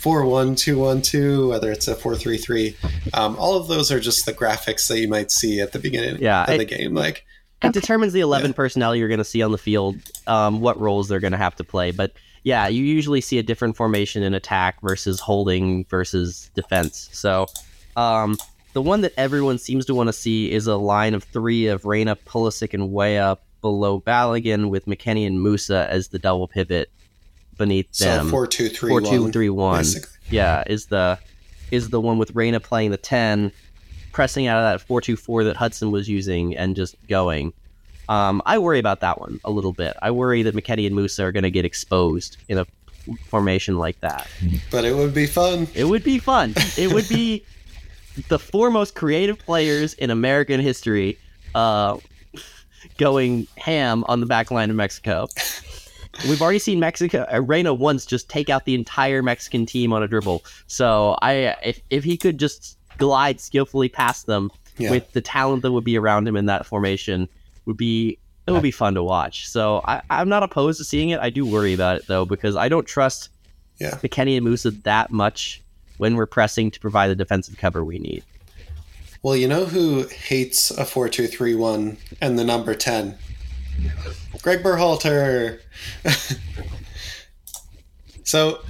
four 0.00 0.24
one 0.24 0.54
two 0.54 0.78
one 0.78 1.02
two, 1.02 1.48
whether 1.48 1.70
it's 1.70 1.88
a 1.88 1.94
four 1.94 2.16
three 2.16 2.38
three, 2.38 2.76
um, 3.14 3.36
all 3.36 3.56
of 3.56 3.68
those 3.68 3.90
are 3.90 4.00
just 4.00 4.26
the 4.26 4.32
graphics 4.32 4.88
that 4.88 4.98
you 4.98 5.08
might 5.08 5.30
see 5.30 5.60
at 5.60 5.72
the 5.72 5.78
beginning 5.78 6.20
yeah, 6.20 6.44
of 6.44 6.50
it, 6.50 6.58
the 6.58 6.64
game. 6.64 6.94
Like 6.94 7.24
it 7.62 7.72
determines 7.72 8.12
the 8.12 8.20
eleven 8.20 8.50
yeah. 8.50 8.56
personnel 8.56 8.94
you're 8.94 9.08
going 9.08 9.18
to 9.18 9.24
see 9.24 9.42
on 9.42 9.52
the 9.52 9.58
field, 9.58 9.96
um, 10.26 10.60
what 10.60 10.80
roles 10.80 11.08
they're 11.08 11.20
going 11.20 11.32
to 11.32 11.38
have 11.38 11.56
to 11.56 11.64
play, 11.64 11.90
but. 11.90 12.12
Yeah, 12.44 12.68
you 12.68 12.82
usually 12.84 13.20
see 13.20 13.38
a 13.38 13.42
different 13.42 13.76
formation 13.76 14.22
in 14.22 14.32
attack 14.32 14.80
versus 14.80 15.20
holding 15.20 15.84
versus 15.86 16.50
defense. 16.54 17.10
So 17.12 17.46
um, 17.96 18.38
the 18.72 18.80
one 18.80 19.02
that 19.02 19.12
everyone 19.18 19.58
seems 19.58 19.84
to 19.86 19.94
want 19.94 20.06
to 20.06 20.12
see 20.14 20.50
is 20.50 20.66
a 20.66 20.76
line 20.76 21.14
of 21.14 21.24
three 21.24 21.66
of 21.66 21.84
Reyna, 21.84 22.16
Pulisic, 22.16 22.72
and 22.72 22.90
Weah 22.90 23.36
below 23.60 24.00
Balogun 24.00 24.70
with 24.70 24.86
McKennie 24.86 25.26
and 25.26 25.44
Musah 25.44 25.88
as 25.88 26.08
the 26.08 26.18
double 26.18 26.46
pivot 26.48 26.90
beneath 27.58 27.88
so 27.90 28.04
them. 28.06 28.30
Four 28.30 28.46
two 28.46 28.68
three 28.68 28.90
four 28.90 29.00
two 29.00 29.30
three 29.30 29.50
one. 29.50 29.84
Yeah, 30.30 30.62
is 30.66 30.86
the 30.86 31.18
is 31.70 31.90
the 31.90 32.00
one 32.00 32.18
with 32.18 32.34
Reyna 32.34 32.60
playing 32.60 32.90
the 32.90 32.96
ten, 32.96 33.52
pressing 34.12 34.46
out 34.46 34.58
of 34.58 34.72
that 34.72 34.86
four 34.86 35.00
two 35.00 35.16
four 35.16 35.44
that 35.44 35.56
Hudson 35.56 35.90
was 35.90 36.08
using 36.08 36.56
and 36.56 36.74
just 36.74 36.96
going. 37.08 37.52
Um, 38.08 38.40
I 38.46 38.58
worry 38.58 38.78
about 38.78 39.00
that 39.00 39.20
one 39.20 39.38
a 39.44 39.50
little 39.50 39.72
bit. 39.72 39.94
I 40.00 40.10
worry 40.10 40.42
that 40.42 40.54
McKennie 40.54 40.86
and 40.86 40.96
Musah 40.96 41.24
are 41.24 41.32
going 41.32 41.42
to 41.42 41.50
get 41.50 41.66
exposed 41.66 42.38
in 42.48 42.56
a 42.56 42.66
formation 43.26 43.76
like 43.76 44.00
that. 44.00 44.26
But 44.70 44.84
it 44.84 44.94
would 44.94 45.12
be 45.12 45.26
fun. 45.26 45.68
It 45.74 45.84
would 45.84 46.04
be 46.04 46.18
fun. 46.18 46.54
It 46.78 46.92
would 46.92 47.08
be 47.08 47.44
the 48.28 48.38
four 48.38 48.70
most 48.70 48.94
creative 48.94 49.38
players 49.38 49.94
in 49.94 50.10
American 50.10 50.60
history 50.60 51.18
uh, 51.54 51.98
going 52.98 53.46
ham 53.56 54.04
on 54.08 54.20
the 54.20 54.26
back 54.26 54.50
line 54.50 54.70
of 54.70 54.76
Mexico. 54.76 55.28
We've 56.26 56.42
already 56.42 56.58
seen 56.58 56.80
Mexico 56.80 57.26
uh, 57.32 57.42
Reyna 57.42 57.74
once 57.74 58.04
just 58.04 58.28
take 58.28 58.50
out 58.50 58.64
the 58.64 58.74
entire 58.74 59.22
Mexican 59.22 59.66
team 59.66 59.92
on 59.92 60.02
a 60.02 60.08
dribble. 60.08 60.44
So 60.66 61.16
I 61.22 61.54
if 61.62 61.80
if 61.90 62.04
he 62.04 62.16
could 62.16 62.38
just 62.38 62.78
glide 62.98 63.40
skillfully 63.40 63.88
past 63.88 64.26
them 64.26 64.50
yeah. 64.78 64.90
with 64.90 65.12
the 65.12 65.20
talent 65.20 65.62
that 65.62 65.72
would 65.72 65.84
be 65.84 65.96
around 65.96 66.26
him 66.26 66.36
in 66.36 66.46
that 66.46 66.66
formation 66.66 67.28
would 67.66 67.76
be 67.76 68.18
it 68.46 68.52
would 68.52 68.62
be 68.62 68.70
fun 68.70 68.94
to 68.94 69.02
watch. 69.02 69.48
So 69.48 69.82
I, 69.84 70.00
I'm 70.08 70.28
not 70.28 70.42
opposed 70.42 70.78
to 70.78 70.84
seeing 70.84 71.10
it. 71.10 71.20
I 71.20 71.30
do 71.30 71.44
worry 71.44 71.74
about 71.74 71.98
it 71.98 72.06
though 72.06 72.24
because 72.24 72.56
I 72.56 72.68
don't 72.68 72.86
trust 72.86 73.28
yeah. 73.78 73.90
McKennie 74.02 74.36
and 74.36 74.46
Musah 74.46 74.82
that 74.84 75.10
much 75.10 75.62
when 75.98 76.16
we're 76.16 76.26
pressing 76.26 76.70
to 76.70 76.80
provide 76.80 77.08
the 77.08 77.14
defensive 77.14 77.58
cover 77.58 77.84
we 77.84 77.98
need. 77.98 78.24
Well, 79.22 79.36
you 79.36 79.48
know 79.48 79.66
who 79.66 80.04
hates 80.04 80.70
a 80.70 80.84
4 80.84 81.08
2 81.08 81.26
3 81.26 81.54
1 81.54 81.96
and 82.20 82.38
the 82.38 82.44
number 82.44 82.74
10? 82.74 83.18
Gregg 84.42 84.62
Berhalter. 84.62 85.60
so, 88.24 88.60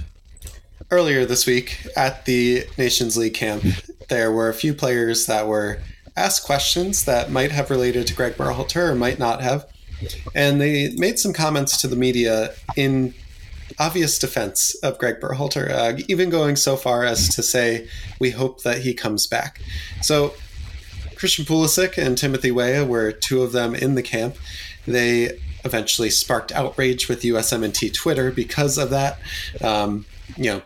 earlier 0.91 1.25
this 1.25 1.45
week 1.45 1.87
at 1.95 2.25
the 2.25 2.65
Nations 2.77 3.17
League 3.17 3.35
camp, 3.35 3.63
there 4.09 4.31
were 4.31 4.49
a 4.49 4.53
few 4.53 4.73
players 4.73 5.25
that 5.27 5.47
were 5.47 5.79
asked 6.15 6.43
questions 6.43 7.05
that 7.05 7.31
might 7.31 7.51
have 7.51 7.69
related 7.69 8.07
to 8.07 8.15
Gregg 8.15 8.33
Berhalter 8.33 8.89
or 8.89 8.95
might 8.95 9.19
not 9.19 9.41
have. 9.41 9.65
And 10.33 10.59
they 10.59 10.89
made 10.95 11.19
some 11.19 11.33
comments 11.33 11.79
to 11.81 11.87
the 11.87 11.95
media 11.95 12.53
in 12.75 13.13
obvious 13.77 14.17
defense 14.17 14.75
of 14.75 14.97
Gregg 14.97 15.19
Berhalter, 15.19 15.69
uh, 15.69 16.01
even 16.07 16.29
going 16.29 16.55
so 16.55 16.75
far 16.75 17.03
as 17.03 17.33
to 17.35 17.43
say, 17.43 17.87
we 18.19 18.31
hope 18.31 18.63
that 18.63 18.79
he 18.79 18.93
comes 18.93 19.27
back. 19.27 19.61
So, 20.01 20.33
Christian 21.15 21.45
Pulisic 21.45 21.97
and 21.97 22.17
Timothy 22.17 22.49
Weah 22.49 22.85
were 22.85 23.11
two 23.11 23.43
of 23.43 23.51
them 23.51 23.75
in 23.75 23.95
the 23.95 24.01
camp. 24.01 24.37
They 24.87 25.39
eventually 25.65 26.09
sparked 26.09 26.51
outrage 26.51 27.07
with 27.07 27.21
USMNT 27.21 27.93
Twitter 27.93 28.31
because 28.31 28.77
of 28.77 28.89
that. 28.89 29.19
Um, 29.61 30.05
you 30.37 30.51
know, 30.51 30.61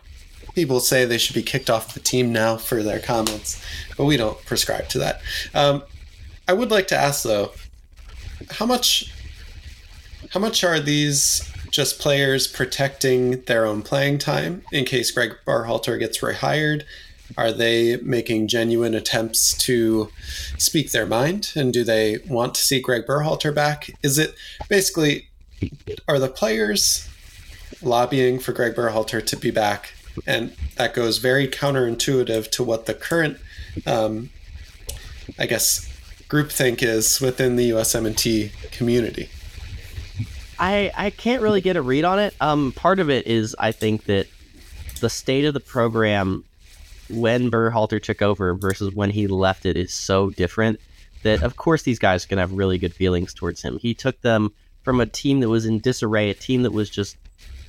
people 0.54 0.80
say 0.80 1.04
they 1.04 1.18
should 1.18 1.34
be 1.34 1.42
kicked 1.42 1.70
off 1.70 1.94
the 1.94 2.00
team 2.00 2.32
now 2.32 2.56
for 2.56 2.82
their 2.82 3.00
comments, 3.00 3.62
but 3.96 4.04
we 4.04 4.16
don't 4.16 4.42
prescribe 4.46 4.88
to 4.90 4.98
that. 4.98 5.20
Um, 5.54 5.82
I 6.46 6.52
would 6.52 6.70
like 6.70 6.88
to 6.88 6.96
ask 6.96 7.22
though, 7.22 7.52
how 8.50 8.66
much, 8.66 9.12
how 10.30 10.40
much 10.40 10.62
are 10.64 10.80
these 10.80 11.50
just 11.70 11.98
players 11.98 12.46
protecting 12.46 13.42
their 13.42 13.66
own 13.66 13.82
playing 13.82 14.18
time 14.18 14.62
in 14.70 14.84
case 14.84 15.10
Gregg 15.10 15.32
Berhalter 15.46 15.98
gets 15.98 16.18
rehired? 16.18 16.84
Are 17.36 17.52
they 17.52 17.96
making 17.96 18.48
genuine 18.48 18.94
attempts 18.94 19.56
to 19.58 20.10
speak 20.58 20.92
their 20.92 21.06
mind? 21.06 21.52
And 21.56 21.72
do 21.72 21.84
they 21.84 22.18
want 22.28 22.54
to 22.54 22.62
see 22.62 22.80
Gregg 22.80 23.06
Berhalter 23.06 23.54
back? 23.54 23.90
Is 24.02 24.18
it 24.18 24.34
basically, 24.68 25.28
are 26.06 26.18
the 26.18 26.28
players 26.28 27.08
lobbying 27.82 28.38
for 28.38 28.52
Gregg 28.52 28.74
Berhalter 28.74 29.24
to 29.24 29.36
be 29.36 29.50
back? 29.50 29.94
And 30.26 30.54
that 30.76 30.94
goes 30.94 31.18
very 31.18 31.48
counterintuitive 31.48 32.50
to 32.52 32.62
what 32.62 32.86
the 32.86 32.94
current, 32.94 33.38
um, 33.86 34.30
I 35.38 35.46
guess, 35.46 35.90
groupthink 36.28 36.82
is 36.82 37.20
within 37.20 37.56
the 37.56 37.70
USMNT 37.70 38.70
community. 38.70 39.28
I 40.58 40.92
I 40.96 41.10
can't 41.10 41.42
really 41.42 41.60
get 41.60 41.76
a 41.76 41.82
read 41.82 42.04
on 42.04 42.18
it. 42.18 42.34
Um, 42.40 42.72
part 42.72 43.00
of 43.00 43.10
it 43.10 43.26
is 43.26 43.56
I 43.58 43.72
think 43.72 44.04
that 44.04 44.28
the 45.00 45.10
state 45.10 45.44
of 45.44 45.54
the 45.54 45.60
program 45.60 46.44
when 47.10 47.50
Berhalter 47.50 48.02
took 48.02 48.22
over 48.22 48.54
versus 48.54 48.94
when 48.94 49.10
he 49.10 49.26
left 49.26 49.66
it 49.66 49.76
is 49.76 49.92
so 49.92 50.30
different 50.30 50.80
that 51.22 51.42
of 51.42 51.56
course 51.56 51.82
these 51.82 51.98
guys 51.98 52.26
can 52.26 52.38
have 52.38 52.52
really 52.52 52.78
good 52.78 52.94
feelings 52.94 53.34
towards 53.34 53.62
him. 53.62 53.78
He 53.78 53.94
took 53.94 54.20
them 54.20 54.52
from 54.82 55.00
a 55.00 55.06
team 55.06 55.40
that 55.40 55.48
was 55.48 55.66
in 55.66 55.80
disarray, 55.80 56.30
a 56.30 56.34
team 56.34 56.62
that 56.62 56.72
was 56.72 56.88
just 56.88 57.16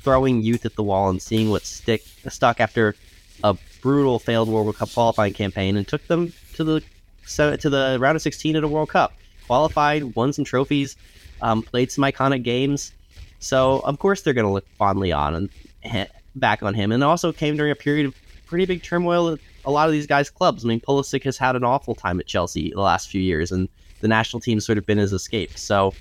throwing 0.01 0.41
youth 0.41 0.65
at 0.65 0.75
the 0.75 0.83
wall 0.83 1.09
and 1.09 1.21
seeing 1.21 1.49
what 1.49 1.65
stick 1.65 2.03
stuck 2.27 2.59
after 2.59 2.95
a 3.43 3.57
brutal 3.81 4.19
failed 4.19 4.49
World 4.49 4.75
Cup 4.75 4.91
qualifying 4.93 5.33
campaign, 5.33 5.75
and 5.77 5.87
took 5.87 6.05
them 6.07 6.31
to 6.53 6.63
the 6.63 6.83
to 7.27 7.69
the 7.69 7.97
round 7.99 8.15
of 8.15 8.21
16 8.21 8.55
at 8.55 8.63
a 8.63 8.67
World 8.67 8.89
Cup. 8.89 9.13
Qualified, 9.47 10.15
won 10.15 10.33
some 10.33 10.45
trophies, 10.45 10.95
um, 11.41 11.61
played 11.61 11.91
some 11.91 12.03
iconic 12.03 12.43
games. 12.43 12.91
So 13.39 13.79
of 13.79 13.99
course 13.99 14.21
they're 14.21 14.33
going 14.33 14.45
to 14.45 14.51
look 14.51 14.67
fondly 14.77 15.11
on 15.11 15.49
and 15.83 16.09
back 16.35 16.63
on 16.63 16.73
him, 16.73 16.91
and 16.91 17.03
also 17.03 17.31
came 17.31 17.55
during 17.55 17.71
a 17.71 17.75
period 17.75 18.07
of 18.07 18.15
pretty 18.45 18.65
big 18.65 18.83
turmoil 18.83 19.33
at 19.33 19.39
a 19.65 19.71
lot 19.71 19.87
of 19.87 19.91
these 19.91 20.07
guys' 20.07 20.29
clubs. 20.29 20.63
I 20.63 20.67
mean, 20.67 20.79
Pulisic 20.79 21.23
has 21.23 21.37
had 21.37 21.55
an 21.55 21.63
awful 21.63 21.95
time 21.95 22.19
at 22.19 22.27
Chelsea 22.27 22.71
the 22.71 22.81
last 22.81 23.09
few 23.09 23.21
years, 23.21 23.51
and 23.51 23.67
the 24.01 24.07
national 24.07 24.39
team's 24.39 24.65
sort 24.65 24.77
of 24.77 24.85
been 24.85 24.97
his 24.97 25.13
escape. 25.13 25.57
So 25.57 25.93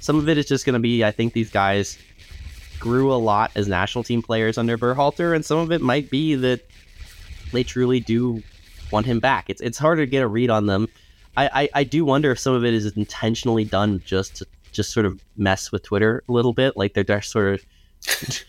some 0.00 0.18
of 0.18 0.28
it 0.28 0.38
is 0.38 0.46
just 0.46 0.64
going 0.64 0.74
to 0.74 0.80
be, 0.80 1.04
I 1.04 1.10
think 1.10 1.32
these 1.32 1.50
guys 1.50 1.98
grew 2.78 3.12
a 3.12 3.14
lot 3.14 3.52
as 3.54 3.68
national 3.68 4.04
team 4.04 4.22
players 4.22 4.58
under 4.58 4.76
Berhalter, 4.76 5.34
and 5.34 5.44
some 5.44 5.58
of 5.58 5.70
it 5.70 5.80
might 5.80 6.10
be 6.10 6.34
that 6.34 6.60
they 7.52 7.62
truly 7.62 8.00
do 8.00 8.42
want 8.90 9.06
him 9.06 9.20
back. 9.20 9.48
It's 9.48 9.60
it's 9.60 9.78
harder 9.78 10.04
to 10.04 10.10
get 10.10 10.22
a 10.22 10.28
read 10.28 10.50
on 10.50 10.66
them. 10.66 10.88
I, 11.36 11.62
I, 11.62 11.68
I 11.74 11.84
do 11.84 12.04
wonder 12.04 12.30
if 12.32 12.38
some 12.38 12.54
of 12.54 12.64
it 12.64 12.74
is 12.74 12.94
intentionally 12.96 13.64
done 13.64 14.02
just 14.04 14.36
to 14.36 14.46
just 14.72 14.92
sort 14.92 15.06
of 15.06 15.22
mess 15.36 15.70
with 15.72 15.82
Twitter 15.82 16.22
a 16.28 16.32
little 16.32 16.52
bit. 16.52 16.76
Like 16.76 16.94
they're 16.94 17.04
just 17.04 17.30
sort 17.30 17.54
of 17.54 17.64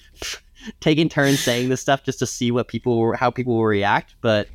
taking 0.79 1.09
turns 1.09 1.39
saying 1.39 1.69
this 1.69 1.81
stuff 1.81 2.03
just 2.03 2.19
to 2.19 2.25
see 2.25 2.51
what 2.51 2.67
people 2.67 3.15
how 3.15 3.31
people 3.31 3.55
will 3.55 3.65
react. 3.65 4.15
But 4.21 4.47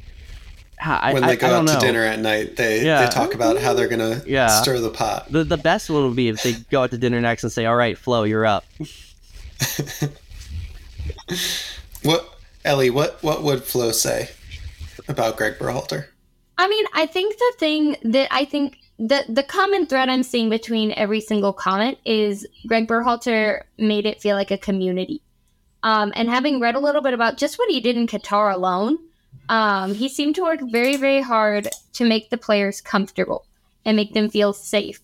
I, 0.80 1.12
when 1.12 1.26
they 1.26 1.36
go 1.36 1.48
out 1.48 1.64
know. 1.64 1.74
to 1.74 1.80
dinner 1.80 2.02
at 2.02 2.18
night, 2.20 2.56
they 2.56 2.84
yeah. 2.84 3.04
they 3.04 3.10
talk 3.10 3.34
about 3.34 3.58
how 3.58 3.74
they're 3.74 3.88
gonna 3.88 4.22
yeah. 4.26 4.48
stir 4.48 4.78
the 4.80 4.90
pot. 4.90 5.30
The 5.30 5.44
the 5.44 5.56
best 5.56 5.90
one 5.90 6.04
would 6.04 6.16
be 6.16 6.28
if 6.28 6.42
they 6.42 6.52
go 6.70 6.82
out 6.82 6.90
to 6.90 6.98
dinner 6.98 7.20
next 7.20 7.42
and 7.42 7.52
say, 7.52 7.66
"All 7.66 7.76
right, 7.76 7.98
Flo, 7.98 8.24
you're 8.24 8.46
up." 8.46 8.64
what 12.02 12.38
Ellie? 12.64 12.90
What 12.90 13.22
what 13.22 13.42
would 13.42 13.64
Flo 13.64 13.92
say 13.92 14.30
about 15.08 15.36
Gregg 15.36 15.58
Berhalter? 15.58 16.06
I 16.56 16.68
mean, 16.68 16.84
I 16.94 17.06
think 17.06 17.36
the 17.38 17.52
thing 17.58 17.96
that 18.02 18.28
I 18.30 18.44
think 18.44 18.78
the 18.98 19.24
the 19.28 19.42
common 19.42 19.86
thread 19.86 20.08
I'm 20.08 20.22
seeing 20.22 20.48
between 20.48 20.92
every 20.92 21.20
single 21.20 21.52
comment 21.52 21.98
is 22.04 22.46
Gregg 22.66 22.88
Berhalter 22.88 23.62
made 23.78 24.06
it 24.06 24.20
feel 24.20 24.36
like 24.36 24.50
a 24.50 24.58
community. 24.58 25.22
Um, 25.82 26.12
and 26.16 26.28
having 26.28 26.60
read 26.60 26.74
a 26.74 26.80
little 26.80 27.02
bit 27.02 27.14
about 27.14 27.38
just 27.38 27.58
what 27.58 27.70
he 27.70 27.80
did 27.80 27.96
in 27.96 28.06
Qatar 28.06 28.52
alone, 28.52 28.98
um, 29.48 29.94
he 29.94 30.08
seemed 30.08 30.34
to 30.34 30.42
work 30.42 30.60
very, 30.70 30.96
very 30.96 31.20
hard 31.20 31.68
to 31.94 32.04
make 32.04 32.30
the 32.30 32.36
players 32.36 32.80
comfortable 32.80 33.46
and 33.84 33.96
make 33.96 34.12
them 34.12 34.28
feel 34.28 34.52
safe, 34.52 35.00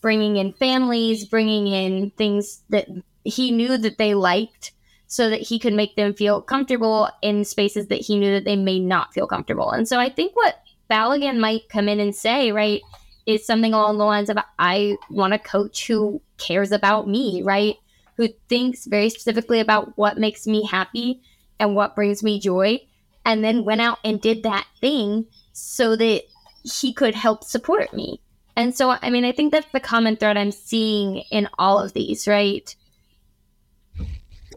bringing 0.00 0.36
in 0.36 0.52
families, 0.52 1.24
bringing 1.24 1.68
in 1.68 2.10
things 2.10 2.62
that 2.70 2.88
he 3.24 3.50
knew 3.50 3.76
that 3.78 3.98
they 3.98 4.14
liked 4.14 4.72
so 5.06 5.30
that 5.30 5.40
he 5.40 5.58
could 5.58 5.72
make 5.72 5.96
them 5.96 6.12
feel 6.12 6.42
comfortable 6.42 7.08
in 7.22 7.44
spaces 7.44 7.86
that 7.86 8.00
he 8.00 8.18
knew 8.18 8.32
that 8.32 8.44
they 8.44 8.56
may 8.56 8.78
not 8.78 9.14
feel 9.14 9.26
comfortable. 9.26 9.70
And 9.70 9.86
so 9.86 9.98
I 9.98 10.08
think 10.08 10.34
what 10.34 10.60
Balogun 10.90 11.38
might 11.38 11.68
come 11.68 11.88
in 11.88 12.00
and 12.00 12.14
say, 12.14 12.52
right, 12.52 12.82
is 13.24 13.46
something 13.46 13.72
along 13.72 13.98
the 13.98 14.04
lines 14.04 14.30
of 14.30 14.38
I 14.58 14.96
want 15.10 15.34
a 15.34 15.38
coach 15.38 15.86
who 15.86 16.20
cares 16.38 16.72
about 16.72 17.08
me, 17.08 17.42
right? 17.42 17.76
Who 18.16 18.28
thinks 18.48 18.86
very 18.86 19.10
specifically 19.10 19.60
about 19.60 19.96
what 19.96 20.18
makes 20.18 20.46
me 20.46 20.64
happy 20.64 21.22
and 21.60 21.74
what 21.74 21.94
brings 21.94 22.22
me 22.22 22.40
joy, 22.40 22.80
and 23.24 23.42
then 23.42 23.64
went 23.64 23.80
out 23.80 23.98
and 24.04 24.20
did 24.20 24.42
that 24.42 24.66
thing 24.80 25.26
so 25.52 25.96
that 25.96 26.22
he 26.62 26.92
could 26.92 27.14
help 27.14 27.44
support 27.44 27.92
me. 27.94 28.20
And 28.56 28.74
so, 28.74 28.90
I 28.90 29.10
mean, 29.10 29.24
I 29.24 29.32
think 29.32 29.52
that's 29.52 29.70
the 29.72 29.80
common 29.80 30.16
thread 30.16 30.36
I'm 30.36 30.50
seeing 30.50 31.18
in 31.30 31.48
all 31.58 31.78
of 31.78 31.92
these, 31.92 32.26
right? 32.26 32.74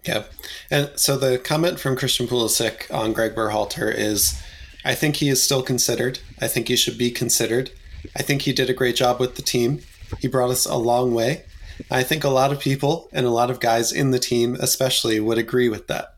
Yeah. 0.06 0.24
And 0.72 0.92
so 0.96 1.18
the 1.18 1.38
comment 1.38 1.80
from 1.80 1.98
Christian 1.98 2.28
Pulisic 2.28 2.94
on 2.94 3.12
Gregg 3.12 3.36
Berhalter 3.36 3.94
is 3.94 4.42
I 4.86 4.96
think 4.96 5.18
he 5.18 5.30
is 5.30 5.44
still 5.44 5.62
considered. 5.62 6.20
I 6.40 6.48
think 6.48 6.70
he 6.70 6.78
should 6.78 6.98
be 6.98 7.12
considered. 7.12 7.72
I 8.16 8.24
think 8.24 8.44
he 8.44 8.54
did 8.54 8.70
a 8.70 8.74
great 8.74 8.96
job 8.96 9.20
with 9.20 9.36
the 9.36 9.42
team. 9.42 9.82
He 10.20 10.28
brought 10.28 10.50
us 10.50 10.66
a 10.66 10.78
long 10.78 11.14
way. 11.14 11.44
I 11.92 12.04
think 12.04 12.24
a 12.24 12.30
lot 12.30 12.52
of 12.52 12.60
people 12.60 13.10
and 13.12 13.26
a 13.26 13.32
lot 13.32 13.50
of 13.50 13.60
guys 13.60 13.92
in 13.92 14.12
the 14.12 14.20
team, 14.20 14.56
especially, 14.60 15.20
would 15.20 15.38
agree 15.38 15.70
with 15.70 15.88
that. 15.88 16.16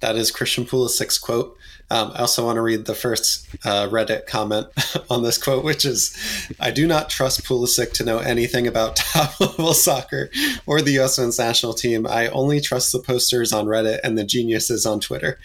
That 0.00 0.16
is 0.16 0.30
Christian 0.30 0.64
Pulisic's 0.64 1.18
quote. 1.18 1.56
Um, 1.88 2.10
I 2.14 2.20
also 2.20 2.44
want 2.44 2.56
to 2.56 2.62
read 2.62 2.86
the 2.86 2.94
first 2.94 3.46
uh, 3.64 3.88
Reddit 3.88 4.26
comment 4.26 4.66
on 5.10 5.22
this 5.22 5.38
quote, 5.38 5.64
which 5.64 5.84
is 5.84 6.16
I 6.58 6.72
do 6.72 6.86
not 6.86 7.10
trust 7.10 7.44
Pulisic 7.44 7.92
to 7.94 8.04
know 8.04 8.18
anything 8.18 8.66
about 8.66 8.96
top 8.96 9.40
level 9.40 9.72
soccer 9.72 10.30
or 10.66 10.80
the 10.82 10.92
U.S. 10.92 11.18
men's 11.18 11.38
national 11.38 11.74
team. 11.74 12.06
I 12.06 12.26
only 12.28 12.60
trust 12.60 12.90
the 12.92 12.98
posters 12.98 13.52
on 13.52 13.66
Reddit 13.66 14.00
and 14.02 14.18
the 14.18 14.24
geniuses 14.24 14.84
on 14.84 14.98
Twitter. 14.98 15.38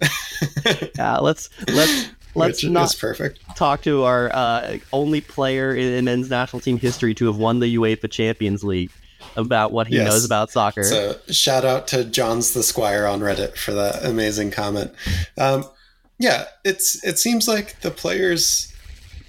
yeah, 0.96 1.16
let's 1.18 1.50
let's 1.68 2.10
let's 2.36 2.62
Which 2.62 2.70
not 2.70 2.96
perfect. 2.98 3.40
talk 3.56 3.82
to 3.82 4.04
our 4.04 4.30
uh, 4.32 4.78
only 4.92 5.20
player 5.20 5.74
in 5.74 6.04
men's 6.04 6.30
national 6.30 6.60
team 6.60 6.78
history 6.78 7.12
to 7.14 7.26
have 7.26 7.38
won 7.38 7.58
the 7.58 7.74
UEFA 7.76 8.08
Champions 8.08 8.62
League 8.62 8.92
about 9.38 9.72
what 9.72 9.86
he 9.86 9.96
yes. 9.96 10.10
knows 10.10 10.24
about 10.24 10.50
soccer. 10.50 10.82
So 10.82 11.16
shout 11.30 11.64
out 11.64 11.88
to 11.88 12.04
John's 12.04 12.52
the 12.52 12.62
Squire 12.62 13.06
on 13.06 13.20
Reddit 13.20 13.56
for 13.56 13.72
that 13.72 14.04
amazing 14.04 14.50
comment. 14.50 14.92
Um, 15.38 15.64
yeah, 16.18 16.46
it's 16.64 17.02
it 17.04 17.18
seems 17.18 17.48
like 17.48 17.80
the 17.80 17.90
players 17.90 18.72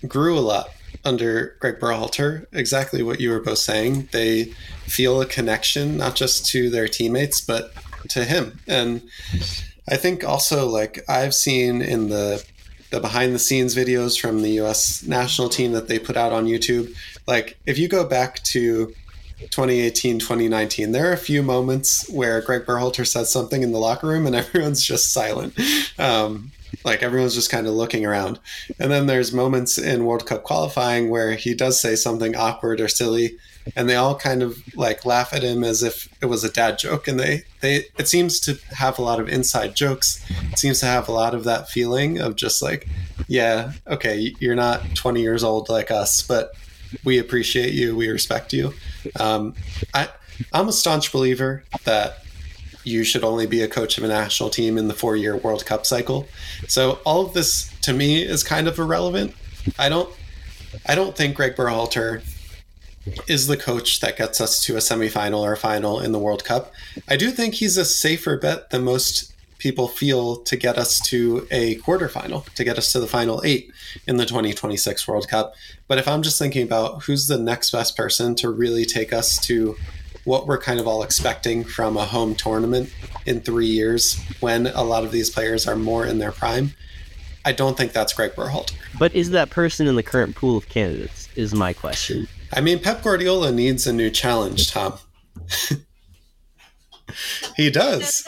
grew 0.07 0.37
a 0.37 0.41
lot 0.41 0.69
under 1.05 1.55
Gregg 1.59 1.79
Berhalter. 1.79 2.45
Exactly 2.51 3.03
what 3.03 3.19
you 3.19 3.29
were 3.29 3.39
both 3.39 3.59
saying. 3.59 4.09
They 4.11 4.45
feel 4.85 5.21
a 5.21 5.25
connection 5.25 5.97
not 5.97 6.15
just 6.15 6.45
to 6.47 6.69
their 6.69 6.87
teammates 6.87 7.41
but 7.41 7.71
to 8.09 8.25
him. 8.25 8.59
And 8.67 9.03
I 9.87 9.97
think 9.97 10.23
also 10.23 10.67
like 10.67 10.99
I've 11.07 11.33
seen 11.33 11.81
in 11.81 12.09
the 12.09 12.43
the 12.89 12.99
behind 12.99 13.35
the 13.35 13.39
scenes 13.39 13.75
videos 13.75 14.19
from 14.19 14.41
the 14.41 14.59
US 14.61 15.03
national 15.03 15.49
team 15.49 15.73
that 15.73 15.87
they 15.87 15.99
put 15.99 16.17
out 16.17 16.33
on 16.33 16.47
YouTube. 16.47 16.93
Like 17.27 17.59
if 17.65 17.77
you 17.77 17.87
go 17.87 18.03
back 18.03 18.41
to 18.45 18.93
2018, 19.39 20.19
2019, 20.19 20.91
there 20.91 21.09
are 21.09 21.13
a 21.13 21.17
few 21.17 21.41
moments 21.41 22.09
where 22.09 22.41
Gregg 22.41 22.65
Berhalter 22.65 23.07
says 23.07 23.31
something 23.31 23.63
in 23.63 23.71
the 23.71 23.79
locker 23.79 24.07
room 24.07 24.25
and 24.25 24.35
everyone's 24.35 24.83
just 24.83 25.13
silent. 25.13 25.57
Um, 25.97 26.51
like 26.85 27.03
everyone's 27.03 27.35
just 27.35 27.49
kind 27.49 27.67
of 27.67 27.73
looking 27.73 28.05
around. 28.05 28.39
And 28.79 28.91
then 28.91 29.07
there's 29.07 29.33
moments 29.33 29.77
in 29.77 30.05
World 30.05 30.25
Cup 30.25 30.43
qualifying 30.43 31.09
where 31.09 31.33
he 31.33 31.53
does 31.53 31.79
say 31.79 31.95
something 31.95 32.35
awkward 32.35 32.79
or 32.79 32.87
silly 32.87 33.37
and 33.75 33.89
they 33.89 33.95
all 33.95 34.15
kind 34.15 34.41
of 34.41 34.57
like 34.75 35.05
laugh 35.05 35.33
at 35.33 35.43
him 35.43 35.63
as 35.63 35.83
if 35.83 36.09
it 36.21 36.25
was 36.25 36.43
a 36.43 36.51
dad 36.51 36.79
joke 36.79 37.07
and 37.07 37.19
they 37.19 37.43
they 37.61 37.85
it 37.97 38.07
seems 38.07 38.39
to 38.39 38.57
have 38.75 38.97
a 38.99 39.01
lot 39.01 39.19
of 39.19 39.29
inside 39.29 39.75
jokes 39.75 40.23
it 40.51 40.59
seems 40.59 40.79
to 40.79 40.85
have 40.85 41.07
a 41.07 41.11
lot 41.11 41.33
of 41.33 41.43
that 41.43 41.69
feeling 41.69 42.19
of 42.19 42.35
just 42.35 42.61
like 42.61 42.87
yeah 43.27 43.71
okay 43.87 44.33
you're 44.39 44.55
not 44.55 44.83
20 44.95 45.21
years 45.21 45.43
old 45.43 45.69
like 45.69 45.91
us 45.91 46.21
but 46.21 46.53
we 47.03 47.19
appreciate 47.19 47.73
you. 47.73 47.95
We 47.95 48.09
respect 48.09 48.53
you. 48.53 48.73
Um, 49.19 49.55
i 49.93 50.07
i'm 50.53 50.69
a 50.69 50.71
staunch 50.71 51.11
believer 51.11 51.63
that 51.83 52.23
you 52.85 53.03
should 53.03 53.25
only 53.25 53.45
be 53.45 53.61
a 53.61 53.67
coach 53.67 53.97
of 53.97 54.05
a 54.05 54.07
national 54.07 54.49
team 54.49 54.77
in 54.77 54.87
the 54.87 54.93
four 54.93 55.15
year 55.15 55.35
world 55.35 55.65
cup 55.65 55.85
cycle. 55.85 56.27
So 56.67 56.99
all 57.05 57.25
of 57.25 57.33
this 57.33 57.69
to 57.81 57.93
me 57.93 58.23
is 58.23 58.43
kind 58.43 58.67
of 58.67 58.79
irrelevant. 58.79 59.35
I 59.77 59.89
don't 59.89 60.09
i 60.85 60.95
don't 60.95 61.15
think 61.15 61.35
Gregg 61.35 61.55
Berhalter 61.55 62.21
is 63.27 63.47
the 63.47 63.57
coach 63.57 63.99
that 64.01 64.17
gets 64.17 64.39
us 64.39 64.61
to 64.61 64.75
a 64.75 64.79
semifinal 64.79 65.39
or 65.39 65.53
a 65.53 65.57
final 65.57 65.99
in 65.99 66.11
the 66.11 66.19
World 66.19 66.43
Cup. 66.43 66.71
I 67.07 67.17
do 67.17 67.31
think 67.31 67.55
he's 67.55 67.77
a 67.77 67.85
safer 67.85 68.37
bet 68.37 68.69
than 68.69 68.83
most 68.83 69.28
people 69.59 69.87
feel 69.87 70.37
to 70.37 70.55
get 70.55 70.77
us 70.77 70.99
to 71.01 71.47
a 71.51 71.75
quarterfinal, 71.77 72.51
to 72.55 72.63
get 72.63 72.77
us 72.77 72.91
to 72.93 72.99
the 72.99 73.07
final 73.07 73.41
eight 73.45 73.71
in 74.07 74.17
the 74.17 74.25
2026 74.25 75.07
World 75.07 75.27
Cup. 75.27 75.53
But 75.87 75.99
if 75.99 76.07
I'm 76.07 76.23
just 76.23 76.39
thinking 76.39 76.63
about 76.63 77.03
who's 77.03 77.27
the 77.27 77.37
next 77.37 77.71
best 77.71 77.95
person 77.95 78.35
to 78.35 78.49
really 78.49 78.85
take 78.85 79.13
us 79.13 79.37
to 79.45 79.75
what 80.23 80.47
we're 80.47 80.59
kind 80.59 80.79
of 80.79 80.87
all 80.87 81.03
expecting 81.03 81.63
from 81.63 81.97
a 81.97 82.05
home 82.05 82.35
tournament 82.35 82.91
in 83.25 83.41
three 83.41 83.67
years 83.67 84.19
when 84.39 84.67
a 84.67 84.83
lot 84.83 85.03
of 85.03 85.11
these 85.11 85.29
players 85.29 85.67
are 85.67 85.75
more 85.75 86.05
in 86.05 86.19
their 86.19 86.31
prime, 86.31 86.73
I 87.45 87.51
don't 87.51 87.77
think 87.77 87.93
that's 87.93 88.13
Gregg 88.13 88.31
Berhalter. 88.33 88.75
But 88.97 89.13
is 89.13 89.31
that 89.31 89.49
person 89.49 89.87
in 89.87 89.95
the 89.95 90.03
current 90.03 90.35
pool 90.35 90.57
of 90.57 90.69
candidates? 90.69 91.29
Is 91.35 91.53
my 91.53 91.73
question. 91.73 92.27
I 92.53 92.61
mean, 92.61 92.79
Pep 92.79 93.03
Guardiola 93.03 93.51
needs 93.51 93.87
a 93.87 93.93
new 93.93 94.09
challenge, 94.09 94.71
Tom. 94.71 94.97
he 97.55 97.69
does. 97.69 98.23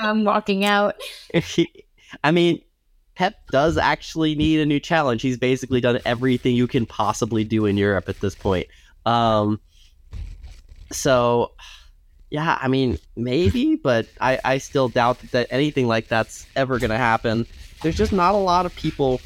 I'm 0.00 0.24
walking 0.24 0.64
out. 0.64 0.96
I 2.24 2.30
mean, 2.30 2.62
Pep 3.14 3.34
does 3.50 3.76
actually 3.76 4.34
need 4.34 4.60
a 4.60 4.66
new 4.66 4.80
challenge. 4.80 5.22
He's 5.22 5.36
basically 5.36 5.80
done 5.80 6.00
everything 6.04 6.54
you 6.54 6.66
can 6.66 6.86
possibly 6.86 7.44
do 7.44 7.66
in 7.66 7.76
Europe 7.76 8.08
at 8.08 8.20
this 8.20 8.34
point. 8.34 8.68
Um, 9.04 9.60
so, 10.92 11.52
yeah, 12.30 12.58
I 12.60 12.68
mean, 12.68 12.98
maybe, 13.16 13.76
but 13.76 14.06
I, 14.20 14.38
I 14.44 14.58
still 14.58 14.88
doubt 14.88 15.18
that 15.32 15.48
anything 15.50 15.86
like 15.86 16.08
that's 16.08 16.46
ever 16.56 16.78
going 16.78 16.90
to 16.90 16.96
happen. 16.96 17.46
There's 17.82 17.96
just 17.96 18.12
not 18.12 18.34
a 18.34 18.38
lot 18.38 18.66
of 18.66 18.74
people 18.74 19.20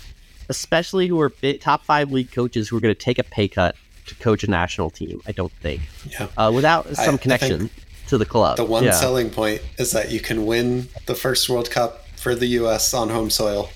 especially 0.48 1.06
who 1.06 1.20
are 1.20 1.30
top 1.60 1.84
five 1.84 2.12
league 2.12 2.30
coaches 2.30 2.68
who 2.68 2.76
are 2.76 2.80
going 2.80 2.94
to 2.94 3.00
take 3.00 3.18
a 3.18 3.24
pay 3.24 3.48
cut 3.48 3.76
to 4.06 4.14
coach 4.16 4.44
a 4.44 4.50
national 4.50 4.90
team. 4.90 5.20
I 5.26 5.32
don't 5.32 5.52
think. 5.52 5.82
Yeah. 6.10 6.28
Uh, 6.36 6.52
without 6.54 6.94
some 6.96 7.14
I 7.14 7.18
connection 7.18 7.70
to 8.12 8.18
the 8.18 8.26
club. 8.26 8.58
The 8.58 8.64
one 8.64 8.84
yeah. 8.84 8.90
selling 8.90 9.30
point 9.30 9.62
is 9.78 9.92
that 9.92 10.10
you 10.10 10.20
can 10.20 10.44
win 10.44 10.86
the 11.06 11.14
first 11.14 11.48
World 11.48 11.70
Cup 11.70 12.06
for 12.16 12.34
the 12.34 12.46
U.S. 12.58 12.92
on 12.92 13.08
home 13.08 13.30
soil. 13.30 13.70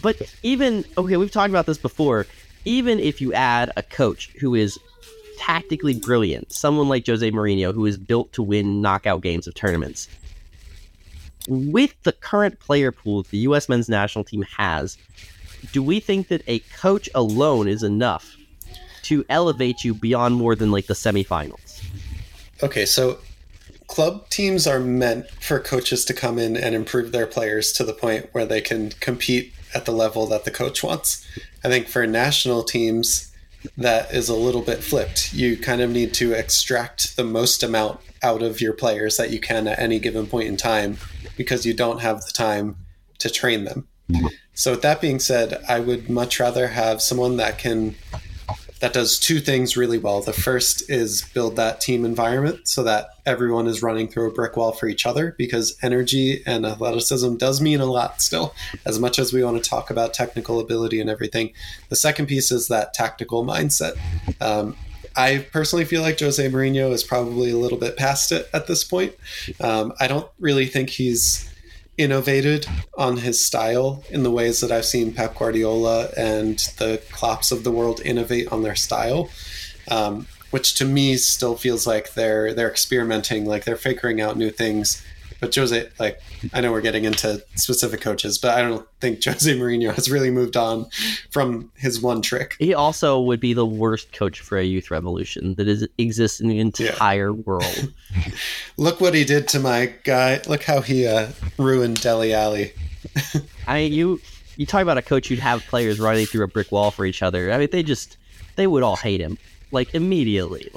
But 0.00 0.22
even 0.44 0.84
okay, 0.96 1.16
we've 1.16 1.32
talked 1.32 1.50
about 1.50 1.66
this 1.66 1.76
before. 1.76 2.26
Even 2.64 3.00
if 3.00 3.20
you 3.20 3.32
add 3.32 3.72
a 3.76 3.82
coach 3.82 4.30
who 4.40 4.54
is 4.54 4.78
tactically 5.38 5.98
brilliant, 5.98 6.52
someone 6.52 6.88
like 6.88 7.04
Jose 7.04 7.28
Mourinho, 7.32 7.74
who 7.74 7.84
is 7.84 7.96
built 7.96 8.32
to 8.34 8.44
win 8.44 8.80
knockout 8.80 9.22
games 9.22 9.48
of 9.48 9.54
tournaments, 9.54 10.08
with 11.48 12.00
the 12.04 12.12
current 12.12 12.60
player 12.60 12.92
pool 12.92 13.24
the 13.24 13.38
U.S. 13.38 13.68
men's 13.68 13.88
national 13.88 14.22
team 14.22 14.42
has, 14.42 14.96
do 15.72 15.82
we 15.82 15.98
think 15.98 16.28
that 16.28 16.42
a 16.46 16.60
coach 16.80 17.08
alone 17.12 17.66
is 17.66 17.82
enough 17.82 18.36
to 19.02 19.24
elevate 19.28 19.82
you 19.82 19.94
beyond 19.94 20.36
more 20.36 20.54
than 20.54 20.70
like 20.70 20.86
the 20.86 20.94
semifinals? 20.94 21.82
Okay, 22.62 22.84
so 22.84 23.18
club 23.88 24.28
teams 24.28 24.66
are 24.66 24.78
meant 24.78 25.28
for 25.40 25.58
coaches 25.58 26.04
to 26.04 26.14
come 26.14 26.38
in 26.38 26.56
and 26.56 26.74
improve 26.74 27.10
their 27.10 27.26
players 27.26 27.72
to 27.72 27.84
the 27.84 27.92
point 27.92 28.28
where 28.32 28.46
they 28.46 28.60
can 28.60 28.90
compete 29.00 29.52
at 29.74 29.84
the 29.84 29.92
level 29.92 30.26
that 30.26 30.44
the 30.44 30.50
coach 30.50 30.82
wants. 30.82 31.26
I 31.64 31.68
think 31.68 31.88
for 31.88 32.06
national 32.06 32.62
teams, 32.62 33.34
that 33.76 34.12
is 34.14 34.28
a 34.28 34.36
little 34.36 34.62
bit 34.62 34.84
flipped. 34.84 35.32
You 35.32 35.56
kind 35.56 35.80
of 35.80 35.90
need 35.90 36.14
to 36.14 36.32
extract 36.32 37.16
the 37.16 37.24
most 37.24 37.62
amount 37.62 38.00
out 38.22 38.42
of 38.42 38.60
your 38.60 38.72
players 38.72 39.16
that 39.16 39.30
you 39.30 39.40
can 39.40 39.66
at 39.66 39.78
any 39.78 39.98
given 39.98 40.26
point 40.26 40.48
in 40.48 40.56
time 40.56 40.98
because 41.36 41.66
you 41.66 41.74
don't 41.74 42.00
have 42.00 42.20
the 42.24 42.32
time 42.32 42.76
to 43.18 43.30
train 43.30 43.64
them. 43.64 43.88
Mm-hmm. 44.10 44.26
So 44.54 44.72
with 44.72 44.82
that 44.82 45.00
being 45.00 45.18
said, 45.18 45.62
I 45.68 45.80
would 45.80 46.08
much 46.08 46.40
rather 46.40 46.68
have 46.68 47.00
someone 47.00 47.36
that 47.36 47.58
can 47.58 47.94
that 48.80 48.92
does 48.92 49.18
two 49.18 49.40
things 49.40 49.76
really 49.76 49.98
well. 49.98 50.20
The 50.20 50.32
first 50.32 50.88
is 50.88 51.22
build 51.34 51.56
that 51.56 51.80
team 51.80 52.04
environment 52.04 52.68
so 52.68 52.82
that 52.84 53.08
everyone 53.26 53.66
is 53.66 53.82
running 53.82 54.08
through 54.08 54.28
a 54.28 54.32
brick 54.32 54.56
wall 54.56 54.72
for 54.72 54.88
each 54.88 55.04
other 55.04 55.34
because 55.36 55.76
energy 55.82 56.42
and 56.46 56.64
athleticism 56.64 57.36
does 57.36 57.60
mean 57.60 57.80
a 57.80 57.86
lot 57.86 58.22
still, 58.22 58.54
as 58.84 58.98
much 58.98 59.18
as 59.18 59.32
we 59.32 59.42
want 59.42 59.62
to 59.62 59.68
talk 59.68 59.90
about 59.90 60.14
technical 60.14 60.60
ability 60.60 61.00
and 61.00 61.10
everything. 61.10 61.52
The 61.88 61.96
second 61.96 62.26
piece 62.26 62.50
is 62.50 62.68
that 62.68 62.94
tactical 62.94 63.44
mindset. 63.44 63.98
Um, 64.40 64.76
I 65.16 65.46
personally 65.50 65.84
feel 65.84 66.02
like 66.02 66.20
Jose 66.20 66.48
Mourinho 66.48 66.92
is 66.92 67.02
probably 67.02 67.50
a 67.50 67.56
little 67.56 67.78
bit 67.78 67.96
past 67.96 68.30
it 68.30 68.48
at 68.54 68.68
this 68.68 68.84
point. 68.84 69.14
Um, 69.60 69.92
I 69.98 70.06
don't 70.06 70.28
really 70.38 70.66
think 70.66 70.90
he's 70.90 71.52
innovated 71.98 72.66
on 72.96 73.18
his 73.18 73.44
style 73.44 74.02
in 74.08 74.22
the 74.22 74.30
ways 74.30 74.60
that 74.60 74.72
I've 74.72 74.86
seen 74.86 75.12
Pep 75.12 75.36
Guardiola 75.36 76.08
and 76.16 76.58
the 76.78 77.02
Klopps 77.10 77.52
of 77.52 77.64
the 77.64 77.72
world 77.72 78.00
innovate 78.04 78.50
on 78.50 78.62
their 78.62 78.76
style, 78.76 79.28
um, 79.90 80.26
which 80.50 80.74
to 80.74 80.84
me 80.84 81.16
still 81.16 81.56
feels 81.56 81.86
like 81.86 82.14
they're 82.14 82.54
they're 82.54 82.70
experimenting, 82.70 83.44
like 83.44 83.64
they're 83.64 83.76
figuring 83.76 84.20
out 84.20 84.38
new 84.38 84.50
things. 84.50 85.04
But 85.40 85.54
Jose, 85.54 85.88
like 85.98 86.20
I 86.52 86.60
know 86.60 86.72
we're 86.72 86.80
getting 86.80 87.04
into 87.04 87.42
specific 87.54 88.00
coaches, 88.00 88.38
but 88.38 88.58
I 88.58 88.62
don't 88.62 88.86
think 89.00 89.24
Jose 89.24 89.58
Mourinho 89.58 89.94
has 89.94 90.10
really 90.10 90.30
moved 90.30 90.56
on 90.56 90.86
from 91.30 91.70
his 91.76 92.00
one 92.00 92.22
trick. 92.22 92.56
He 92.58 92.74
also 92.74 93.20
would 93.20 93.40
be 93.40 93.52
the 93.52 93.66
worst 93.66 94.12
coach 94.12 94.40
for 94.40 94.58
a 94.58 94.64
youth 94.64 94.90
revolution 94.90 95.54
that 95.54 95.68
is 95.68 95.86
exists 95.98 96.40
in 96.40 96.48
the 96.48 96.58
entire 96.58 97.30
yeah. 97.30 97.42
world. 97.44 97.92
Look 98.76 99.00
what 99.00 99.14
he 99.14 99.24
did 99.24 99.48
to 99.48 99.60
my 99.60 99.92
guy. 100.04 100.40
Look 100.48 100.64
how 100.64 100.80
he 100.80 101.06
uh, 101.06 101.30
ruined 101.56 102.00
Dele 102.00 102.32
Alli. 102.32 102.72
I 103.66 103.74
mean, 103.74 103.92
you 103.92 104.20
you 104.56 104.66
talk 104.66 104.82
about 104.82 104.98
a 104.98 105.02
coach 105.02 105.28
who'd 105.28 105.38
have 105.38 105.62
players 105.66 106.00
running 106.00 106.26
through 106.26 106.44
a 106.44 106.48
brick 106.48 106.72
wall 106.72 106.90
for 106.90 107.06
each 107.06 107.22
other. 107.22 107.52
I 107.52 107.58
mean, 107.58 107.68
they 107.70 107.82
just 107.82 108.16
they 108.56 108.66
would 108.66 108.82
all 108.82 108.96
hate 108.96 109.20
him 109.20 109.38
like 109.70 109.94
immediately. 109.94 110.70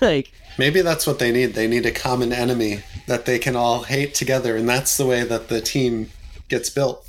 like 0.00 0.32
maybe 0.58 0.82
that's 0.82 1.06
what 1.06 1.18
they 1.18 1.32
need. 1.32 1.54
They 1.54 1.66
need 1.68 1.86
a 1.86 1.92
common 1.92 2.32
enemy 2.32 2.82
that 3.08 3.24
they 3.26 3.38
can 3.38 3.56
all 3.56 3.82
hate 3.82 4.14
together, 4.14 4.56
and 4.56 4.68
that's 4.68 4.96
the 4.96 5.06
way 5.06 5.24
that 5.24 5.48
the 5.48 5.60
team 5.60 6.10
gets 6.48 6.70
built. 6.70 7.08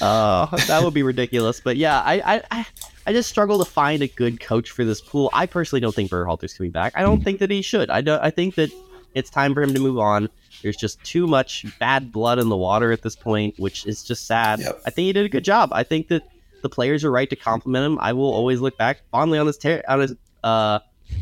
Oh, 0.00 0.48
that 0.66 0.82
would 0.82 0.94
be 0.94 1.02
ridiculous. 1.02 1.60
But 1.60 1.76
yeah, 1.76 2.00
I, 2.04 2.42
I, 2.50 2.66
I 3.06 3.12
just 3.12 3.28
struggle 3.28 3.58
to 3.58 3.70
find 3.70 4.02
a 4.02 4.08
good 4.08 4.40
coach 4.40 4.70
for 4.70 4.84
this 4.84 5.00
pool. 5.00 5.30
I 5.32 5.46
personally 5.46 5.80
don't 5.80 5.94
think 5.94 6.10
Berhalter's 6.10 6.54
coming 6.54 6.72
back. 6.72 6.92
I 6.96 7.02
don't 7.02 7.22
think 7.22 7.38
that 7.38 7.50
he 7.50 7.62
should. 7.62 7.90
I 7.90 8.00
don't. 8.00 8.22
I 8.22 8.30
think 8.30 8.56
that 8.56 8.70
it's 9.14 9.30
time 9.30 9.54
for 9.54 9.62
him 9.62 9.72
to 9.74 9.80
move 9.80 9.98
on. 9.98 10.28
There's 10.62 10.76
just 10.76 11.02
too 11.04 11.26
much 11.26 11.64
bad 11.78 12.12
blood 12.12 12.38
in 12.38 12.48
the 12.48 12.56
water 12.56 12.92
at 12.92 13.02
this 13.02 13.16
point, 13.16 13.58
which 13.58 13.86
is 13.86 14.02
just 14.02 14.26
sad. 14.26 14.60
Yep. 14.60 14.82
I 14.86 14.90
think 14.90 15.06
he 15.06 15.12
did 15.12 15.24
a 15.24 15.28
good 15.28 15.44
job. 15.44 15.70
I 15.72 15.84
think 15.84 16.08
that 16.08 16.22
the 16.62 16.68
players 16.68 17.04
are 17.04 17.10
right 17.10 17.30
to 17.30 17.36
compliment 17.36 17.86
him. 17.86 17.98
I 18.00 18.12
will 18.12 18.32
always 18.32 18.60
look 18.60 18.76
back 18.76 19.02
fondly 19.12 19.38
on 19.38 19.46
his 19.46 19.56
ter- 19.56 19.82
on 19.88 20.00
his 20.00 20.14
uh 20.42 20.80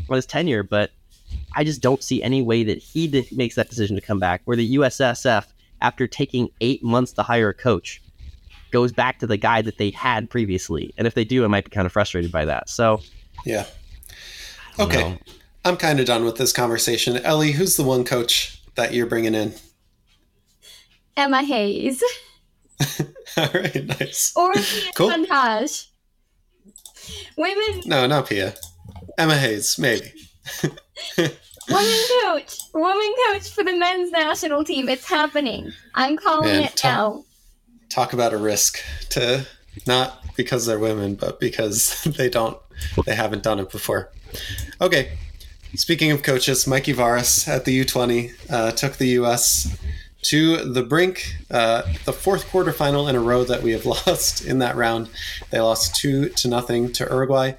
on 0.09 0.15
his 0.15 0.25
tenure, 0.25 0.63
but 0.63 0.91
I 1.57 1.63
just 1.63 1.81
don't 1.81 2.03
see 2.03 2.21
any 2.21 2.41
way 2.43 2.63
that 2.63 2.77
he 2.77 3.07
did, 3.07 3.35
makes 3.35 3.55
that 3.55 3.67
decision 3.67 3.95
to 3.95 4.01
come 4.01 4.19
back. 4.19 4.41
Where 4.45 4.55
the 4.55 4.75
USSF, 4.75 5.45
after 5.81 6.07
taking 6.07 6.49
eight 6.61 6.83
months 6.83 7.11
to 7.13 7.23
hire 7.23 7.49
a 7.49 7.53
coach, 7.53 8.01
goes 8.71 8.91
back 8.91 9.17
to 9.19 9.27
the 9.27 9.37
guy 9.37 9.63
that 9.63 9.79
they 9.79 9.89
had 9.89 10.29
previously. 10.29 10.93
And 10.97 11.07
if 11.07 11.15
they 11.15 11.23
do, 11.25 11.43
I 11.43 11.47
might 11.47 11.65
be 11.65 11.71
kind 11.71 11.87
of 11.87 11.91
frustrated 11.91 12.31
by 12.31 12.45
that. 12.45 12.69
So, 12.69 13.01
yeah. 13.43 13.65
Okay. 14.79 15.01
Know. 15.01 15.17
I'm 15.65 15.77
kind 15.77 15.99
of 15.99 16.05
done 16.05 16.23
with 16.23 16.37
this 16.37 16.53
conversation. 16.53 17.17
Ellie, 17.17 17.53
who's 17.53 17.75
the 17.75 17.83
one 17.83 18.03
coach 18.03 18.61
that 18.75 18.93
you're 18.93 19.07
bringing 19.07 19.33
in? 19.33 19.55
Emma 21.17 21.43
Hayes. 21.43 22.03
All 23.37 23.49
right, 23.53 23.83
nice. 23.99 24.33
Or 24.35 24.53
Pia 24.53 24.91
cool. 24.95 25.09
Montage. 25.09 25.87
Women. 27.35 27.81
No, 27.87 28.05
not 28.05 28.29
Pia. 28.29 28.53
Emma 29.17 29.35
Hayes, 29.35 29.79
maybe. 29.79 30.11
Woman 31.69 31.99
coach, 32.23 32.59
woman 32.73 33.13
coach 33.27 33.49
for 33.49 33.63
the 33.63 33.75
men's 33.75 34.11
national 34.11 34.63
team. 34.63 34.87
It's 34.87 35.07
happening. 35.07 35.73
I'm 35.93 36.17
calling 36.17 36.49
Man, 36.49 36.63
it 36.63 36.75
talk, 36.75 36.83
now. 36.83 37.25
Talk 37.89 38.13
about 38.13 38.33
a 38.33 38.37
risk 38.37 38.79
to 39.09 39.45
not 39.85 40.23
because 40.35 40.65
they're 40.65 40.79
women, 40.79 41.15
but 41.15 41.39
because 41.39 42.01
they 42.17 42.29
don't, 42.29 42.57
they 43.05 43.15
haven't 43.15 43.43
done 43.43 43.59
it 43.59 43.69
before. 43.69 44.11
Okay. 44.79 45.17
Speaking 45.75 46.11
of 46.11 46.23
coaches, 46.23 46.65
Mikey 46.65 46.93
Varas 46.93 47.47
at 47.47 47.65
the 47.65 47.83
U20 47.83 48.31
uh, 48.49 48.71
took 48.71 48.93
the 48.93 49.07
U.S. 49.07 49.77
to 50.23 50.63
the 50.63 50.81
brink, 50.81 51.35
uh, 51.51 51.81
the 52.05 52.13
fourth 52.13 52.49
quarterfinal 52.49 53.09
in 53.09 53.15
a 53.15 53.19
row 53.19 53.43
that 53.43 53.61
we 53.61 53.71
have 53.71 53.85
lost 54.07 54.45
in 54.45 54.59
that 54.59 54.77
round. 54.77 55.09
They 55.49 55.59
lost 55.59 55.95
two 55.95 56.29
to 56.29 56.47
nothing 56.47 56.93
to 56.93 57.03
Uruguay 57.03 57.53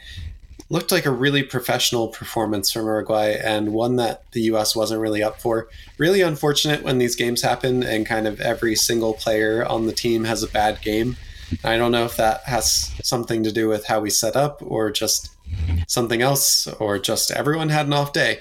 looked 0.71 0.93
like 0.93 1.07
a 1.07 1.11
really 1.11 1.43
professional 1.43 2.09
performance 2.09 2.71
from 2.71 2.85
Uruguay 2.85 3.37
and 3.43 3.73
one 3.73 3.97
that 3.97 4.31
the 4.33 4.43
US 4.43 4.77
wasn't 4.77 5.01
really 5.01 5.23
up 5.23 5.41
for. 5.41 5.69
Really 5.97 6.21
unfortunate 6.21 6.83
when 6.83 6.99
these 6.99 7.17
games 7.17 7.43
happen 7.43 7.83
and 7.83 8.07
kind 8.07 8.27
of 8.27 8.41
every 8.41 8.75
single 8.75 9.15
player 9.15 9.65
on 9.65 9.87
the 9.87 9.93
team 9.93 10.25
has 10.25 10.43
a 10.43 10.49
bad 10.49 10.83
game. 10.83 11.17
I 11.65 11.79
don't 11.79 11.93
know 11.93 12.05
if 12.05 12.17
that 12.17 12.43
has 12.45 12.93
something 13.03 13.43
to 13.43 13.53
do 13.53 13.69
with 13.69 13.87
how 13.87 14.01
we 14.01 14.11
set 14.11 14.37
up 14.37 14.61
or 14.63 14.91
just 14.91 15.31
something 15.87 16.21
else 16.21 16.67
or 16.67 16.99
just 16.99 17.31
everyone 17.31 17.71
had 17.71 17.87
an 17.87 17.95
off 17.95 18.13
day. 18.13 18.41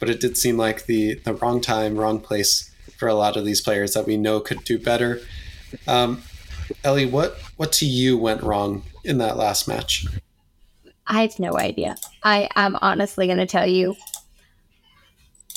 But 0.00 0.10
it 0.10 0.18
did 0.18 0.36
seem 0.36 0.56
like 0.56 0.86
the, 0.86 1.14
the 1.14 1.34
wrong 1.34 1.60
time, 1.60 1.96
wrong 1.96 2.18
place 2.18 2.70
for 2.96 3.06
a 3.06 3.14
lot 3.14 3.36
of 3.36 3.44
these 3.44 3.60
players 3.60 3.94
that 3.94 4.06
we 4.06 4.16
know 4.16 4.40
could 4.40 4.64
do 4.64 4.76
better. 4.76 5.20
Um, 5.86 6.22
Ellie, 6.82 7.06
what, 7.06 7.38
what 7.56 7.70
to 7.74 7.86
you 7.86 8.18
went 8.18 8.42
wrong 8.42 8.82
in 9.04 9.18
that 9.18 9.36
last 9.36 9.68
match? 9.68 10.04
I 11.08 11.22
have 11.22 11.38
no 11.38 11.58
idea. 11.58 11.96
I 12.22 12.48
am 12.54 12.76
honestly 12.80 13.26
going 13.26 13.38
to 13.38 13.46
tell 13.46 13.66
you. 13.66 13.96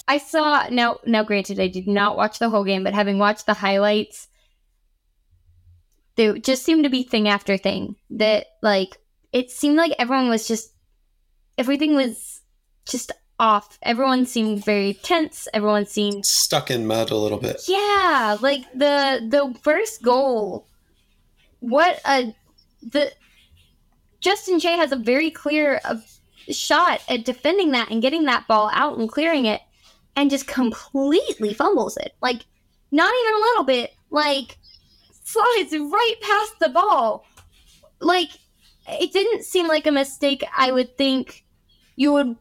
I 0.08 0.18
saw 0.18 0.68
now. 0.70 1.00
Now, 1.06 1.24
granted, 1.24 1.60
I 1.60 1.68
did 1.68 1.88
not 1.88 2.18
watch 2.18 2.40
the 2.40 2.50
whole 2.50 2.64
game, 2.64 2.84
but 2.84 2.94
having 2.94 3.20
watched 3.20 3.46
the 3.46 3.54
highlights, 3.54 4.28
there 6.16 6.38
just 6.38 6.64
seemed 6.64 6.86
to 6.86 6.90
be 6.90 7.04
thing 7.04 7.28
after 7.28 7.58
thing 7.58 7.96
that 8.12 8.48
like 8.62 8.98
it 9.32 9.52
seemed 9.52 9.76
like 9.76 9.94
everyone 10.00 10.30
was 10.30 10.48
just 10.48 10.74
everything 11.58 11.96
was 11.96 12.42
just 12.86 13.12
off. 13.40 13.78
Everyone 13.82 14.26
seemed 14.26 14.64
very 14.64 14.94
tense. 14.94 15.48
Everyone 15.54 15.86
seemed 15.86 16.26
stuck 16.26 16.72
in 16.72 16.88
mud 16.88 17.12
a 17.12 17.16
little 17.16 17.40
bit. 17.40 17.62
Yeah, 17.68 18.38
like 18.42 18.64
the 18.74 19.28
the 19.28 19.58
first 19.62 20.02
goal. 20.02 20.68
What 21.60 22.00
a 22.06 22.36
the 22.82 23.12
Justin 24.22 24.60
Che 24.60 24.78
has 24.78 24.92
a 24.92 24.96
very 24.96 25.32
clear 25.32 25.82
uh, 25.84 25.98
shot 26.50 27.02
at 27.10 27.26
defending 27.26 27.72
that 27.72 27.90
and 27.90 28.02
getting 28.02 28.26
that 28.26 28.48
ball 28.48 28.70
out 28.74 28.98
and 28.98 29.10
clearing 29.10 29.46
it 29.46 29.62
and 30.16 30.30
just 30.30 30.48
completely 30.48 31.54
fumbles 31.54 31.98
it. 31.98 32.16
Like, 32.22 32.46
not 32.92 33.14
even 33.22 33.34
a 33.34 33.46
little 33.46 33.64
bit. 33.64 33.94
Like, 34.10 34.58
slides 35.24 35.74
right 35.74 36.16
past 36.22 36.60
the 36.60 36.70
ball. 36.70 37.26
Like, 38.00 38.30
it 38.88 39.12
didn't 39.12 39.44
seem 39.44 39.68
like 39.68 39.88
a 39.88 39.92
mistake 39.92 40.44
I 40.56 40.72
would 40.72 40.98
think 40.98 41.46
you 41.96 42.14
would 42.14 42.36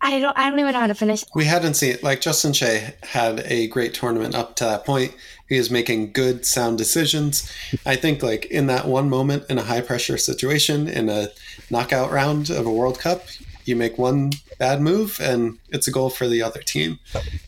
I 0.00 0.20
don't 0.20 0.36
I 0.36 0.48
don't 0.48 0.58
even 0.58 0.72
know 0.72 0.80
how 0.80 0.86
to 0.86 0.94
finish. 0.94 1.24
We 1.34 1.44
hadn't 1.44 1.74
seen 1.74 1.94
it. 1.94 2.02
like 2.02 2.20
Justin 2.20 2.52
Che 2.52 2.94
had 3.02 3.40
a 3.46 3.66
great 3.68 3.94
tournament 3.94 4.34
up 4.34 4.56
to 4.56 4.64
that 4.64 4.84
point. 4.84 5.14
He 5.48 5.58
was 5.58 5.70
making 5.70 6.12
good 6.12 6.44
sound 6.44 6.78
decisions. 6.78 7.50
I 7.86 7.96
think 7.96 8.22
like 8.22 8.46
in 8.46 8.66
that 8.68 8.86
one 8.86 9.08
moment 9.08 9.44
in 9.48 9.58
a 9.58 9.62
high 9.62 9.80
pressure 9.80 10.18
situation 10.18 10.88
in 10.88 11.08
a 11.08 11.28
knockout 11.70 12.10
round 12.10 12.50
of 12.50 12.66
a 12.66 12.72
World 12.72 12.98
Cup, 12.98 13.24
you 13.64 13.76
make 13.76 13.98
one 13.98 14.32
bad 14.58 14.80
move 14.80 15.20
and 15.20 15.58
it's 15.70 15.88
a 15.88 15.90
goal 15.90 16.10
for 16.10 16.28
the 16.28 16.42
other 16.42 16.60
team. 16.60 16.98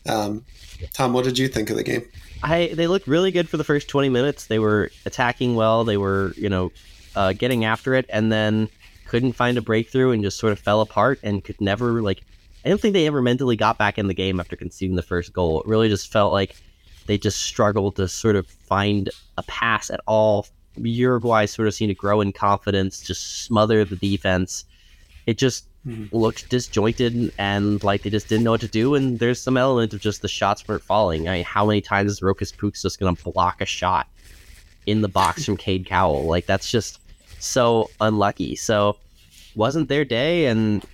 Um, 0.07 0.45
Tom, 0.93 1.13
what 1.13 1.25
did 1.25 1.37
you 1.37 1.47
think 1.47 1.69
of 1.69 1.77
the 1.77 1.83
game? 1.83 2.03
I 2.43 2.71
they 2.73 2.87
looked 2.87 3.07
really 3.07 3.31
good 3.31 3.49
for 3.49 3.57
the 3.57 3.63
first 3.63 3.87
20 3.87 4.09
minutes. 4.09 4.47
They 4.47 4.59
were 4.59 4.91
attacking 5.05 5.55
well. 5.55 5.83
They 5.83 5.97
were, 5.97 6.33
you 6.35 6.49
know, 6.49 6.71
uh, 7.15 7.33
getting 7.33 7.65
after 7.65 7.93
it, 7.93 8.05
and 8.09 8.31
then 8.31 8.69
couldn't 9.07 9.33
find 9.33 9.57
a 9.57 9.61
breakthrough 9.61 10.11
and 10.11 10.23
just 10.23 10.39
sort 10.39 10.53
of 10.53 10.59
fell 10.59 10.81
apart 10.81 11.19
and 11.23 11.43
could 11.43 11.59
never 11.61 12.01
like. 12.01 12.23
I 12.63 12.69
don't 12.69 12.79
think 12.79 12.93
they 12.93 13.07
ever 13.07 13.21
mentally 13.21 13.55
got 13.55 13.77
back 13.77 13.97
in 13.97 14.07
the 14.07 14.13
game 14.13 14.39
after 14.39 14.55
conceding 14.55 14.95
the 14.95 15.01
first 15.01 15.33
goal. 15.33 15.61
It 15.61 15.67
really 15.67 15.89
just 15.89 16.11
felt 16.11 16.31
like 16.31 16.55
they 17.07 17.17
just 17.17 17.41
struggled 17.41 17.95
to 17.95 18.07
sort 18.07 18.35
of 18.35 18.47
find 18.47 19.09
a 19.37 19.43
pass 19.43 19.89
at 19.89 19.99
all. 20.07 20.47
Uruguay 20.77 21.45
sort 21.47 21.67
of 21.67 21.73
seemed 21.73 21.89
to 21.89 21.95
grow 21.95 22.21
in 22.21 22.31
confidence, 22.31 23.01
just 23.01 23.43
smother 23.43 23.83
the 23.83 23.95
defense. 23.95 24.65
It 25.25 25.37
just 25.37 25.67
mm-hmm. 25.85 26.15
looked 26.15 26.49
disjointed 26.49 27.33
and 27.37 27.83
like 27.83 28.03
they 28.03 28.09
just 28.09 28.29
didn't 28.29 28.43
know 28.43 28.51
what 28.51 28.61
to 28.61 28.67
do. 28.67 28.95
And 28.95 29.19
there's 29.19 29.41
some 29.41 29.57
element 29.57 29.93
of 29.93 29.99
just 29.99 30.21
the 30.21 30.27
shots 30.27 30.67
weren't 30.67 30.83
falling. 30.83 31.27
I 31.27 31.37
mean, 31.37 31.43
how 31.43 31.65
many 31.65 31.81
times 31.81 32.11
is 32.11 32.21
Rokas 32.21 32.55
Puk's 32.55 32.83
just 32.83 32.99
going 32.99 33.15
to 33.15 33.23
block 33.23 33.61
a 33.61 33.65
shot 33.65 34.07
in 34.85 35.01
the 35.01 35.07
box 35.07 35.45
from 35.45 35.57
Cade 35.57 35.85
Cowell? 35.85 36.25
Like 36.25 36.45
that's 36.45 36.69
just 36.69 36.99
so 37.39 37.89
unlucky. 37.99 38.55
So 38.55 38.97
wasn't 39.55 39.89
their 39.89 40.05
day, 40.05 40.45
and 40.45 40.85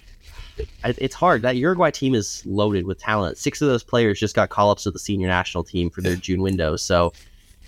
it's 0.84 1.16
hard. 1.16 1.42
That 1.42 1.56
Uruguay 1.58 1.92
team 1.92 2.16
is 2.16 2.44
loaded 2.46 2.86
with 2.86 3.00
talent. 3.00 3.38
Six 3.38 3.62
of 3.62 3.68
those 3.68 3.84
players 3.84 4.20
just 4.20 4.36
got 4.36 4.50
call 4.50 4.72
ups 4.72 4.84
to 4.84 4.92
the 4.92 5.00
senior 5.00 5.28
national 5.28 5.64
team 5.64 5.90
for 5.90 6.02
their 6.02 6.16
June 6.16 6.42
window. 6.42 6.76
So 6.76 7.14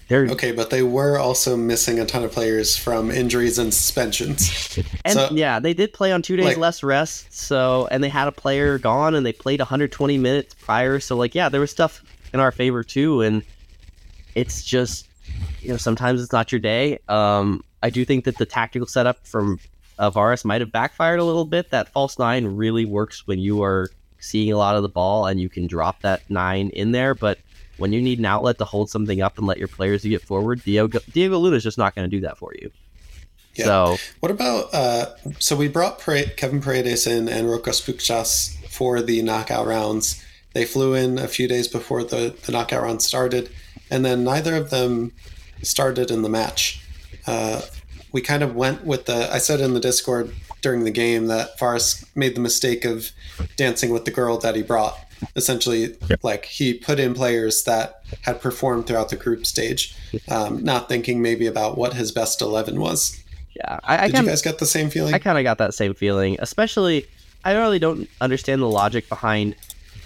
they're 0.09 0.25
okay, 0.25 0.51
but 0.51 0.71
they 0.71 0.81
were 0.81 1.19
also 1.19 1.55
missing 1.55 1.99
a 1.99 2.05
ton 2.05 2.23
of 2.23 2.31
players 2.31 2.75
from 2.75 3.11
injuries 3.11 3.59
and 3.59 3.73
suspensions. 3.73 4.77
And 5.05 5.13
so, 5.13 5.29
yeah, 5.31 5.59
they 5.59 5.73
did 5.73 5.93
play 5.93 6.11
on 6.11 6.21
two 6.21 6.35
days 6.35 6.45
like, 6.45 6.57
less 6.57 6.83
rest. 6.83 7.33
So 7.33 7.87
and 7.91 8.03
they 8.03 8.09
had 8.09 8.27
a 8.27 8.31
player 8.31 8.77
gone, 8.77 9.15
and 9.15 9.25
they 9.25 9.33
played 9.33 9.59
120 9.59 10.17
minutes 10.17 10.55
prior. 10.55 10.99
So 10.99 11.15
like, 11.15 11.35
yeah, 11.35 11.47
there 11.49 11.61
was 11.61 11.71
stuff 11.71 12.03
in 12.33 12.39
our 12.39 12.51
favor 12.51 12.83
too, 12.83 13.21
and 13.21 13.43
it's 14.35 14.63
just 14.63 15.07
you 15.61 15.69
know 15.69 15.77
sometimes 15.77 16.21
it's 16.21 16.31
not 16.31 16.51
your 16.51 16.59
day. 16.59 16.99
Um, 17.07 17.63
I 17.83 17.89
do 17.89 18.03
think 18.03 18.25
that 18.25 18.37
the 18.37 18.45
tactical 18.45 18.87
setup 18.87 19.25
from 19.27 19.59
Varas 19.99 20.45
might 20.45 20.61
have 20.61 20.71
backfired 20.71 21.19
a 21.19 21.23
little 21.23 21.45
bit. 21.45 21.71
That 21.71 21.89
false 21.89 22.17
nine 22.17 22.45
really 22.45 22.85
works 22.85 23.27
when 23.27 23.39
you 23.39 23.63
are 23.63 23.89
seeing 24.19 24.51
a 24.51 24.57
lot 24.57 24.75
of 24.75 24.83
the 24.83 24.89
ball 24.89 25.25
and 25.25 25.39
you 25.39 25.49
can 25.49 25.67
drop 25.67 26.01
that 26.01 26.21
nine 26.29 26.69
in 26.69 26.91
there. 26.91 27.13
But 27.13 27.39
when 27.77 27.93
you 27.93 28.01
need 28.01 28.19
an 28.19 28.25
outlet 28.25 28.57
to 28.59 28.65
hold 28.65 28.89
something 28.89 29.21
up 29.21 29.37
and 29.37 29.47
let 29.47 29.57
your 29.57 29.67
players 29.67 30.03
get 30.03 30.21
forward, 30.21 30.63
Diego, 30.63 30.99
Diego 31.11 31.37
Luna 31.37 31.57
is 31.57 31.63
just 31.63 31.77
not 31.77 31.95
going 31.95 32.09
to 32.09 32.15
do 32.15 32.21
that 32.21 32.37
for 32.37 32.53
you. 32.59 32.71
Yeah. 33.55 33.65
So, 33.65 33.97
what 34.19 34.31
about? 34.31 34.73
Uh, 34.73 35.07
so 35.39 35.55
we 35.55 35.67
brought 35.67 35.99
Kevin 35.99 36.61
Paredes 36.61 37.07
in 37.07 37.27
and 37.27 37.47
Rokas 37.47 37.81
Pukštas 37.81 38.55
for 38.69 39.01
the 39.01 39.21
knockout 39.21 39.65
rounds. 39.65 40.23
They 40.53 40.65
flew 40.65 40.93
in 40.93 41.17
a 41.17 41.27
few 41.27 41.47
days 41.47 41.67
before 41.67 42.03
the, 42.03 42.35
the 42.45 42.51
knockout 42.51 42.83
round 42.83 43.01
started, 43.01 43.49
and 43.89 44.05
then 44.05 44.23
neither 44.23 44.55
of 44.55 44.69
them 44.69 45.11
started 45.61 46.09
in 46.09 46.21
the 46.21 46.29
match. 46.29 46.81
Uh, 47.27 47.61
we 48.11 48.21
kind 48.21 48.43
of 48.43 48.55
went 48.55 48.85
with 48.85 49.05
the. 49.05 49.31
I 49.31 49.37
said 49.37 49.59
in 49.61 49.73
the 49.73 49.79
Discord 49.79 50.33
during 50.61 50.83
the 50.83 50.91
game 50.91 51.27
that 51.27 51.57
Varas 51.57 52.05
made 52.15 52.35
the 52.35 52.41
mistake 52.41 52.85
of 52.85 53.11
dancing 53.55 53.91
with 53.91 54.05
the 54.05 54.11
girl 54.11 54.37
that 54.39 54.55
he 54.55 54.63
brought. 54.63 54.97
Essentially, 55.35 55.97
yep. 56.09 56.23
like 56.23 56.45
he 56.45 56.73
put 56.73 56.97
in 56.97 57.13
players 57.13 57.63
that 57.65 58.03
had 58.21 58.41
performed 58.41 58.87
throughout 58.87 59.09
the 59.09 59.17
group 59.17 59.45
stage, 59.45 59.93
um, 60.29 60.63
not 60.63 60.87
thinking 60.87 61.21
maybe 61.21 61.45
about 61.45 61.77
what 61.77 61.93
his 61.93 62.11
best 62.13 62.41
eleven 62.41 62.79
was. 62.79 63.21
Yeah, 63.53 63.79
I, 63.83 63.97
I 63.97 64.07
did 64.07 64.15
kinda, 64.15 64.21
you 64.21 64.31
guys 64.31 64.41
get 64.41 64.59
the 64.59 64.65
same 64.65 64.89
feeling? 64.89 65.13
I 65.13 65.19
kind 65.19 65.37
of 65.37 65.43
got 65.43 65.57
that 65.57 65.73
same 65.73 65.93
feeling, 65.93 66.37
especially. 66.39 67.05
I 67.43 67.53
really 67.53 67.79
don't 67.79 68.09
understand 68.21 68.61
the 68.61 68.67
logic 68.67 69.09
behind 69.09 69.55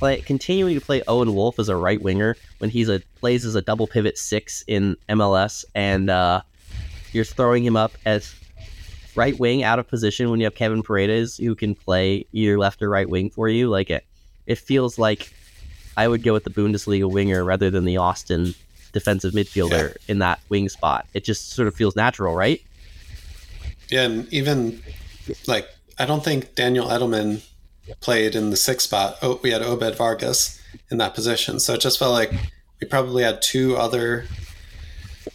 play, 0.04 0.22
continuing 0.22 0.76
to 0.80 0.84
play 0.84 1.01
Owen 1.08 1.34
Wolff 1.34 1.60
as 1.60 1.70
a 1.70 1.76
right 1.76 2.01
winger 2.01 2.36
when 2.58 2.70
he's 2.70 2.89
a 2.89 2.99
plays 3.20 3.45
as 3.45 3.56
a 3.56 3.62
double 3.62 3.88
pivot 3.88 4.18
six 4.18 4.64
in 4.68 4.97
MLS 5.10 5.64
and 5.76 6.10
uh, 6.10 6.41
you're 7.14 7.26
throwing 7.26 7.64
him 7.64 7.76
up 7.76 7.93
as 8.05 8.36
right 9.16 9.38
wing 9.39 9.64
out 9.64 9.80
of 9.80 9.88
position 9.88 10.30
when 10.30 10.39
you 10.39 10.45
have 10.45 10.55
Kevin 10.55 10.82
Paredes 10.82 11.38
who 11.38 11.55
can 11.55 11.76
play 11.76 12.26
either 12.32 12.57
left 12.57 12.82
or 12.82 12.89
right 12.89 13.07
wing 13.07 13.30
for 13.30 13.47
you. 13.47 13.70
Like 13.70 13.89
it, 13.89 14.05
it 14.45 14.57
feels 14.57 14.97
like 14.97 15.34
I 15.95 16.07
would 16.07 16.24
go 16.24 16.34
with 16.34 16.43
the 16.43 16.49
Bundesliga 16.49 17.09
winger 17.09 17.43
rather 17.43 17.70
than 17.70 17.86
the 17.86 17.97
Austin 17.97 18.55
defensive 18.91 19.34
midfielder 19.34 19.89
yeah. 19.89 19.97
in 20.07 20.20
that 20.20 20.39
wing 20.49 20.70
spot. 20.70 21.05
It 21.14 21.24
just 21.24 21.51
sort 21.51 21.68
of 21.68 21.76
feels 21.76 21.95
natural, 21.95 22.36
right? 22.36 22.61
Yeah, 23.89 24.03
and 24.03 24.34
even 24.34 24.82
like 25.47 25.68
I 25.99 26.05
don't 26.05 26.24
think 26.24 26.55
Daniel 26.55 26.88
Edelman 26.88 27.43
played 27.99 28.36
in 28.36 28.49
the 28.49 28.57
sixth 28.57 28.88
spot. 28.88 29.18
Oh, 29.22 29.39
we 29.43 29.51
had 29.51 29.61
Obed 29.61 29.95
Vargas 29.95 30.59
in 30.89 30.97
that 30.97 31.14
position, 31.14 31.59
so 31.59 31.74
it 31.74 31.82
just 31.82 31.99
felt 31.99 32.14
like 32.14 32.32
we 32.82 32.88
probably 32.88 33.24
had 33.24 33.41
two 33.41 33.76
other 33.78 34.26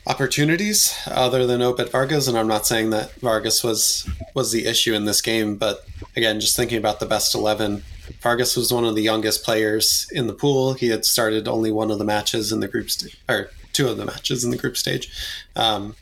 opportunities 0.09 0.97
other 1.07 1.47
than 1.47 1.61
Obed 1.61 1.91
Vargas, 1.91 2.27
and 2.27 2.39
I'm 2.39 2.49
not 2.49 2.67
saying 2.67 2.91
that 2.91 3.13
Vargas 3.21 3.63
was 3.63 4.09
was 4.35 4.51
the 4.53 4.67
issue 4.67 4.95
in 4.95 5.05
this 5.05 5.21
game, 5.21 5.57
but 5.57 5.85
again, 6.17 6.41
just 6.41 6.57
thinking 6.57 6.79
about 6.79 6.99
the 6.99 7.07
best 7.07 7.35
eleven, 7.35 7.85
Vargas 8.21 8.57
was 8.57 8.73
one 8.73 8.85
of 8.85 8.95
the 8.95 9.03
youngest 9.03 9.45
players 9.45 10.09
in 10.11 10.27
the 10.27 10.33
pool. 10.33 10.73
He 10.73 10.89
had 10.89 11.05
started 11.05 11.47
only 11.47 11.71
one 11.71 11.91
of 11.91 11.99
the 11.99 12.05
matches 12.05 12.51
in 12.51 12.61
the 12.61 12.69
group 12.69 12.91
stage, 12.91 13.21
or 13.29 13.51
two 13.73 13.89
of 13.89 13.99
the 13.99 14.07
matches 14.07 14.45
in 14.45 14.51
the 14.51 14.57
group 14.57 14.77
stage. 14.77 15.11
Um, 15.55 15.95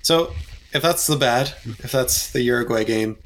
so, 0.00 0.32
if 0.72 0.80
that's 0.80 1.06
the 1.06 1.16
bad, 1.16 1.54
if 1.64 1.90
that's 1.90 2.30
the 2.30 2.42
Uruguay 2.42 2.84
game, 2.84 3.18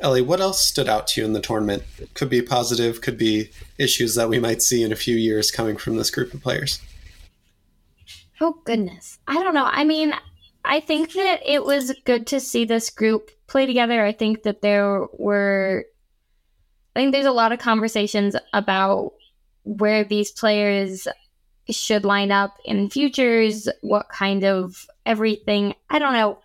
Ellie, 0.00 0.20
what 0.20 0.40
else 0.40 0.66
stood 0.66 0.88
out 0.88 1.06
to 1.08 1.20
you 1.20 1.26
in 1.26 1.32
the 1.32 1.40
tournament? 1.40 1.84
Could 2.14 2.28
be 2.28 2.42
positive, 2.42 3.00
could 3.00 3.16
be 3.16 3.50
issues 3.78 4.14
that 4.16 4.28
we 4.28 4.38
might 4.38 4.60
see 4.60 4.82
in 4.82 4.92
a 4.92 4.96
few 4.96 5.16
years 5.16 5.50
coming 5.50 5.76
from 5.76 5.96
this 5.96 6.10
group 6.10 6.34
of 6.34 6.42
players. 6.42 6.80
Oh, 8.42 8.60
goodness. 8.64 9.20
I 9.28 9.40
don't 9.40 9.54
know. 9.54 9.66
I 9.70 9.84
mean, 9.84 10.12
I 10.64 10.80
think 10.80 11.12
that 11.12 11.40
it 11.46 11.64
was 11.64 11.94
good 12.04 12.26
to 12.26 12.40
see 12.40 12.64
this 12.64 12.90
group 12.90 13.30
play 13.46 13.66
together. 13.66 14.04
I 14.04 14.10
think 14.10 14.42
that 14.42 14.62
there 14.62 15.06
were, 15.12 15.84
I 16.96 16.98
think 16.98 17.12
there's 17.12 17.24
a 17.24 17.30
lot 17.30 17.52
of 17.52 17.60
conversations 17.60 18.34
about 18.52 19.12
where 19.62 20.02
these 20.02 20.32
players 20.32 21.06
should 21.70 22.04
line 22.04 22.32
up 22.32 22.56
in 22.64 22.90
futures, 22.90 23.68
what 23.80 24.08
kind 24.08 24.42
of 24.42 24.86
everything. 25.06 25.74
I 25.88 26.00
don't 26.00 26.12
know. 26.12 26.40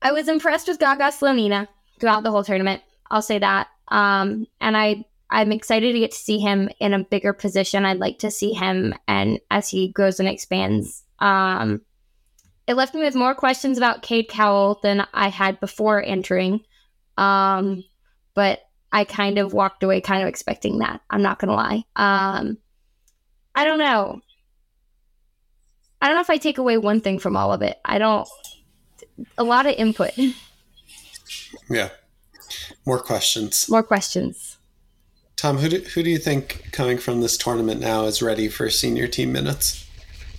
I 0.00 0.12
was 0.12 0.28
impressed 0.28 0.68
with 0.68 0.78
Gaga 0.78 1.06
Slonina 1.06 1.66
throughout 1.98 2.22
the 2.22 2.30
whole 2.30 2.44
tournament. 2.44 2.82
I'll 3.10 3.20
say 3.20 3.40
that. 3.40 3.66
Um, 3.88 4.46
and 4.60 4.76
I 4.76 5.06
I'm 5.30 5.52
excited 5.52 5.92
to 5.92 5.98
get 5.98 6.12
to 6.12 6.18
see 6.18 6.38
him 6.38 6.68
in 6.78 6.94
a 6.94 7.04
bigger 7.04 7.32
position. 7.32 7.84
I'd 7.84 7.98
like 7.98 8.20
to 8.20 8.30
see 8.30 8.52
him 8.52 8.94
and 9.08 9.40
as 9.50 9.68
he 9.68 9.88
grows 9.88 10.20
and 10.20 10.28
expands. 10.28 11.02
Um, 11.18 11.82
it 12.66 12.74
left 12.74 12.94
me 12.94 13.02
with 13.02 13.14
more 13.14 13.34
questions 13.34 13.78
about 13.78 14.02
Cade 14.02 14.28
Cowell 14.28 14.80
than 14.82 15.06
I 15.12 15.28
had 15.28 15.60
before 15.60 16.02
entering. 16.02 16.60
Um, 17.16 17.84
but 18.34 18.60
I 18.92 19.04
kind 19.04 19.38
of 19.38 19.52
walked 19.52 19.82
away 19.82 20.00
kind 20.00 20.22
of 20.22 20.28
expecting 20.28 20.78
that. 20.78 21.00
I'm 21.10 21.22
not 21.22 21.38
going 21.38 21.48
to 21.48 21.54
lie. 21.54 21.84
Um, 21.96 22.58
I 23.54 23.64
don't 23.64 23.78
know. 23.78 24.20
I 26.00 26.08
don't 26.08 26.16
know 26.16 26.22
if 26.22 26.30
I 26.30 26.36
take 26.36 26.58
away 26.58 26.76
one 26.76 27.00
thing 27.00 27.18
from 27.18 27.36
all 27.36 27.52
of 27.52 27.62
it. 27.62 27.78
I 27.84 27.98
don't, 27.98 28.28
a 29.38 29.44
lot 29.44 29.66
of 29.66 29.74
input. 29.74 30.12
Yeah. 31.68 31.88
More 32.84 33.00
questions. 33.00 33.68
More 33.68 33.82
questions. 33.82 34.55
Tom, 35.36 35.58
who 35.58 35.68
do, 35.68 35.80
who 35.80 36.02
do 36.02 36.08
you 36.08 36.16
think 36.16 36.72
coming 36.72 36.96
from 36.96 37.20
this 37.20 37.36
tournament 37.36 37.78
now 37.78 38.04
is 38.04 38.22
ready 38.22 38.48
for 38.48 38.70
senior 38.70 39.06
team 39.06 39.32
minutes? 39.32 39.86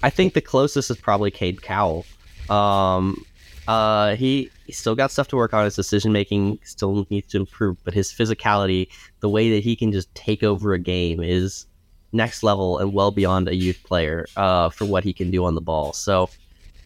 I 0.02 0.10
think 0.10 0.34
the 0.34 0.42
closest 0.42 0.90
is 0.90 0.98
probably 0.98 1.30
Cade 1.30 1.62
Cowell. 1.62 2.04
Um, 2.50 3.24
uh, 3.68 4.16
he, 4.16 4.50
he 4.66 4.72
still 4.72 4.96
got 4.96 5.12
stuff 5.12 5.28
to 5.28 5.36
work 5.36 5.54
on. 5.54 5.66
His 5.66 5.76
decision 5.76 6.12
making 6.12 6.58
still 6.64 7.06
needs 7.12 7.28
to 7.28 7.38
improve, 7.38 7.78
but 7.84 7.94
his 7.94 8.12
physicality, 8.12 8.88
the 9.20 9.30
way 9.30 9.52
that 9.52 9.64
he 9.64 9.76
can 9.76 9.92
just 9.92 10.14
take 10.16 10.42
over 10.42 10.74
a 10.74 10.80
game, 10.80 11.22
is 11.22 11.68
next 12.12 12.42
level 12.42 12.80
and 12.80 12.92
well 12.92 13.12
beyond 13.12 13.48
a 13.48 13.56
youth 13.56 13.80
player 13.84 14.26
uh, 14.36 14.70
for 14.70 14.86
what 14.86 15.04
he 15.04 15.14
can 15.14 15.30
do 15.30 15.46
on 15.46 15.54
the 15.54 15.62
ball. 15.62 15.94
So 15.94 16.28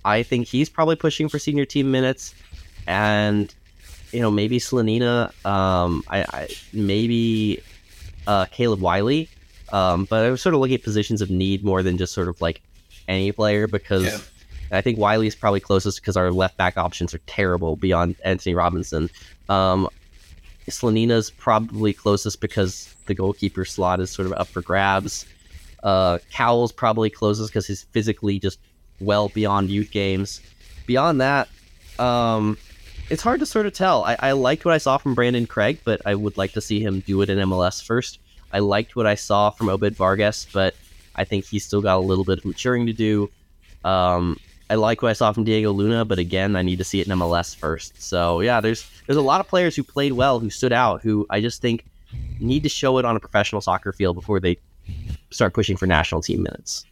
I 0.04 0.24
think 0.24 0.48
he's 0.48 0.68
probably 0.68 0.98
pushing 0.98 1.30
for 1.30 1.40
senior 1.40 1.66
team 1.66 1.92
minutes, 1.92 2.36
and 2.88 3.56
you 4.12 4.20
know 4.20 4.32
maybe 4.32 4.60
Slonina. 4.60 5.34
Um, 5.46 6.04
I, 6.10 6.24
I 6.24 6.50
maybe 6.74 7.62
uh, 8.28 8.46
Caleb 8.46 8.82
Wiley. 8.82 9.30
Um, 9.72 10.06
but 10.06 10.26
I 10.26 10.30
was 10.30 10.42
sort 10.42 10.54
of 10.54 10.62
looking 10.62 10.76
at 10.76 10.84
positions 10.84 11.22
of 11.22 11.30
need 11.30 11.64
more 11.64 11.82
than 11.82 11.98
just 11.98 12.14
sort 12.14 12.28
of 12.28 12.42
like 12.42 12.62
any 13.08 13.32
player 13.32 13.68
because 13.68 14.04
yeah. 14.04 14.18
I 14.78 14.82
think 14.82 14.98
Wiley 14.98 15.28
is 15.28 15.36
probably 15.36 15.60
closest 15.60 16.02
because 16.02 16.18
our 16.18 16.32
left 16.32 16.58
back 16.58 16.78
options 16.78 17.14
are 17.14 17.20
terrible 17.20 17.76
beyond 17.76 18.16
Anthony 18.24 18.56
Robinson. 18.56 19.10
Um, 19.50 19.88
Slonina's 20.68 21.32
probably 21.32 21.94
closest 21.94 22.40
because 22.40 22.94
the 23.06 23.14
goalkeeper 23.14 23.66
slot 23.66 24.00
is 24.00 24.10
sort 24.10 24.28
of 24.28 24.34
up 24.34 24.48
for 24.48 24.62
grabs. 24.62 25.26
Uh, 25.84 26.20
Cowell's 26.32 26.72
probably 26.72 27.10
closest 27.10 27.50
because 27.50 27.68
he's 27.68 27.84
physically 27.84 28.40
just 28.40 28.60
well 29.00 29.30
beyond 29.30 29.70
youth 29.70 29.92
games. 29.92 30.42
Beyond 30.86 31.22
that, 31.22 31.50
um, 32.00 32.58
it's 33.12 33.22
hard 33.22 33.42
to 33.42 33.46
sort 33.46 33.66
of 33.66 33.74
tell. 33.74 34.06
I, 34.06 34.16
I 34.20 34.32
liked 34.32 34.64
what 34.64 34.74
I 34.74 34.78
saw 34.78 34.98
from 34.98 35.14
Brandan 35.14 35.46
Craig, 35.46 35.82
but 35.84 36.02
I 36.06 36.16
would 36.16 36.38
like 36.38 36.54
to 36.54 36.62
see 36.62 36.80
him 36.80 37.02
do 37.02 37.22
it 37.22 37.30
in 37.30 37.38
MLS 37.40 37.84
first. 37.84 38.20
I 38.54 38.60
liked 38.60 38.96
what 38.96 39.06
I 39.06 39.16
saw 39.16 39.50
from 39.50 39.68
Obed 39.68 39.96
Vargas, 39.96 40.48
but 40.54 40.76
I 41.16 41.26
think 41.26 41.46
he's 41.46 41.66
still 41.66 41.82
got 41.82 41.98
a 41.98 42.00
little 42.00 42.24
bit 42.24 42.40
of 42.40 42.46
maturing 42.46 42.86
to 42.86 42.94
do. 42.94 43.30
Um, 43.84 44.40
I 44.70 44.76
like 44.76 45.02
what 45.02 45.10
I 45.10 45.14
saw 45.14 45.34
from 45.34 45.44
Diego 45.44 45.74
Luna, 45.74 46.06
but 46.06 46.20
again, 46.20 46.56
I 46.56 46.62
need 46.62 46.78
to 46.78 46.86
see 46.86 47.02
it 47.02 47.08
in 47.08 47.18
MLS 47.20 47.54
first. 47.54 48.02
So 48.02 48.40
yeah, 48.40 48.62
there's 48.62 48.90
there's 49.08 49.18
a 49.18 49.22
lot 49.22 49.42
of 49.42 49.48
players 49.50 49.76
who 49.76 49.84
played 49.84 50.14
well, 50.14 50.40
who 50.40 50.50
stood 50.50 50.72
out, 50.72 51.02
who 51.02 51.28
I 51.30 51.42
just 51.42 51.62
think 51.62 51.84
need 52.40 52.64
to 52.64 52.70
show 52.70 52.98
it 52.98 53.04
on 53.04 53.18
a 53.18 53.20
professional 53.20 53.60
soccer 53.60 53.92
field 53.92 54.16
before 54.16 54.40
they 54.40 54.58
start 55.32 55.54
pushing 55.54 55.76
for 55.76 55.86
national 55.86 56.22
team 56.22 56.44
minutes. 56.44 56.86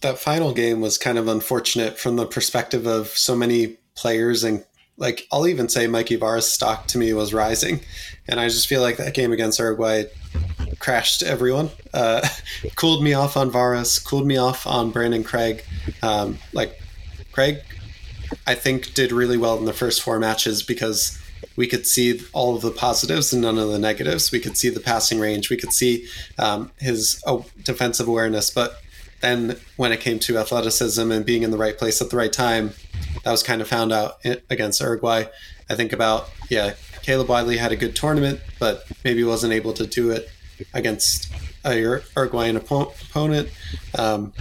That 0.00 0.18
final 0.18 0.52
game 0.52 0.80
was 0.80 0.98
kind 0.98 1.18
of 1.18 1.28
unfortunate 1.28 1.96
from 1.96 2.16
the 2.16 2.26
perspective 2.26 2.86
of 2.86 3.08
so 3.08 3.36
many 3.36 3.76
players 3.94 4.42
and 4.42 4.64
like 4.96 5.26
I'll 5.32 5.46
even 5.46 5.68
say 5.68 5.86
Mikey 5.86 6.16
Vara's 6.16 6.50
stock 6.50 6.86
to 6.88 6.98
me 6.98 7.12
was 7.12 7.32
rising, 7.32 7.80
and 8.28 8.38
I 8.38 8.48
just 8.48 8.66
feel 8.66 8.80
like 8.80 8.96
that 8.98 9.14
game 9.14 9.32
against 9.32 9.58
Uruguay 9.58 10.04
crashed 10.78 11.22
everyone. 11.22 11.70
Uh, 11.94 12.26
cooled 12.76 13.02
me 13.02 13.14
off 13.14 13.36
on 13.36 13.50
Varas, 13.50 14.04
cooled 14.04 14.26
me 14.26 14.36
off 14.36 14.66
on 14.66 14.90
Brandan 14.90 15.24
Craig. 15.24 15.64
Um, 16.02 16.38
like 16.52 16.80
Craig, 17.32 17.58
I 18.46 18.54
think 18.54 18.94
did 18.94 19.12
really 19.12 19.36
well 19.38 19.58
in 19.58 19.64
the 19.64 19.72
first 19.72 20.02
four 20.02 20.18
matches 20.18 20.62
because 20.62 21.18
we 21.56 21.66
could 21.66 21.86
see 21.86 22.20
all 22.32 22.56
of 22.56 22.62
the 22.62 22.70
positives 22.70 23.32
and 23.32 23.42
none 23.42 23.58
of 23.58 23.68
the 23.68 23.78
negatives. 23.78 24.32
We 24.32 24.40
could 24.40 24.56
see 24.56 24.68
the 24.70 24.80
passing 24.80 25.18
range, 25.18 25.50
we 25.50 25.56
could 25.56 25.72
see 25.72 26.06
um, 26.38 26.70
his 26.78 27.22
oh, 27.26 27.46
defensive 27.62 28.08
awareness, 28.08 28.50
but 28.50 28.81
then 29.22 29.56
when 29.76 29.92
it 29.92 30.00
came 30.00 30.18
to 30.20 30.38
athleticism 30.38 31.10
and 31.10 31.24
being 31.24 31.42
in 31.42 31.50
the 31.50 31.56
right 31.56 31.78
place 31.78 32.02
at 32.02 32.10
the 32.10 32.16
right 32.16 32.32
time, 32.32 32.72
that 33.24 33.30
was 33.30 33.42
kind 33.42 33.62
of 33.62 33.68
found 33.68 33.92
out 33.92 34.18
against 34.50 34.80
Uruguay. 34.80 35.24
I 35.70 35.74
think 35.74 35.92
about 35.92 36.28
yeah, 36.50 36.74
Caleb 37.02 37.28
Wiley 37.28 37.56
had 37.56 37.72
a 37.72 37.76
good 37.76 37.96
tournament, 37.96 38.40
but 38.58 38.84
maybe 39.04 39.24
wasn't 39.24 39.52
able 39.52 39.72
to 39.74 39.86
do 39.86 40.10
it 40.10 40.30
against 40.74 41.32
a 41.64 41.78
Uruguayan 41.78 42.56
opponent. 42.56 43.48
Um, 43.96 44.32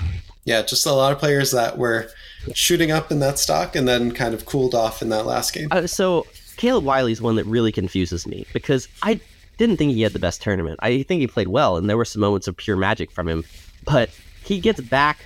yeah, 0.44 0.62
just 0.62 0.86
a 0.86 0.92
lot 0.92 1.12
of 1.12 1.20
players 1.20 1.52
that 1.52 1.78
were 1.78 2.10
shooting 2.54 2.92
up 2.92 3.12
in 3.12 3.20
that 3.20 3.38
stock 3.38 3.76
and 3.76 3.88
then 3.88 4.12
kind 4.12 4.34
of 4.34 4.46
cooled 4.46 4.74
off 4.74 5.02
in 5.02 5.10
that 5.10 5.26
last 5.26 5.54
game. 5.54 5.68
Uh, 5.72 5.86
so 5.86 6.26
Caleb 6.58 6.84
Wiley's 6.84 7.22
one 7.22 7.36
that 7.36 7.46
really 7.46 7.72
confuses 7.72 8.26
me 8.26 8.46
because 8.52 8.88
I 9.04 9.20
didn't 9.58 9.78
think 9.78 9.94
he 9.94 10.02
had 10.02 10.14
the 10.14 10.20
best 10.20 10.42
tournament. 10.42 10.80
I 10.82 11.04
think 11.04 11.22
he 11.22 11.28
played 11.28 11.48
well, 11.48 11.78
and 11.78 11.90
there 11.90 11.98
were 11.98 12.06
some 12.06 12.22
moments 12.22 12.48
of 12.48 12.58
pure 12.58 12.76
magic 12.76 13.12
from 13.12 13.28
him. 13.28 13.44
But 13.84 14.10
he 14.44 14.60
gets 14.60 14.82
back 14.82 15.26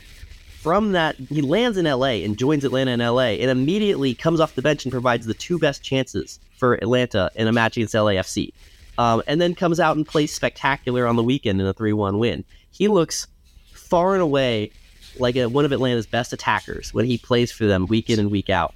from 0.61 0.93
that. 0.93 1.15
He 1.15 1.41
lands 1.41 1.77
in 1.77 1.85
LA 1.85 2.23
and 2.23 2.37
joins 2.37 2.63
Atlanta 2.63 2.91
in 2.91 2.99
LA, 2.99 3.37
and 3.39 3.49
immediately 3.49 4.13
comes 4.13 4.39
off 4.39 4.55
the 4.55 4.61
bench 4.61 4.85
and 4.85 4.91
provides 4.91 5.25
the 5.25 5.33
two 5.33 5.59
best 5.59 5.83
chances 5.83 6.39
for 6.57 6.75
Atlanta 6.75 7.29
in 7.35 7.47
a 7.47 7.51
match 7.51 7.77
against 7.77 7.93
LAFC. 7.93 8.51
Um, 8.97 9.21
and 9.27 9.41
then 9.41 9.55
comes 9.55 9.79
out 9.79 9.97
and 9.97 10.07
plays 10.07 10.33
spectacular 10.33 11.05
on 11.05 11.17
the 11.17 11.23
weekend 11.23 11.59
in 11.59 11.67
a 11.67 11.73
3 11.73 11.91
1 11.93 12.17
win. 12.17 12.45
He 12.71 12.87
looks 12.87 13.27
far 13.73 14.13
and 14.13 14.21
away 14.23 14.71
like 15.19 15.35
a, 15.35 15.47
one 15.47 15.65
of 15.65 15.71
Atlanta's 15.71 16.05
best 16.05 16.33
attackers 16.33 16.93
when 16.93 17.05
he 17.05 17.17
plays 17.17 17.51
for 17.51 17.65
them 17.65 17.85
week 17.87 18.09
in 18.09 18.19
and 18.19 18.31
week 18.31 18.49
out. 18.49 18.73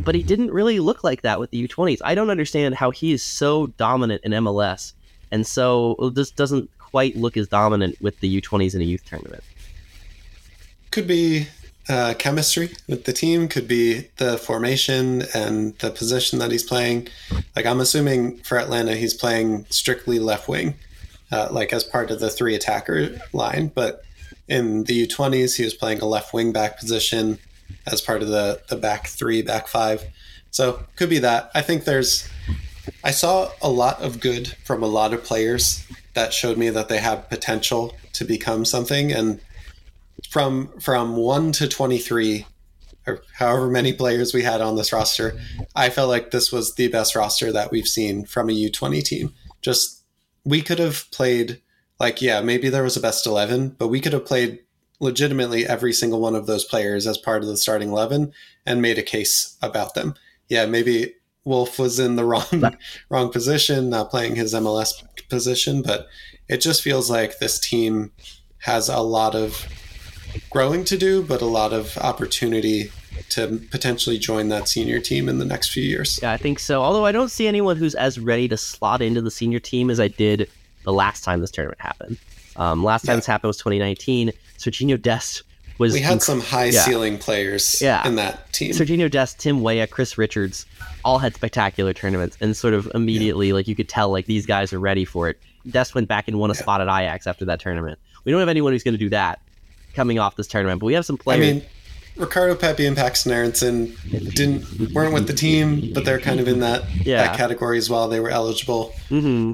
But 0.00 0.14
he 0.14 0.22
didn't 0.22 0.50
really 0.50 0.80
look 0.80 1.04
like 1.04 1.22
that 1.22 1.38
with 1.38 1.50
the 1.50 1.68
U20s. 1.68 1.98
I 2.04 2.14
don't 2.14 2.30
understand 2.30 2.74
how 2.74 2.90
he 2.90 3.12
is 3.12 3.22
so 3.22 3.68
dominant 3.68 4.22
in 4.24 4.32
MLS 4.32 4.92
and 5.30 5.46
so 5.46 6.12
just 6.14 6.36
doesn't 6.36 6.70
quite 6.94 7.16
look 7.16 7.36
as 7.36 7.48
dominant 7.48 8.00
with 8.00 8.20
the 8.20 8.40
U20s 8.40 8.72
in 8.72 8.80
a 8.80 8.84
youth 8.84 9.04
tournament. 9.04 9.42
Could 10.92 11.08
be 11.08 11.48
uh, 11.88 12.14
chemistry 12.20 12.70
with 12.86 13.02
the 13.02 13.12
team, 13.12 13.48
could 13.48 13.66
be 13.66 14.10
the 14.18 14.38
formation 14.38 15.24
and 15.34 15.76
the 15.80 15.90
position 15.90 16.38
that 16.38 16.52
he's 16.52 16.62
playing. 16.62 17.08
Like 17.56 17.66
I'm 17.66 17.80
assuming 17.80 18.36
for 18.44 18.60
Atlanta, 18.60 18.94
he's 18.94 19.12
playing 19.12 19.66
strictly 19.70 20.20
left 20.20 20.46
wing, 20.46 20.74
uh, 21.32 21.48
like 21.50 21.72
as 21.72 21.82
part 21.82 22.12
of 22.12 22.20
the 22.20 22.30
three 22.30 22.54
attacker 22.54 23.18
line. 23.32 23.72
But 23.74 24.04
in 24.46 24.84
the 24.84 25.04
U20s, 25.04 25.56
he 25.56 25.64
was 25.64 25.74
playing 25.74 26.00
a 26.00 26.06
left 26.06 26.32
wing 26.32 26.52
back 26.52 26.78
position 26.78 27.40
as 27.88 28.00
part 28.00 28.22
of 28.22 28.28
the 28.28 28.62
the 28.68 28.76
back 28.76 29.08
three, 29.08 29.42
back 29.42 29.66
five. 29.66 30.04
So 30.52 30.84
could 30.94 31.10
be 31.10 31.18
that. 31.18 31.50
I 31.56 31.60
think 31.60 31.86
there's. 31.86 32.28
I 33.02 33.10
saw 33.10 33.50
a 33.60 33.68
lot 33.68 34.00
of 34.00 34.20
good 34.20 34.54
from 34.64 34.84
a 34.84 34.86
lot 34.86 35.12
of 35.12 35.24
players 35.24 35.84
that 36.14 36.32
showed 36.32 36.56
me 36.56 36.70
that 36.70 36.88
they 36.88 36.98
have 36.98 37.28
potential 37.28 37.94
to 38.14 38.24
become 38.24 38.64
something. 38.64 39.12
And 39.12 39.40
from 40.28 40.68
from 40.80 41.16
one 41.16 41.52
to 41.52 41.68
twenty 41.68 41.98
three, 41.98 42.46
or 43.06 43.22
however 43.34 43.68
many 43.68 43.92
players 43.92 44.32
we 44.32 44.42
had 44.42 44.60
on 44.60 44.76
this 44.76 44.92
roster, 44.92 45.38
I 45.74 45.90
felt 45.90 46.08
like 46.08 46.30
this 46.30 46.50
was 46.50 46.74
the 46.74 46.88
best 46.88 47.14
roster 47.14 47.52
that 47.52 47.70
we've 47.70 47.88
seen 47.88 48.24
from 48.24 48.48
a 48.48 48.52
U 48.52 48.70
twenty 48.70 49.02
team. 49.02 49.32
Just 49.60 50.02
we 50.44 50.62
could 50.62 50.78
have 50.78 51.10
played 51.10 51.60
like 52.00 52.20
yeah, 52.20 52.40
maybe 52.40 52.68
there 52.68 52.82
was 52.82 52.96
a 52.96 53.00
best 53.00 53.26
11, 53.26 53.76
but 53.78 53.88
we 53.88 54.00
could 54.00 54.12
have 54.12 54.26
played 54.26 54.60
legitimately 55.00 55.66
every 55.66 55.92
single 55.92 56.20
one 56.20 56.34
of 56.34 56.46
those 56.46 56.64
players 56.64 57.06
as 57.06 57.18
part 57.18 57.42
of 57.42 57.48
the 57.48 57.56
starting 57.56 57.90
11 57.90 58.32
and 58.66 58.82
made 58.82 58.98
a 58.98 59.02
case 59.02 59.56
about 59.62 59.94
them. 59.94 60.14
Yeah, 60.48 60.66
maybe 60.66 61.14
Wolff 61.44 61.78
was 61.78 61.98
in 61.98 62.16
the 62.16 62.24
wrong 62.32 62.76
wrong 63.08 63.30
position, 63.30 63.90
not 63.90 64.10
playing 64.10 64.36
his 64.36 64.54
MLS 64.54 64.92
position, 65.34 65.82
but 65.82 66.08
it 66.48 66.58
just 66.58 66.82
feels 66.82 67.10
like 67.10 67.38
this 67.38 67.58
team 67.58 68.12
has 68.58 68.88
a 68.88 69.00
lot 69.00 69.34
of 69.34 69.66
growing 70.50 70.84
to 70.84 70.96
do, 70.96 71.22
but 71.22 71.42
a 71.42 71.46
lot 71.46 71.72
of 71.72 71.98
opportunity 71.98 72.90
to 73.30 73.60
potentially 73.70 74.18
join 74.18 74.48
that 74.48 74.68
senior 74.68 75.00
team 75.00 75.28
in 75.28 75.38
the 75.38 75.44
next 75.44 75.70
few 75.70 75.82
years. 75.82 76.18
Yeah, 76.22 76.32
I 76.32 76.36
think 76.36 76.58
so. 76.58 76.82
Although 76.82 77.04
I 77.04 77.12
don't 77.12 77.30
see 77.30 77.46
anyone 77.46 77.76
who's 77.76 77.94
as 77.94 78.18
ready 78.18 78.48
to 78.48 78.56
slot 78.56 79.02
into 79.02 79.20
the 79.20 79.30
senior 79.30 79.60
team 79.60 79.90
as 79.90 80.00
I 80.00 80.08
did 80.08 80.48
the 80.84 80.92
last 80.92 81.24
time 81.24 81.40
this 81.40 81.50
tournament 81.50 81.80
happened. 81.80 82.18
Um, 82.56 82.84
last 82.84 83.04
time 83.04 83.14
yeah. 83.14 83.16
this 83.16 83.26
happened 83.26 83.48
was 83.48 83.58
2019. 83.58 84.32
Sergiño 84.58 85.00
Dest 85.00 85.42
was. 85.78 85.92
We 85.92 86.00
had 86.00 86.18
inc- 86.18 86.22
some 86.22 86.40
high 86.40 86.66
yeah. 86.66 86.80
ceiling 86.82 87.18
players 87.18 87.80
yeah. 87.80 88.06
in 88.06 88.16
that 88.16 88.52
team. 88.52 88.72
Sergiño 88.72 89.10
Dest, 89.10 89.38
Tim 89.38 89.62
Weah, 89.62 89.86
Chris 89.86 90.16
Richards, 90.18 90.66
all 91.04 91.18
had 91.18 91.34
spectacular 91.34 91.92
tournaments, 91.92 92.36
and 92.40 92.56
sort 92.56 92.74
of 92.74 92.90
immediately, 92.94 93.48
yeah. 93.48 93.54
like 93.54 93.68
you 93.68 93.74
could 93.74 93.88
tell, 93.88 94.10
like 94.10 94.26
these 94.26 94.46
guys 94.46 94.72
are 94.72 94.80
ready 94.80 95.04
for 95.04 95.28
it. 95.28 95.38
Dest 95.70 95.94
went 95.94 96.08
back 96.08 96.28
and 96.28 96.38
won 96.38 96.50
a 96.50 96.54
spot 96.54 96.80
at 96.80 96.88
Ajax 96.88 97.26
after 97.26 97.44
that 97.46 97.60
tournament. 97.60 97.98
We 98.24 98.32
don't 98.32 98.40
have 98.40 98.48
anyone 98.48 98.72
who's 98.72 98.82
going 98.82 98.94
to 98.94 98.98
do 98.98 99.10
that 99.10 99.40
coming 99.94 100.18
off 100.18 100.36
this 100.36 100.46
tournament, 100.46 100.80
but 100.80 100.86
we 100.86 100.94
have 100.94 101.06
some 101.06 101.16
players. 101.16 101.46
I 101.46 101.52
mean, 101.52 101.62
Ricardo 102.16 102.54
Pepi 102.54 102.86
and 102.86 102.96
Paxton 102.96 103.32
Aaronson 103.32 103.96
didn't 104.10 104.92
weren't 104.92 105.12
with 105.12 105.26
the 105.26 105.32
team, 105.32 105.92
but 105.92 106.04
they're 106.04 106.20
kind 106.20 106.38
of 106.38 106.48
in 106.48 106.60
that 106.60 106.84
yeah. 107.04 107.26
that 107.26 107.36
category 107.36 107.78
as 107.78 107.90
well. 107.90 108.08
They 108.08 108.20
were 108.20 108.30
eligible. 108.30 108.92
Mm-hmm. 109.10 109.52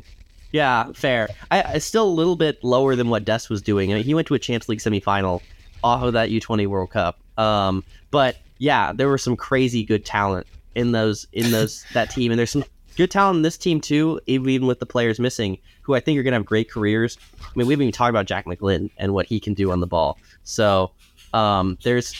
Yeah, 0.52 0.90
fair. 0.92 1.28
I, 1.50 1.62
I 1.62 1.78
still 1.78 2.04
a 2.04 2.10
little 2.10 2.36
bit 2.36 2.62
lower 2.64 2.96
than 2.96 3.08
what 3.08 3.24
Dest 3.24 3.50
was 3.50 3.62
doing. 3.62 3.92
I 3.92 3.96
mean, 3.96 4.04
he 4.04 4.14
went 4.14 4.26
to 4.28 4.34
a 4.34 4.38
Champions 4.38 4.68
League 4.68 4.80
semifinal 4.80 5.42
off 5.82 6.02
of 6.02 6.12
that 6.14 6.30
U20 6.30 6.66
World 6.66 6.90
Cup. 6.90 7.18
Um, 7.38 7.84
but 8.10 8.36
yeah, 8.58 8.92
there 8.92 9.08
were 9.08 9.18
some 9.18 9.36
crazy 9.36 9.84
good 9.84 10.04
talent 10.04 10.46
in 10.74 10.92
those 10.92 11.26
in 11.32 11.50
those 11.50 11.84
that 11.94 12.10
team, 12.10 12.30
and 12.32 12.38
there's 12.38 12.50
some 12.50 12.64
good 12.96 13.10
talent 13.10 13.36
in 13.36 13.42
this 13.42 13.56
team 13.56 13.80
too, 13.80 14.20
even 14.26 14.66
with 14.66 14.78
the 14.78 14.86
players 14.86 15.18
missing, 15.18 15.58
who 15.82 15.94
I 15.94 16.00
think 16.00 16.18
are 16.18 16.22
going 16.22 16.32
to 16.32 16.38
have 16.38 16.46
great 16.46 16.70
careers. 16.70 17.18
I 17.40 17.46
mean, 17.56 17.66
we 17.66 17.74
haven't 17.74 17.84
even 17.84 17.92
talked 17.92 18.10
about 18.10 18.26
Jack 18.26 18.46
McGlynn 18.46 18.90
and 18.98 19.14
what 19.14 19.26
he 19.26 19.40
can 19.40 19.54
do 19.54 19.72
on 19.72 19.80
the 19.80 19.86
ball. 19.86 20.18
So 20.44 20.92
um, 21.32 21.78
there's 21.82 22.14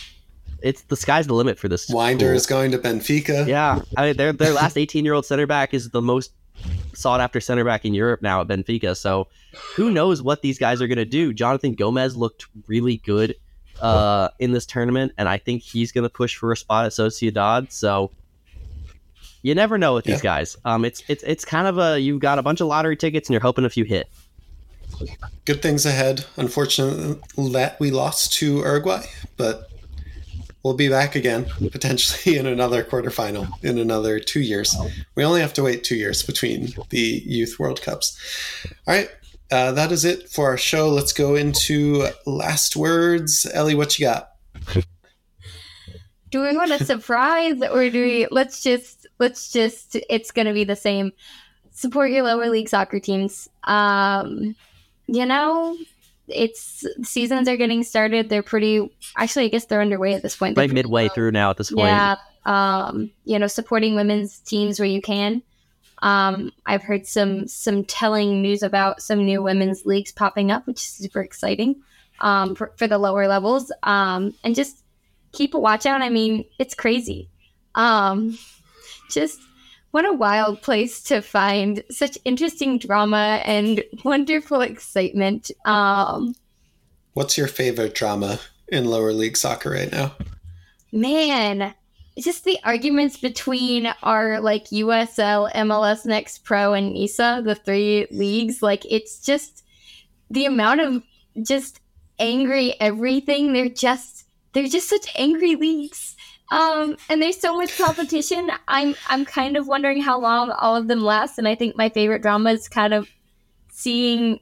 it's 0.62 0.82
the 0.82 0.96
sky's 0.96 1.26
the 1.26 1.34
limit 1.34 1.58
for 1.58 1.68
this. 1.68 1.90
Wynder 1.90 2.18
school. 2.18 2.32
is 2.32 2.46
going 2.46 2.70
to 2.72 2.78
Benfica. 2.78 3.46
Yeah, 3.46 3.80
I 3.96 4.06
mean, 4.06 4.16
their 4.16 4.32
their 4.32 4.52
last 4.52 4.76
18 4.76 5.04
year 5.04 5.14
old 5.14 5.26
center 5.26 5.46
back 5.46 5.74
is 5.74 5.90
the 5.90 6.02
most 6.02 6.32
sought 6.94 7.20
after 7.20 7.40
center 7.40 7.64
back 7.64 7.84
in 7.84 7.94
Europe 7.94 8.20
now 8.22 8.40
at 8.40 8.48
Benfica. 8.48 8.96
So 8.96 9.28
who 9.74 9.90
knows 9.90 10.22
what 10.22 10.42
these 10.42 10.58
guys 10.58 10.82
are 10.82 10.86
going 10.86 10.98
to 10.98 11.04
do? 11.04 11.32
Jonathan 11.32 11.74
Gomez 11.74 12.16
looked 12.16 12.46
really 12.66 12.98
good 12.98 13.34
uh, 13.80 14.28
in 14.38 14.52
this 14.52 14.66
tournament, 14.66 15.12
and 15.18 15.28
I 15.28 15.38
think 15.38 15.62
he's 15.62 15.92
going 15.92 16.04
to 16.04 16.10
push 16.10 16.36
for 16.36 16.52
a 16.52 16.56
spot 16.56 16.86
at 16.86 16.92
Sociedad. 16.92 17.72
So 17.72 18.10
you 19.42 19.54
never 19.54 19.78
know 19.78 19.94
with 19.94 20.06
yeah. 20.06 20.14
these 20.14 20.22
guys. 20.22 20.56
Um, 20.64 20.84
it's 20.84 21.02
it's 21.08 21.22
it's 21.22 21.44
kind 21.44 21.66
of 21.66 21.78
a 21.78 21.98
you've 21.98 22.20
got 22.20 22.38
a 22.38 22.42
bunch 22.42 22.60
of 22.60 22.66
lottery 22.66 22.96
tickets 22.96 23.28
and 23.28 23.34
you're 23.34 23.42
hoping 23.42 23.64
a 23.64 23.70
few 23.70 23.84
hit. 23.84 24.08
Good 25.44 25.62
things 25.62 25.86
ahead. 25.86 26.24
Unfortunately, 26.36 27.18
that 27.52 27.78
we 27.80 27.90
lost 27.90 28.32
to 28.34 28.58
Uruguay, 28.58 29.02
but 29.36 29.70
we'll 30.62 30.74
be 30.74 30.88
back 30.88 31.14
again, 31.14 31.46
potentially 31.70 32.36
in 32.38 32.46
another 32.46 32.84
quarterfinal 32.84 33.48
in 33.62 33.78
another 33.78 34.18
two 34.18 34.40
years. 34.40 34.76
We 35.14 35.24
only 35.24 35.40
have 35.40 35.52
to 35.54 35.62
wait 35.62 35.84
two 35.84 35.96
years 35.96 36.22
between 36.22 36.74
the 36.90 37.22
Youth 37.24 37.58
World 37.58 37.82
Cups. 37.82 38.18
All 38.86 38.94
right. 38.94 39.10
Uh, 39.50 39.72
that 39.72 39.90
is 39.90 40.04
it 40.04 40.28
for 40.28 40.46
our 40.46 40.56
show. 40.56 40.88
Let's 40.88 41.12
go 41.12 41.34
into 41.34 42.06
last 42.26 42.76
words. 42.76 43.46
Ellie, 43.52 43.74
what 43.74 43.98
you 43.98 44.06
got? 44.06 44.30
do 46.30 46.42
we 46.42 46.56
want 46.56 46.70
a 46.70 46.84
surprise 46.84 47.60
or 47.62 47.90
do 47.90 48.02
we 48.02 48.26
let's 48.30 48.62
just 48.62 49.06
let's 49.18 49.50
just 49.50 49.96
it's 50.08 50.30
gonna 50.30 50.52
be 50.52 50.64
the 50.64 50.76
same 50.76 51.12
support 51.72 52.10
your 52.10 52.22
lower 52.22 52.48
league 52.48 52.68
soccer 52.68 53.00
teams. 53.00 53.48
Um, 53.64 54.54
you 55.06 55.26
know, 55.26 55.76
it's 56.28 56.86
seasons 57.02 57.48
are 57.48 57.56
getting 57.56 57.82
started. 57.82 58.28
They're 58.28 58.42
pretty. 58.42 58.88
Actually, 59.16 59.46
I 59.46 59.48
guess 59.48 59.64
they're 59.64 59.80
underway 59.80 60.14
at 60.14 60.22
this 60.22 60.36
point. 60.36 60.56
They're 60.56 60.68
midway 60.68 61.08
through 61.08 61.32
now 61.32 61.50
at 61.50 61.56
this 61.56 61.70
point. 61.70 61.88
Yeah. 61.88 62.16
Um, 62.44 63.10
you 63.24 63.38
know, 63.38 63.46
supporting 63.46 63.96
women's 63.96 64.38
teams 64.40 64.78
where 64.78 64.88
you 64.88 65.02
can. 65.02 65.42
Um, 66.02 66.52
I've 66.66 66.82
heard 66.82 67.06
some 67.06 67.46
some 67.46 67.84
telling 67.84 68.40
news 68.42 68.62
about 68.62 69.02
some 69.02 69.24
new 69.24 69.42
women's 69.42 69.84
leagues 69.84 70.12
popping 70.12 70.50
up, 70.50 70.66
which 70.66 70.78
is 70.78 70.84
super 70.84 71.20
exciting 71.20 71.82
um, 72.20 72.54
for, 72.54 72.72
for 72.76 72.86
the 72.86 72.98
lower 72.98 73.26
levels. 73.28 73.72
Um, 73.82 74.34
and 74.44 74.54
just 74.54 74.82
keep 75.32 75.54
a 75.54 75.58
watch 75.58 75.86
out. 75.86 76.02
I 76.02 76.08
mean, 76.08 76.44
it's 76.58 76.74
crazy. 76.74 77.28
Um, 77.74 78.38
just 79.10 79.40
what 79.90 80.04
a 80.04 80.12
wild 80.12 80.62
place 80.62 81.02
to 81.04 81.20
find 81.20 81.82
such 81.90 82.16
interesting 82.24 82.78
drama 82.78 83.42
and 83.44 83.82
wonderful 84.04 84.60
excitement. 84.60 85.50
Um, 85.64 86.34
What's 87.14 87.36
your 87.36 87.48
favorite 87.48 87.94
drama 87.94 88.38
in 88.68 88.84
lower 88.84 89.12
league 89.12 89.36
soccer 89.36 89.70
right 89.70 89.90
now? 89.90 90.14
Man, 90.92 91.74
just 92.18 92.44
the 92.44 92.58
arguments 92.64 93.16
between 93.16 93.92
our 94.02 94.40
like 94.40 94.66
USL, 94.66 95.52
MLS 95.52 96.04
Next 96.04 96.44
Pro, 96.44 96.74
and 96.74 96.92
NISA, 96.92 97.42
the 97.44 97.54
three 97.54 98.06
leagues. 98.10 98.62
Like 98.62 98.84
it's 98.90 99.24
just 99.24 99.64
the 100.30 100.46
amount 100.46 100.80
of 100.80 101.02
just 101.42 101.80
angry 102.18 102.74
everything. 102.80 103.52
They're 103.52 103.68
just 103.68 104.26
they're 104.52 104.68
just 104.68 104.88
such 104.88 105.08
angry 105.16 105.56
leagues. 105.56 106.16
Um, 106.50 106.96
and 107.08 107.22
there's 107.22 107.38
so 107.38 107.56
much 107.56 107.76
competition. 107.78 108.50
I'm 108.66 108.94
I'm 109.08 109.24
kind 109.24 109.56
of 109.56 109.68
wondering 109.68 110.02
how 110.02 110.18
long 110.20 110.50
all 110.50 110.76
of 110.76 110.88
them 110.88 111.00
last. 111.00 111.38
And 111.38 111.46
I 111.46 111.54
think 111.54 111.76
my 111.76 111.88
favorite 111.88 112.22
drama 112.22 112.52
is 112.52 112.68
kind 112.68 112.92
of 112.92 113.08
seeing 113.70 114.40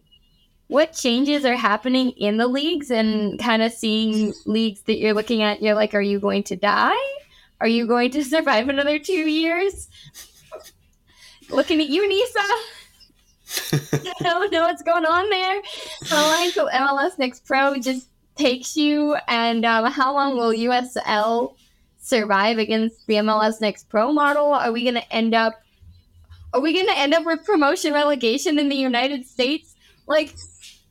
what 0.68 0.92
changes 0.92 1.44
are 1.44 1.56
happening 1.56 2.10
in 2.10 2.36
the 2.36 2.46
leagues 2.46 2.90
and 2.90 3.38
kind 3.38 3.62
of 3.62 3.72
seeing 3.72 4.34
leagues 4.46 4.82
that 4.82 4.98
you're 4.98 5.14
looking 5.14 5.42
at. 5.42 5.62
You're 5.62 5.74
like, 5.74 5.94
are 5.94 6.00
you 6.00 6.18
going 6.18 6.42
to 6.44 6.56
die? 6.56 6.96
Are 7.60 7.68
you 7.68 7.86
going 7.86 8.10
to 8.12 8.24
survive 8.24 8.68
another 8.68 8.98
two 8.98 9.12
years? 9.12 9.88
Looking 11.50 11.80
at 11.80 11.88
you, 11.88 12.08
Nisa. 12.08 12.40
I 13.92 14.12
don't 14.22 14.52
know 14.52 14.62
what's 14.62 14.82
going 14.82 15.06
on 15.06 15.30
there. 15.30 15.62
How 16.04 16.26
long 16.26 16.46
until 16.46 16.68
MLS 16.68 17.18
Next 17.18 17.46
Pro 17.46 17.76
just 17.78 18.08
takes 18.36 18.76
you, 18.76 19.16
and 19.26 19.64
um, 19.64 19.90
how 19.90 20.12
long 20.12 20.36
will 20.36 20.52
USL 20.52 21.54
survive 21.98 22.58
against 22.58 23.06
the 23.06 23.14
MLS 23.14 23.60
Next 23.60 23.88
Pro 23.88 24.12
model? 24.12 24.52
Are 24.52 24.70
we 24.70 24.82
going 24.82 24.94
to 24.94 25.12
end 25.12 25.34
up? 25.34 25.60
Are 26.52 26.60
we 26.60 26.72
going 26.72 26.86
to 26.86 26.98
end 26.98 27.14
up 27.14 27.26
with 27.26 27.44
promotion 27.44 27.92
relegation 27.92 28.58
in 28.58 28.68
the 28.68 28.76
United 28.76 29.26
States? 29.26 29.74
Like, 30.06 30.34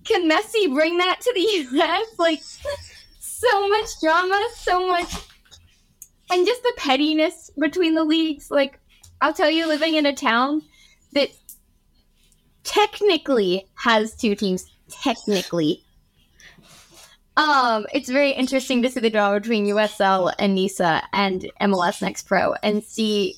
can 0.03 0.30
Messi 0.30 0.72
bring 0.74 0.97
that 0.97 1.22
to 1.22 1.32
the 1.34 1.39
US? 1.80 2.07
Like, 2.18 2.41
so 3.20 3.70
much 3.70 3.89
drama, 4.01 4.47
so 4.55 4.88
much 4.88 5.13
and 6.30 6.45
just 6.45 6.63
the 6.63 6.73
pettiness 6.78 7.51
between 7.57 7.95
the 7.95 8.03
leagues. 8.03 8.51
Like, 8.51 8.80
I'll 9.21 9.34
tell 9.34 9.49
you, 9.49 9.67
living 9.67 9.95
in 9.95 10.05
a 10.05 10.13
town 10.13 10.61
that 11.13 11.30
technically 12.63 13.65
has 13.75 14.15
two 14.15 14.36
teams, 14.36 14.69
technically, 14.89 15.84
um, 17.38 17.86
it's 17.93 18.09
very 18.09 18.32
interesting 18.32 18.82
to 18.82 18.89
see 18.89 18.99
the 18.99 19.11
drama 19.11 19.39
between 19.39 19.67
USL 19.67 20.34
and 20.39 20.55
NISA 20.55 21.03
and 21.13 21.49
MLS 21.61 22.01
Next 22.01 22.23
Pro 22.23 22.53
and 22.63 22.84
see 22.84 23.36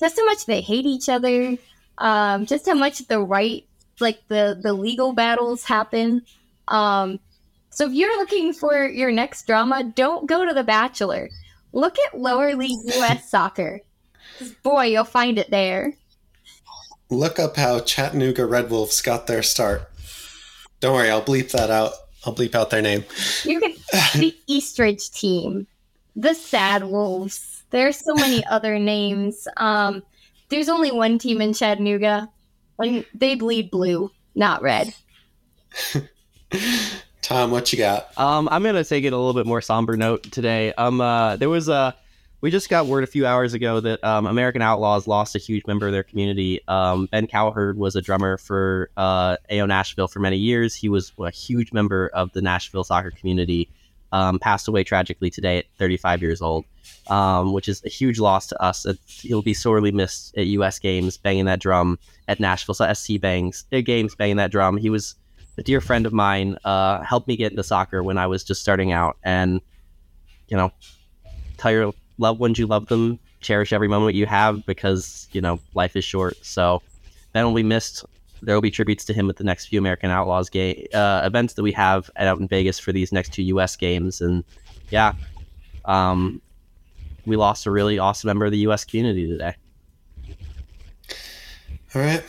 just 0.00 0.16
how 0.16 0.24
much 0.24 0.46
they 0.46 0.62
hate 0.62 0.86
each 0.86 1.10
other, 1.10 1.58
um, 1.98 2.46
just 2.46 2.64
how 2.64 2.74
much 2.74 3.06
the 3.06 3.20
right, 3.20 3.66
like 4.00 4.26
the 4.28 4.58
the 4.60 4.72
legal 4.72 5.12
battles 5.12 5.62
happen. 5.62 6.22
Um, 6.68 7.20
so 7.68 7.86
if 7.86 7.92
you're 7.92 8.16
looking 8.16 8.54
for 8.54 8.86
your 8.86 9.12
next 9.12 9.46
drama, 9.46 9.92
don't 9.94 10.26
go 10.26 10.46
to 10.46 10.54
The 10.54 10.64
Bachelor 10.64 11.28
Look 11.74 11.96
at 11.98 12.18
lower 12.18 12.54
league 12.54 12.78
US 12.84 13.28
soccer. 13.28 13.80
Boy, 14.62 14.86
you'll 14.86 15.04
find 15.04 15.38
it 15.38 15.50
there. 15.50 15.92
Look 17.10 17.38
up 17.38 17.56
how 17.56 17.80
Chattanooga 17.80 18.46
Red 18.46 18.70
Wolves 18.70 19.02
got 19.02 19.26
their 19.26 19.42
start. 19.42 19.90
Don't 20.80 20.94
worry, 20.94 21.10
I'll 21.10 21.22
bleep 21.22 21.50
that 21.50 21.70
out. 21.70 21.92
I'll 22.24 22.34
bleep 22.34 22.54
out 22.54 22.70
their 22.70 22.80
name. 22.80 23.04
You 23.44 23.60
can 23.60 23.74
the 24.18 24.34
Eastridge 24.46 25.10
team, 25.10 25.66
the 26.16 26.34
Sad 26.34 26.84
Wolves. 26.84 27.64
There's 27.70 27.98
so 27.98 28.14
many 28.14 28.44
other 28.50 28.78
names. 28.78 29.46
Um, 29.56 30.02
there's 30.48 30.68
only 30.68 30.90
one 30.92 31.18
team 31.18 31.40
in 31.40 31.52
Chattanooga, 31.52 32.30
and 32.78 33.04
they 33.14 33.34
bleed 33.34 33.70
blue, 33.70 34.10
not 34.34 34.62
red. 34.62 34.94
Tom, 37.24 37.50
what 37.50 37.72
you 37.72 37.78
got? 37.78 38.16
Um, 38.18 38.50
I'm 38.52 38.62
gonna 38.62 38.84
take 38.84 39.04
it 39.04 39.14
a 39.14 39.16
little 39.16 39.32
bit 39.32 39.46
more 39.46 39.62
somber 39.62 39.96
note 39.96 40.24
today. 40.24 40.74
Um, 40.74 41.00
uh, 41.00 41.36
there 41.36 41.48
was 41.48 41.70
a 41.70 41.96
we 42.42 42.50
just 42.50 42.68
got 42.68 42.84
word 42.84 43.02
a 43.02 43.06
few 43.06 43.24
hours 43.24 43.54
ago 43.54 43.80
that 43.80 44.04
um, 44.04 44.26
American 44.26 44.60
Outlaws 44.60 45.06
lost 45.06 45.34
a 45.34 45.38
huge 45.38 45.66
member 45.66 45.86
of 45.86 45.92
their 45.94 46.02
community. 46.02 46.60
Um, 46.68 47.06
ben 47.06 47.26
Cowherd 47.26 47.78
was 47.78 47.96
a 47.96 48.02
drummer 48.02 48.36
for 48.36 48.90
uh, 48.98 49.38
AO 49.50 49.64
Nashville 49.64 50.06
for 50.06 50.20
many 50.20 50.36
years. 50.36 50.74
He 50.74 50.90
was 50.90 51.12
a 51.18 51.30
huge 51.30 51.72
member 51.72 52.10
of 52.12 52.30
the 52.34 52.42
Nashville 52.42 52.84
soccer 52.84 53.10
community. 53.10 53.70
Um, 54.12 54.38
passed 54.38 54.68
away 54.68 54.84
tragically 54.84 55.30
today 55.30 55.58
at 55.58 55.64
35 55.78 56.20
years 56.20 56.42
old, 56.42 56.66
um, 57.08 57.54
which 57.54 57.68
is 57.68 57.82
a 57.86 57.88
huge 57.88 58.20
loss 58.20 58.46
to 58.48 58.62
us. 58.62 58.86
He'll 59.06 59.42
be 59.42 59.54
sorely 59.54 59.92
missed 59.92 60.36
at 60.36 60.44
U.S. 60.46 60.78
games, 60.78 61.16
banging 61.16 61.46
that 61.46 61.58
drum 61.58 61.98
at 62.28 62.38
Nashville 62.38 62.74
so 62.74 62.92
SC 62.92 63.18
bangs 63.18 63.64
uh, 63.72 63.80
games, 63.80 64.14
banging 64.14 64.36
that 64.36 64.50
drum. 64.50 64.76
He 64.76 64.90
was 64.90 65.16
a 65.56 65.62
dear 65.62 65.80
friend 65.80 66.06
of 66.06 66.12
mine 66.12 66.58
uh, 66.64 67.02
helped 67.02 67.28
me 67.28 67.36
get 67.36 67.52
into 67.52 67.62
soccer 67.62 68.02
when 68.02 68.18
I 68.18 68.26
was 68.26 68.44
just 68.44 68.60
starting 68.60 68.92
out. 68.92 69.16
And, 69.22 69.60
you 70.48 70.56
know, 70.56 70.72
tell 71.56 71.70
your 71.70 71.92
loved 72.18 72.40
ones 72.40 72.58
you 72.58 72.66
love 72.66 72.86
them, 72.86 73.18
cherish 73.40 73.72
every 73.72 73.88
moment 73.88 74.16
you 74.16 74.26
have 74.26 74.64
because, 74.66 75.28
you 75.32 75.40
know, 75.40 75.60
life 75.74 75.96
is 75.96 76.04
short. 76.04 76.34
So 76.44 76.82
that 77.32 77.42
will 77.42 77.54
be 77.54 77.62
missed. 77.62 78.04
There 78.42 78.54
will 78.54 78.62
be 78.62 78.70
tributes 78.70 79.04
to 79.06 79.12
him 79.14 79.30
at 79.30 79.36
the 79.36 79.44
next 79.44 79.66
few 79.66 79.78
American 79.78 80.10
Outlaws 80.10 80.50
game 80.50 80.86
uh, 80.92 81.22
events 81.24 81.54
that 81.54 81.62
we 81.62 81.72
have 81.72 82.10
out 82.16 82.38
in 82.38 82.48
Vegas 82.48 82.78
for 82.78 82.92
these 82.92 83.12
next 83.12 83.32
two 83.32 83.42
U.S. 83.44 83.76
games. 83.76 84.20
And 84.20 84.44
yeah, 84.90 85.14
um, 85.84 86.42
we 87.26 87.36
lost 87.36 87.66
a 87.66 87.70
really 87.70 87.98
awesome 87.98 88.28
member 88.28 88.44
of 88.44 88.52
the 88.52 88.58
U.S. 88.58 88.84
community 88.84 89.28
today. 89.28 89.54
All 91.94 92.02
right. 92.02 92.24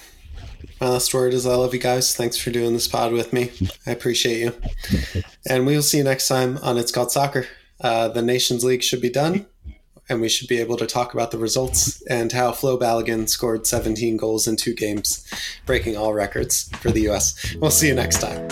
My 0.81 0.89
last 0.89 1.13
word 1.13 1.33
is 1.33 1.45
I 1.45 1.55
love 1.55 1.73
you 1.73 1.79
guys. 1.79 2.15
Thanks 2.15 2.37
for 2.37 2.51
doing 2.51 2.73
this 2.73 2.87
pod 2.87 3.11
with 3.11 3.33
me. 3.33 3.51
I 3.85 3.91
appreciate 3.91 4.39
you. 4.39 4.53
And 5.49 5.65
we 5.65 5.75
will 5.75 5.83
see 5.83 5.97
you 5.97 6.03
next 6.03 6.27
time 6.27 6.57
on 6.61 6.77
It's 6.77 6.91
Called 6.91 7.11
Soccer. 7.11 7.47
Uh, 7.81 8.07
the 8.07 8.21
Nations 8.21 8.63
League 8.63 8.83
should 8.83 9.01
be 9.01 9.09
done, 9.09 9.45
and 10.07 10.21
we 10.21 10.29
should 10.29 10.47
be 10.47 10.59
able 10.59 10.77
to 10.77 10.85
talk 10.85 11.13
about 11.13 11.31
the 11.31 11.37
results 11.37 12.01
and 12.03 12.31
how 12.31 12.51
Flo 12.51 12.77
Balogun 12.77 13.27
scored 13.27 13.67
17 13.67 14.17
goals 14.17 14.47
in 14.47 14.55
two 14.55 14.73
games, 14.73 15.27
breaking 15.65 15.97
all 15.97 16.13
records 16.13 16.69
for 16.79 16.91
the 16.91 17.01
U.S. 17.01 17.55
We'll 17.59 17.71
see 17.71 17.87
you 17.87 17.95
next 17.95 18.21
time. 18.21 18.47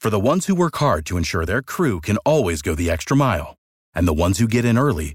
For 0.00 0.10
the 0.10 0.18
ones 0.18 0.46
who 0.46 0.56
work 0.56 0.76
hard 0.78 1.06
to 1.06 1.16
ensure 1.16 1.46
their 1.46 1.62
crew 1.62 2.00
can 2.00 2.16
always 2.26 2.60
go 2.60 2.74
the 2.74 2.90
extra 2.90 3.16
mile, 3.16 3.54
and 3.94 4.08
the 4.08 4.12
ones 4.12 4.40
who 4.40 4.48
get 4.48 4.64
in 4.64 4.76
early, 4.76 5.14